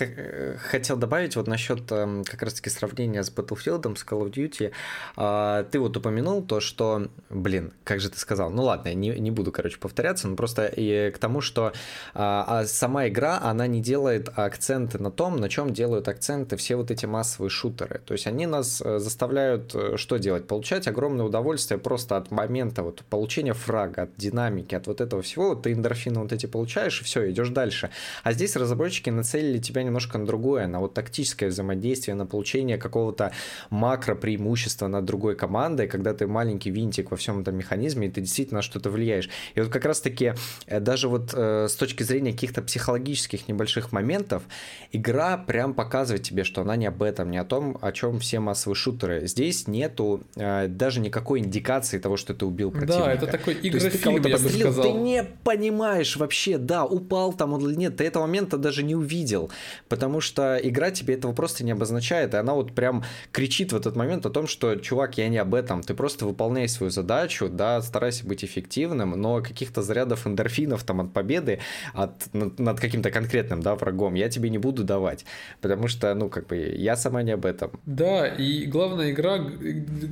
хотел 0.58 0.98
добавить 0.98 1.36
вот 1.36 1.48
насчет 1.48 1.92
эм, 1.92 2.24
как 2.24 2.44
раз-таки 2.44 2.70
сравнения 2.70 3.24
с 3.24 3.32
Battlefield, 3.32 3.98
с 3.98 4.06
Call 4.06 4.24
of 4.24 4.32
Duty. 4.32 4.72
А, 5.16 5.64
ты 5.64 5.80
вот 5.80 5.98
упомянул 5.98 6.44
то, 6.44 6.60
что, 6.60 7.08
блин, 7.30 7.74
как 7.84 8.00
же 8.00 8.10
ты 8.10 8.20
сказал? 8.20 8.50
Ну 8.52 8.64
ладно, 8.64 8.94
не, 8.94 9.10
не 9.20 9.32
буду, 9.32 9.52
короче, 9.52 9.78
повторяться, 9.80 10.28
но 10.28 10.36
просто 10.36 10.68
и 10.68 11.12
к 11.12 11.18
тому, 11.18 11.42
что 11.42 11.74
а, 12.14 12.46
а 12.48 12.66
сама 12.66 13.08
игра, 13.08 13.40
она 13.42 13.68
не 13.68 13.82
делает 13.82 14.30
акценты 14.36 15.00
на 15.00 15.12
том, 15.12 15.38
на 15.38 15.50
чем 15.50 15.74
делают 15.74 16.08
акценты 16.08 16.56
все 16.58 16.76
вот 16.76 16.92
эти 16.92 17.06
массовые 17.06 17.50
шутеры. 17.50 18.02
То 18.06 18.14
есть 18.14 18.28
они 18.28 18.46
нас 18.46 18.82
э, 18.84 19.00
заставляют 19.00 19.74
э, 19.74 19.98
что 19.98 20.18
делать? 20.18 20.48
Получать 20.48 20.88
огромное 20.88 21.26
удовольствие 21.26 21.80
просто 21.80 22.18
от 22.18 22.32
момента 22.32 22.84
вот 22.84 23.04
получения 23.10 23.54
фрага, 23.54 24.04
от 24.04 24.16
динамики, 24.18 24.67
механики, 24.68 24.76
от 24.76 24.88
вот 24.88 25.02
этого 25.02 25.22
всего, 25.22 25.56
ты 25.56 25.74
эндорфины 25.74 26.20
вот 26.20 26.32
эти 26.32 26.48
получаешь, 26.48 27.02
и 27.02 27.04
все, 27.04 27.30
идешь 27.30 27.50
дальше. 27.50 27.90
А 28.24 28.34
здесь 28.34 28.56
разработчики 28.56 29.10
нацелили 29.10 29.60
тебя 29.60 29.84
немножко 29.84 30.18
на 30.18 30.26
другое, 30.26 30.68
на 30.68 30.80
вот 30.80 30.94
тактическое 30.94 31.50
взаимодействие, 31.50 32.16
на 32.16 32.26
получение 32.26 32.78
какого-то 32.78 33.32
макро 33.70 34.16
преимущества 34.16 34.88
над 34.88 35.06
другой 35.06 35.36
командой, 35.36 35.88
когда 35.88 36.14
ты 36.14 36.28
маленький 36.28 36.72
винтик 36.72 37.12
во 37.12 37.18
всем 37.18 37.42
этом 37.42 37.56
механизме, 37.56 38.08
и 38.08 38.12
ты 38.12 38.22
действительно 38.22 38.62
что-то 38.62 38.90
влияешь. 38.90 39.30
И 39.56 39.62
вот 39.62 39.70
как 39.70 39.86
раз-таки 39.86 40.34
э, 40.68 40.80
даже 40.80 41.08
вот 41.08 41.34
э, 41.34 41.68
с 41.68 41.76
точки 41.76 42.04
зрения 42.04 42.32
каких-то 42.32 42.62
психологических 42.62 43.48
небольших 43.48 43.92
моментов, 43.92 44.44
игра 44.92 45.38
прям 45.38 45.74
показывает 45.74 46.24
тебе, 46.24 46.44
что 46.44 46.62
она 46.62 46.76
не 46.76 46.88
об 46.88 47.02
этом, 47.02 47.32
не 47.32 47.38
о 47.38 47.44
том, 47.44 47.78
о 47.82 47.92
чем 47.92 48.20
все 48.20 48.40
массовые 48.40 48.76
шутеры. 48.76 49.28
Здесь 49.28 49.68
нету 49.68 50.22
э, 50.36 50.68
даже 50.68 51.00
никакой 51.00 51.40
индикации 51.40 52.00
того, 52.00 52.18
что 52.18 52.34
ты 52.34 52.46
убил 52.46 52.72
противника. 52.72 53.06
Да, 53.06 53.14
это 53.14 53.28
такой 53.28 53.54
игрофильм, 53.62 54.24
я 54.24 54.38
бы 54.38 54.50
сказал. 54.62 54.84
Ты 54.84 54.92
не 54.92 55.24
понимаешь 55.44 56.16
вообще, 56.18 56.58
да, 56.58 56.86
упал 56.86 57.34
там 57.34 57.54
он 57.54 57.68
или 57.68 57.76
нет, 57.76 57.98
ты 57.98 58.06
этого 58.06 58.26
момента 58.26 58.58
даже 58.58 58.84
не 58.84 58.96
увидел, 58.96 59.52
потому 59.90 60.22
что 60.22 60.58
игра 60.62 60.92
тебе 60.92 61.16
этого 61.16 61.34
просто 61.34 61.64
не 61.64 61.72
обозначает, 61.72 62.34
и 62.34 62.38
она 62.38 62.54
вот 62.54 62.74
прям 62.74 63.04
кричит 63.32 63.74
в 63.74 63.76
этот 63.76 63.96
момент 63.96 64.26
о 64.26 64.30
том, 64.30 64.48
что, 64.48 64.76
чувак, 64.76 65.18
я 65.18 65.30
не 65.30 65.38
об 65.38 65.54
этом, 65.54 65.82
ты 65.82 65.94
просто 65.94 66.26
выполняй 66.26 66.68
свою 66.68 66.90
задачу, 66.90 67.50
да, 67.50 67.82
старайся 67.82 68.26
быть 68.26 68.44
эффективным, 68.44 69.12
но 69.12 69.42
каких-то 69.42 69.82
зарядов 69.82 70.28
эндорфинов 70.28 70.84
там 70.84 71.02
от 71.02 71.14
победы, 71.14 71.60
от, 71.94 72.34
над, 72.34 72.60
над 72.60 72.80
каким-то 72.80 73.12
конкретным, 73.12 73.62
да, 73.62 73.76
врагом 73.76 74.14
я 74.16 74.30
тебе 74.30 74.50
не 74.50 74.58
буду 74.58 74.84
давать, 74.84 75.26
потому 75.62 75.88
что, 75.88 76.14
ну, 76.14 76.30
как 76.30 76.48
бы, 76.48 76.58
я 76.58 76.96
сама 76.96 77.24
не 77.24 77.32
об 77.32 77.46
этом. 77.46 77.72
Да, 77.86 78.28
и 78.28 78.66
главная 78.66 79.12
игра, 79.12 79.40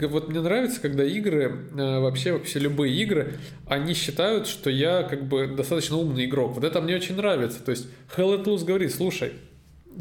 вот 0.10 0.30
мне 0.30 0.42
нравится, 0.42 0.82
когда 0.82 1.04
игры, 1.04 1.68
э, 1.72 2.00
вообще, 2.00 2.34
вообще 2.34 2.60
любые 2.60 2.96
игры, 2.96 3.34
они 3.68 3.94
считают, 3.94 4.25
что 4.46 4.70
я 4.70 5.04
как 5.04 5.28
бы 5.28 5.48
достаточно 5.48 5.98
умный 5.98 6.26
игрок. 6.26 6.54
Вот 6.54 6.64
это 6.64 6.82
мне 6.82 6.96
очень 6.96 7.16
нравится. 7.16 7.64
То 7.64 7.72
есть 7.72 7.88
Hell 8.16 8.44
Loose 8.44 8.66
говорит, 8.66 8.94
слушай, 8.94 9.34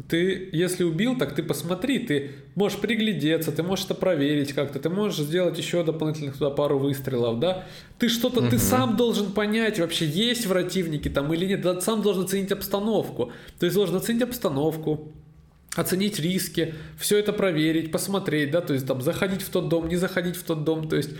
ты, 0.07 0.49
если 0.51 0.83
убил, 0.83 1.17
так 1.17 1.35
ты 1.35 1.43
посмотри, 1.43 1.99
ты 1.99 2.31
можешь 2.55 2.79
приглядеться, 2.79 3.51
ты 3.51 3.63
можешь 3.63 3.85
это 3.85 3.95
проверить 3.95 4.53
как-то, 4.53 4.79
ты 4.79 4.89
можешь 4.89 5.19
сделать 5.19 5.57
еще 5.57 5.83
дополнительных 5.83 6.37
туда 6.37 6.49
пару 6.49 6.77
выстрелов, 6.77 7.39
да? 7.39 7.65
Ты 7.97 8.09
что-то, 8.09 8.41
угу. 8.41 8.49
ты 8.49 8.59
сам 8.59 8.97
должен 8.97 9.31
понять, 9.31 9.79
вообще 9.79 10.05
есть 10.05 10.45
вративники 10.45 11.09
там 11.09 11.33
или 11.33 11.45
нет, 11.45 11.61
ты 11.61 11.81
сам 11.81 12.01
должен 12.01 12.25
оценить 12.25 12.51
обстановку. 12.51 13.31
То 13.59 13.65
есть 13.65 13.75
должен 13.75 13.95
оценить 13.95 14.21
обстановку, 14.21 15.13
оценить 15.75 16.19
риски, 16.19 16.73
все 16.97 17.17
это 17.17 17.31
проверить, 17.31 17.91
посмотреть, 17.91 18.51
да, 18.51 18.61
то 18.61 18.73
есть 18.73 18.85
там 18.85 19.01
заходить 19.01 19.41
в 19.41 19.49
тот 19.49 19.69
дом, 19.69 19.87
не 19.87 19.95
заходить 19.95 20.35
в 20.35 20.43
тот 20.43 20.63
дом, 20.63 20.89
то 20.89 20.95
есть 20.95 21.11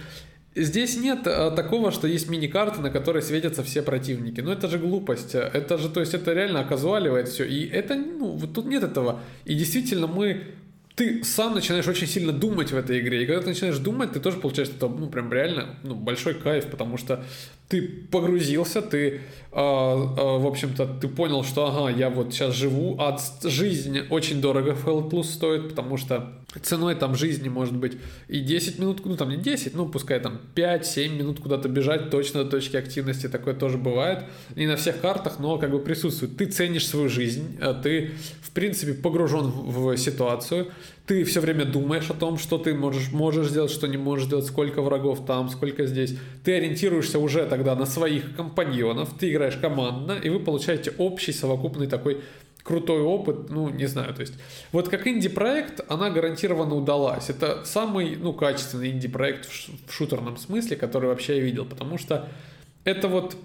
Здесь 0.56 0.98
нет 0.98 1.28
а, 1.28 1.52
такого, 1.52 1.92
что 1.92 2.08
есть 2.08 2.30
мини-карты, 2.30 2.82
на 2.82 2.90
которой 2.90 3.22
светятся 3.22 3.64
все 3.64 3.82
противники. 3.82 4.40
Ну 4.42 4.52
это 4.52 4.70
же 4.70 4.80
глупость. 4.80 5.36
Это 5.36 5.78
же, 5.78 5.90
то 5.90 6.00
есть 6.00 6.14
это 6.14 6.34
реально 6.34 6.62
оказуаливает 6.62 7.28
все. 7.28 7.44
И 7.46 7.68
это, 7.68 7.96
ну, 7.96 8.32
вот 8.32 8.54
тут 8.54 8.66
нет 8.66 8.84
этого. 8.84 9.20
И 9.44 9.54
действительно 9.54 10.08
мы 10.08 10.56
ты 10.96 11.26
сам 11.26 11.54
начинаешь 11.54 11.88
очень 11.88 12.08
сильно 12.08 12.32
думать 12.32 12.72
в 12.72 12.78
этой 12.78 13.02
игре. 13.02 13.24
И 13.24 13.26
когда 13.26 13.42
ты 13.42 13.50
начинаешь 13.50 13.78
думать, 13.78 14.14
ты 14.14 14.22
тоже 14.22 14.38
получаешь 14.38 14.70
это, 14.70 14.88
ну, 14.88 15.08
прям 15.08 15.32
реально, 15.32 15.76
ну, 15.84 15.94
большой 15.94 16.36
кайф, 16.36 16.68
потому 16.68 16.98
что 16.98 17.24
ты 17.68 17.82
погрузился, 17.82 18.82
ты, 18.82 19.10
э, 19.10 19.20
э, 19.52 19.58
в 19.58 20.48
общем-то, 20.48 20.86
ты 21.02 21.10
понял, 21.10 21.44
что, 21.44 21.68
ага, 21.68 21.90
я 21.90 22.10
вот 22.10 22.34
сейчас 22.34 22.56
живу, 22.56 22.96
а 22.98 23.18
жизнь 23.44 24.00
очень 24.10 24.40
дорого 24.40 24.74
в 24.74 24.88
Hell 24.88 25.10
Plus 25.10 25.26
стоит, 25.26 25.70
потому 25.70 25.98
что 25.98 26.32
ценой 26.62 26.96
там 26.96 27.16
жизни 27.16 27.50
может 27.50 27.76
быть 27.76 27.98
и 28.28 28.40
10 28.40 28.80
минут, 28.80 29.06
ну, 29.06 29.16
там 29.16 29.30
не 29.30 29.38
10, 29.38 29.76
ну, 29.76 29.88
пускай 29.88 30.20
там 30.20 30.40
5-7 30.56 31.10
минут 31.10 31.40
куда-то 31.40 31.70
бежать 31.70 32.10
точно 32.10 32.44
до 32.44 32.52
точки 32.52 32.78
активности, 32.78 33.28
такое 33.28 33.54
тоже 33.54 33.78
бывает. 33.78 34.26
Не 34.56 34.68
на 34.68 34.76
всех 34.76 35.02
картах, 35.02 35.40
но 35.40 35.58
как 35.58 35.72
бы 35.72 35.80
присутствует. 35.80 36.38
Ты 36.38 36.46
ценишь 36.46 36.88
свою 36.88 37.10
жизнь, 37.10 37.58
а 37.62 37.74
ты, 37.74 38.12
в 38.42 38.52
принципе, 38.52 38.94
погружен 38.94 39.52
в 39.52 39.98
ситуацию, 39.98 40.72
ты 41.06 41.24
все 41.24 41.40
время 41.40 41.66
думаешь 41.66 42.10
о 42.10 42.14
том, 42.14 42.38
что 42.38 42.58
ты 42.58 42.74
можешь, 42.74 43.12
можешь 43.12 43.50
сделать, 43.50 43.72
что 43.72 43.88
не 43.88 43.98
можешь 43.98 44.26
сделать, 44.26 44.46
сколько 44.46 44.82
врагов 44.82 45.26
там, 45.26 45.50
сколько 45.50 45.86
здесь. 45.86 46.16
Ты 46.44 46.54
ориентируешься 46.54 47.20
уже 47.20 47.46
тогда 47.46 47.76
на 47.76 47.86
своих 47.86 48.36
компаньонов, 48.36 49.10
ты 49.20 49.32
играешь 49.32 49.58
командно, 49.58 50.14
и 50.14 50.30
вы 50.30 50.40
получаете 50.40 50.94
общий 50.98 51.32
совокупный 51.32 51.88
такой 51.88 52.22
крутой 52.66 53.02
опыт, 53.02 53.50
ну, 53.50 53.70
не 53.70 53.86
знаю, 53.86 54.14
то 54.16 54.22
есть, 54.22 54.34
вот 54.72 54.90
как 54.90 55.06
инди-проект, 55.06 55.82
она 55.88 56.10
гарантированно 56.10 56.74
удалась. 56.74 57.30
Это 57.30 57.64
самый, 57.64 58.16
ну, 58.16 58.34
качественный 58.34 58.90
инди-проект 58.90 59.46
в, 59.46 59.94
шутерном 59.94 60.36
смысле, 60.38 60.76
который 60.76 61.08
вообще 61.08 61.38
я 61.38 61.44
видел, 61.44 61.66
потому 61.66 62.00
что 62.00 62.28
это 62.84 63.08
вот 63.08 63.38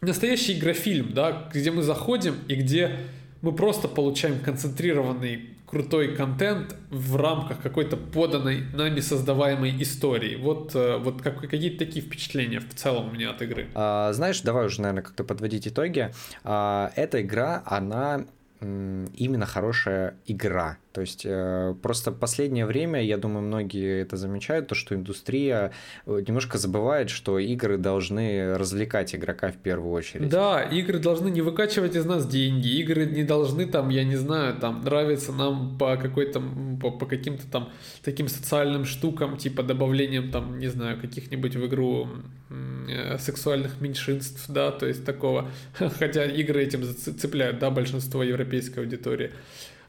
настоящий 0.00 0.58
игрофильм, 0.58 1.12
да, 1.12 1.50
где 1.52 1.70
мы 1.70 1.82
заходим 1.82 2.36
и 2.48 2.54
где 2.54 2.96
мы 3.42 3.52
просто 3.52 3.86
получаем 3.86 4.40
концентрированный 4.40 5.50
крутой 5.66 6.16
контент 6.16 6.74
в 6.88 7.16
рамках 7.16 7.60
какой-то 7.60 7.98
поданной 7.98 8.62
нами 8.72 9.00
создаваемой 9.00 9.80
истории. 9.82 10.36
Вот, 10.36 10.74
э, 10.74 10.96
вот 10.96 11.20
как, 11.20 11.40
какие-то 11.40 11.84
такие 11.84 12.02
впечатления 12.04 12.60
в 12.60 12.74
целом 12.74 13.08
у 13.08 13.12
меня 13.12 13.30
от 13.30 13.42
игры. 13.42 13.68
А, 13.74 14.12
знаешь, 14.14 14.40
давай 14.40 14.64
уже, 14.64 14.80
наверное, 14.80 15.02
как-то 15.02 15.24
подводить 15.24 15.68
итоги. 15.68 16.10
А, 16.42 16.90
эта 16.96 17.20
игра, 17.20 17.62
она 17.66 18.24
именно 18.60 19.46
хорошая 19.46 20.14
игра. 20.26 20.78
То 20.98 21.02
есть 21.02 21.22
э, 21.24 21.76
просто 21.80 22.10
последнее 22.10 22.66
время, 22.66 23.00
я 23.00 23.18
думаю, 23.18 23.42
многие 23.42 24.00
это 24.00 24.16
замечают, 24.16 24.66
то, 24.66 24.74
что 24.74 24.96
индустрия 24.96 25.70
э, 26.06 26.22
немножко 26.26 26.58
забывает, 26.58 27.08
что 27.08 27.38
игры 27.38 27.78
должны 27.78 28.58
развлекать 28.58 29.14
игрока 29.14 29.52
в 29.52 29.58
первую 29.58 29.92
очередь. 29.92 30.28
Да, 30.28 30.60
игры 30.60 30.98
должны 30.98 31.28
не 31.28 31.40
выкачивать 31.40 31.94
из 31.94 32.04
нас 32.04 32.26
деньги, 32.26 32.80
игры 32.80 33.06
не 33.06 33.22
должны 33.22 33.66
там, 33.66 33.90
я 33.90 34.02
не 34.02 34.16
знаю, 34.16 34.56
там 34.56 34.80
нравиться 34.82 35.32
нам 35.32 35.78
по 35.78 35.96
какой-то, 35.96 36.42
по, 36.80 36.90
по 36.90 37.06
каким-то 37.06 37.46
там 37.46 37.68
таким 38.02 38.26
социальным 38.26 38.84
штукам, 38.84 39.36
типа 39.36 39.62
добавлением 39.62 40.32
там, 40.32 40.58
не 40.58 40.66
знаю, 40.66 41.00
каких-нибудь 41.00 41.54
в 41.54 41.66
игру 41.66 42.08
э, 42.50 43.18
сексуальных 43.18 43.80
меньшинств, 43.80 44.46
да, 44.48 44.72
то 44.72 44.86
есть 44.86 45.04
такого. 45.04 45.48
Хотя 45.98 46.24
игры 46.24 46.64
этим 46.64 46.82
цепляют, 46.82 47.60
да, 47.60 47.70
большинство 47.70 48.24
европейской 48.48 48.80
аудитории 48.80 49.32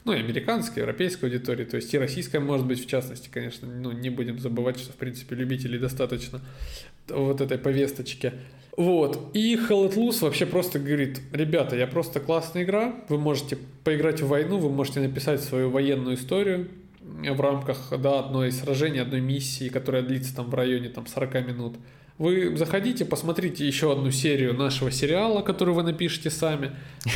ну, 0.04 0.12
и 0.14 0.18
американской, 0.18 0.82
европейской 0.82 1.26
аудитории, 1.26 1.64
то 1.64 1.76
есть 1.76 1.92
и 1.92 1.98
российская, 1.98 2.40
может 2.40 2.66
быть, 2.66 2.82
в 2.82 2.88
частности, 2.88 3.28
конечно, 3.30 3.68
ну, 3.68 3.92
не 3.92 4.08
будем 4.08 4.38
забывать, 4.38 4.78
что, 4.78 4.92
в 4.92 4.96
принципе, 4.96 5.36
любителей 5.36 5.78
достаточно 5.78 6.40
вот 7.08 7.40
этой 7.40 7.58
повесточки. 7.58 8.32
Вот, 8.76 9.30
и 9.34 9.56
Hell 9.56 9.94
Loose 9.94 10.22
вообще 10.22 10.46
просто 10.46 10.78
говорит, 10.78 11.20
ребята, 11.32 11.76
я 11.76 11.86
просто 11.86 12.18
классная 12.18 12.62
игра, 12.62 12.94
вы 13.10 13.18
можете 13.18 13.58
поиграть 13.84 14.22
в 14.22 14.28
войну, 14.28 14.58
вы 14.58 14.70
можете 14.70 15.00
написать 15.00 15.42
свою 15.42 15.68
военную 15.68 16.16
историю 16.16 16.68
в 17.02 17.40
рамках, 17.40 17.92
да, 17.98 18.20
одной 18.20 18.52
сражения, 18.52 19.02
одной 19.02 19.20
миссии, 19.20 19.68
которая 19.68 20.02
длится 20.02 20.34
там 20.34 20.48
в 20.48 20.54
районе 20.54 20.88
там 20.88 21.06
40 21.06 21.46
минут. 21.46 21.76
Вы 22.20 22.54
заходите, 22.54 23.06
посмотрите 23.06 23.66
еще 23.66 23.90
одну 23.90 24.10
серию 24.10 24.52
нашего 24.52 24.90
сериала, 24.90 25.40
который 25.40 25.72
вы 25.72 25.82
напишете 25.82 26.28
сами. 26.28 26.72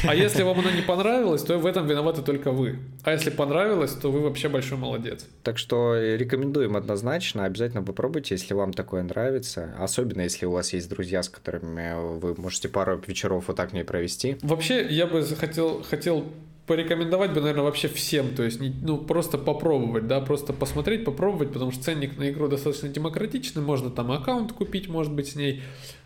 А 0.09 0.15
если 0.15 0.43
вам 0.43 0.61
она 0.61 0.73
не 0.73 0.81
понравилась, 0.81 1.43
то 1.43 1.59
в 1.59 1.67
этом 1.67 1.87
виноваты 1.87 2.23
только 2.23 2.53
вы. 2.53 2.79
А 3.03 3.13
если 3.13 3.29
понравилось, 3.29 3.93
то 3.93 4.11
вы 4.11 4.21
вообще 4.21 4.49
большой 4.49 4.79
молодец. 4.79 5.27
Так 5.43 5.59
что 5.59 5.95
рекомендуем 5.95 6.75
однозначно. 6.75 7.45
Обязательно 7.45 7.83
попробуйте, 7.83 8.35
если 8.35 8.55
вам 8.55 8.73
такое 8.73 9.03
нравится. 9.03 9.75
Особенно, 9.79 10.23
если 10.23 10.47
у 10.47 10.53
вас 10.53 10.73
есть 10.73 10.89
друзья, 10.89 11.23
с 11.23 11.29
которыми 11.29 12.19
вы 12.19 12.35
можете 12.41 12.71
пару 12.71 12.99
вечеров 13.07 13.49
вот 13.49 13.59
так 13.59 13.75
не 13.75 13.85
провести. 13.85 14.39
Вообще, 14.41 14.87
я 14.89 15.07
бы 15.07 15.23
хотел, 15.23 15.83
хотел 15.83 16.25
порекомендовать 16.67 17.33
бы, 17.33 17.41
наверное, 17.41 17.65
вообще 17.65 17.89
всем, 17.89 18.35
то 18.35 18.43
есть, 18.43 18.61
не, 18.61 18.71
ну, 18.71 18.99
просто 18.99 19.37
попробовать, 19.37 20.07
да, 20.07 20.21
просто 20.21 20.53
посмотреть, 20.53 21.05
попробовать, 21.05 21.53
потому 21.53 21.73
что 21.73 21.83
ценник 21.83 22.17
на 22.17 22.31
игру 22.31 22.49
достаточно 22.49 22.89
демократичный, 22.89 23.63
можно 23.63 23.91
там 23.91 24.11
аккаунт 24.11 24.53
купить, 24.53 24.89
может 24.89 25.13
быть, 25.13 25.29
с 25.29 25.37
ней, 25.37 25.63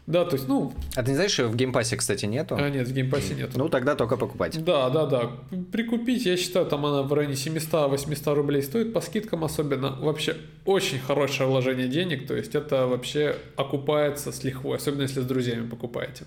да, 0.09 0.25
то 0.25 0.37
есть, 0.37 0.49
ну... 0.49 0.73
А 0.97 1.03
ты 1.03 1.11
не 1.11 1.15
знаешь, 1.17 1.39
в 1.39 1.55
Game 1.55 1.72
Pass 1.72 1.88
е, 1.88 1.97
кстати, 1.97 2.25
нету? 2.25 2.57
А, 2.59 2.71
нет, 2.71 2.89
в 2.89 2.93
Game 2.93 3.11
Pass 3.11 3.30
е 3.30 3.35
нету. 3.35 3.59
Ну, 3.59 3.69
тогда 3.69 3.95
только 3.95 4.17
покупать. 4.17 4.65
Да, 4.65 4.89
да, 4.89 5.07
да. 5.07 5.31
Прикупить, 5.71 6.25
я 6.25 6.37
считаю, 6.37 6.67
там 6.67 6.87
она 6.87 7.03
в 7.03 7.13
районе 7.13 7.35
700-800 7.35 8.35
рублей 8.35 8.63
стоит, 8.63 8.93
по 8.95 9.01
скидкам 9.01 9.45
особенно. 9.45 9.97
Вообще, 10.01 10.37
очень 10.65 10.99
хорошее 10.99 11.49
вложение 11.49 11.89
денег, 11.89 12.27
то 12.27 12.35
есть, 12.35 12.55
это 12.55 12.87
вообще 12.87 13.37
окупается 13.57 14.33
с 14.33 14.43
лихвой, 14.43 14.79
особенно 14.79 15.03
если 15.03 15.21
с 15.21 15.25
друзьями 15.25 15.69
покупаете. 15.69 16.25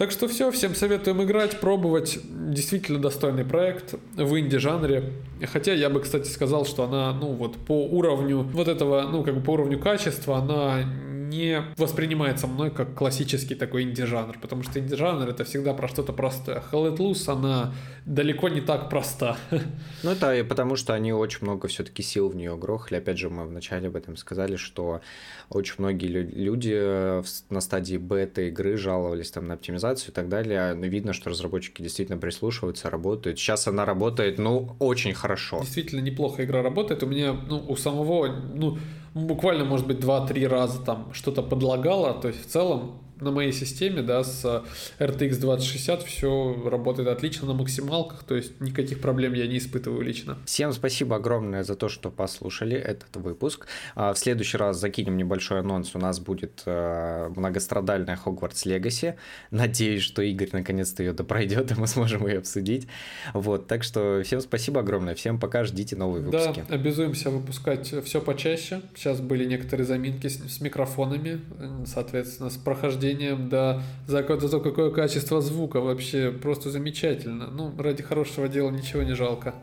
Так 0.00 0.12
что 0.12 0.28
все, 0.28 0.50
всем 0.50 0.74
советуем 0.74 1.22
играть, 1.22 1.60
пробовать. 1.60 2.18
Действительно 2.24 2.98
достойный 2.98 3.44
проект 3.44 3.96
в 4.16 4.38
инди-жанре. 4.38 5.12
Хотя 5.52 5.74
я 5.74 5.90
бы, 5.90 6.00
кстати, 6.00 6.26
сказал, 6.26 6.64
что 6.64 6.84
она, 6.84 7.12
ну 7.12 7.34
вот 7.34 7.58
по 7.58 7.84
уровню 7.84 8.38
вот 8.38 8.66
этого, 8.66 9.02
ну 9.02 9.22
как 9.22 9.34
бы 9.34 9.42
по 9.42 9.50
уровню 9.50 9.78
качества, 9.78 10.38
она 10.38 10.86
не 11.30 11.62
воспринимается 11.76 12.46
мной 12.46 12.70
как 12.70 12.94
классический 12.94 13.54
такой 13.54 13.84
инди-жанр, 13.84 14.38
потому 14.40 14.62
что 14.62 14.80
инди-жанр 14.80 15.28
это 15.28 15.44
всегда 15.44 15.72
про 15.74 15.88
что-то 15.88 16.12
простое. 16.12 16.62
Hell 16.70 16.90
Let 16.90 16.96
Loose, 16.96 17.32
она 17.32 17.72
далеко 18.04 18.48
не 18.48 18.60
так 18.60 18.90
проста. 18.90 19.36
Ну, 20.02 20.10
это 20.10 20.34
и 20.34 20.42
потому, 20.42 20.76
что 20.76 20.94
они 20.94 21.12
очень 21.12 21.40
много 21.42 21.68
все-таки 21.68 22.02
сил 22.02 22.30
в 22.30 22.36
нее 22.36 22.56
грохали. 22.56 22.98
Опять 22.98 23.18
же, 23.18 23.28
мы 23.28 23.44
вначале 23.44 23.88
об 23.88 23.96
этом 23.96 24.16
сказали, 24.16 24.56
что 24.56 25.02
очень 25.50 25.74
многие 25.78 26.06
люди 26.06 26.72
э, 26.74 27.22
на 27.50 27.60
стадии 27.60 27.98
бета 27.98 28.42
игры 28.42 28.78
жаловались 28.78 29.30
там 29.30 29.46
на 29.46 29.54
оптимизацию 29.54 29.89
и 30.08 30.12
так 30.12 30.28
далее. 30.28 30.74
Но 30.74 30.86
видно, 30.86 31.12
что 31.12 31.30
разработчики 31.30 31.82
действительно 31.82 32.18
прислушиваются, 32.18 32.90
работают. 32.90 33.38
Сейчас 33.38 33.66
она 33.68 33.84
работает, 33.84 34.38
ну, 34.38 34.76
очень 34.78 35.14
хорошо. 35.14 35.60
Действительно 35.60 36.00
неплохо 36.00 36.44
игра 36.44 36.62
работает. 36.62 37.02
У 37.02 37.06
меня, 37.06 37.32
ну, 37.48 37.64
у 37.68 37.76
самого, 37.76 38.28
ну, 38.28 38.78
буквально, 39.14 39.64
может 39.64 39.86
быть, 39.86 39.98
2-3 39.98 40.46
раза 40.46 40.80
там 40.80 41.12
что-то 41.12 41.42
подлагало. 41.42 42.14
То 42.20 42.28
есть 42.28 42.46
в 42.46 42.46
целом 42.46 43.00
на 43.20 43.30
моей 43.30 43.52
системе, 43.52 44.02
да, 44.02 44.24
с 44.24 44.64
RTX 44.98 45.36
2060 45.36 46.02
все 46.02 46.62
работает 46.68 47.08
отлично 47.08 47.48
на 47.48 47.54
максималках, 47.54 48.24
то 48.24 48.34
есть 48.34 48.60
никаких 48.60 49.00
проблем 49.00 49.34
я 49.34 49.46
не 49.46 49.58
испытываю 49.58 50.02
лично. 50.02 50.38
Всем 50.46 50.72
спасибо 50.72 51.16
огромное 51.16 51.62
за 51.64 51.74
то, 51.74 51.88
что 51.88 52.10
послушали 52.10 52.76
этот 52.76 53.16
выпуск. 53.16 53.66
А, 53.94 54.12
в 54.12 54.18
следующий 54.18 54.56
раз 54.56 54.78
закинем 54.78 55.16
небольшой 55.16 55.60
анонс, 55.60 55.94
у 55.94 55.98
нас 55.98 56.20
будет 56.20 56.62
э, 56.66 57.30
многострадальная 57.36 58.18
Hogwarts 58.24 58.66
Legacy. 58.66 59.14
Надеюсь, 59.50 60.02
что 60.02 60.22
Игорь 60.22 60.50
наконец-то 60.52 61.02
ее 61.02 61.12
допройдет, 61.12 61.70
и 61.72 61.74
мы 61.74 61.86
сможем 61.86 62.26
ее 62.26 62.38
обсудить. 62.38 62.86
Вот, 63.34 63.66
так 63.66 63.82
что 63.82 64.22
всем 64.24 64.40
спасибо 64.40 64.80
огромное, 64.80 65.14
всем 65.14 65.38
пока, 65.38 65.64
ждите 65.64 65.96
новые 65.96 66.24
выпуски. 66.24 66.64
Да, 66.68 66.74
обязуемся 66.74 67.30
выпускать 67.30 67.92
все 68.04 68.20
почаще. 68.20 68.82
Сейчас 68.94 69.20
были 69.20 69.44
некоторые 69.44 69.86
заминки 69.86 70.28
с, 70.28 70.38
с 70.38 70.60
микрофонами, 70.60 71.40
соответственно, 71.84 72.50
с 72.50 72.56
прохождением 72.56 73.09
прохождением, 73.10 73.48
да, 73.48 73.82
за, 74.06 74.22
за 74.22 74.48
то, 74.48 74.60
какое 74.60 74.90
качество 74.90 75.40
звука 75.40 75.80
вообще 75.80 76.30
просто 76.30 76.70
замечательно. 76.70 77.48
Ну, 77.50 77.72
ради 77.78 78.02
хорошего 78.02 78.48
дела 78.48 78.70
ничего 78.70 79.02
не 79.02 79.14
жалко. 79.14 79.54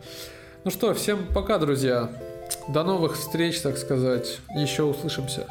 Ну 0.63 0.71
что, 0.71 0.93
всем 0.93 1.19
пока, 1.33 1.57
друзья. 1.57 2.09
До 2.69 2.83
новых 2.83 3.15
встреч, 3.15 3.59
так 3.61 3.77
сказать. 3.77 4.39
Еще 4.55 4.83
услышимся. 4.83 5.47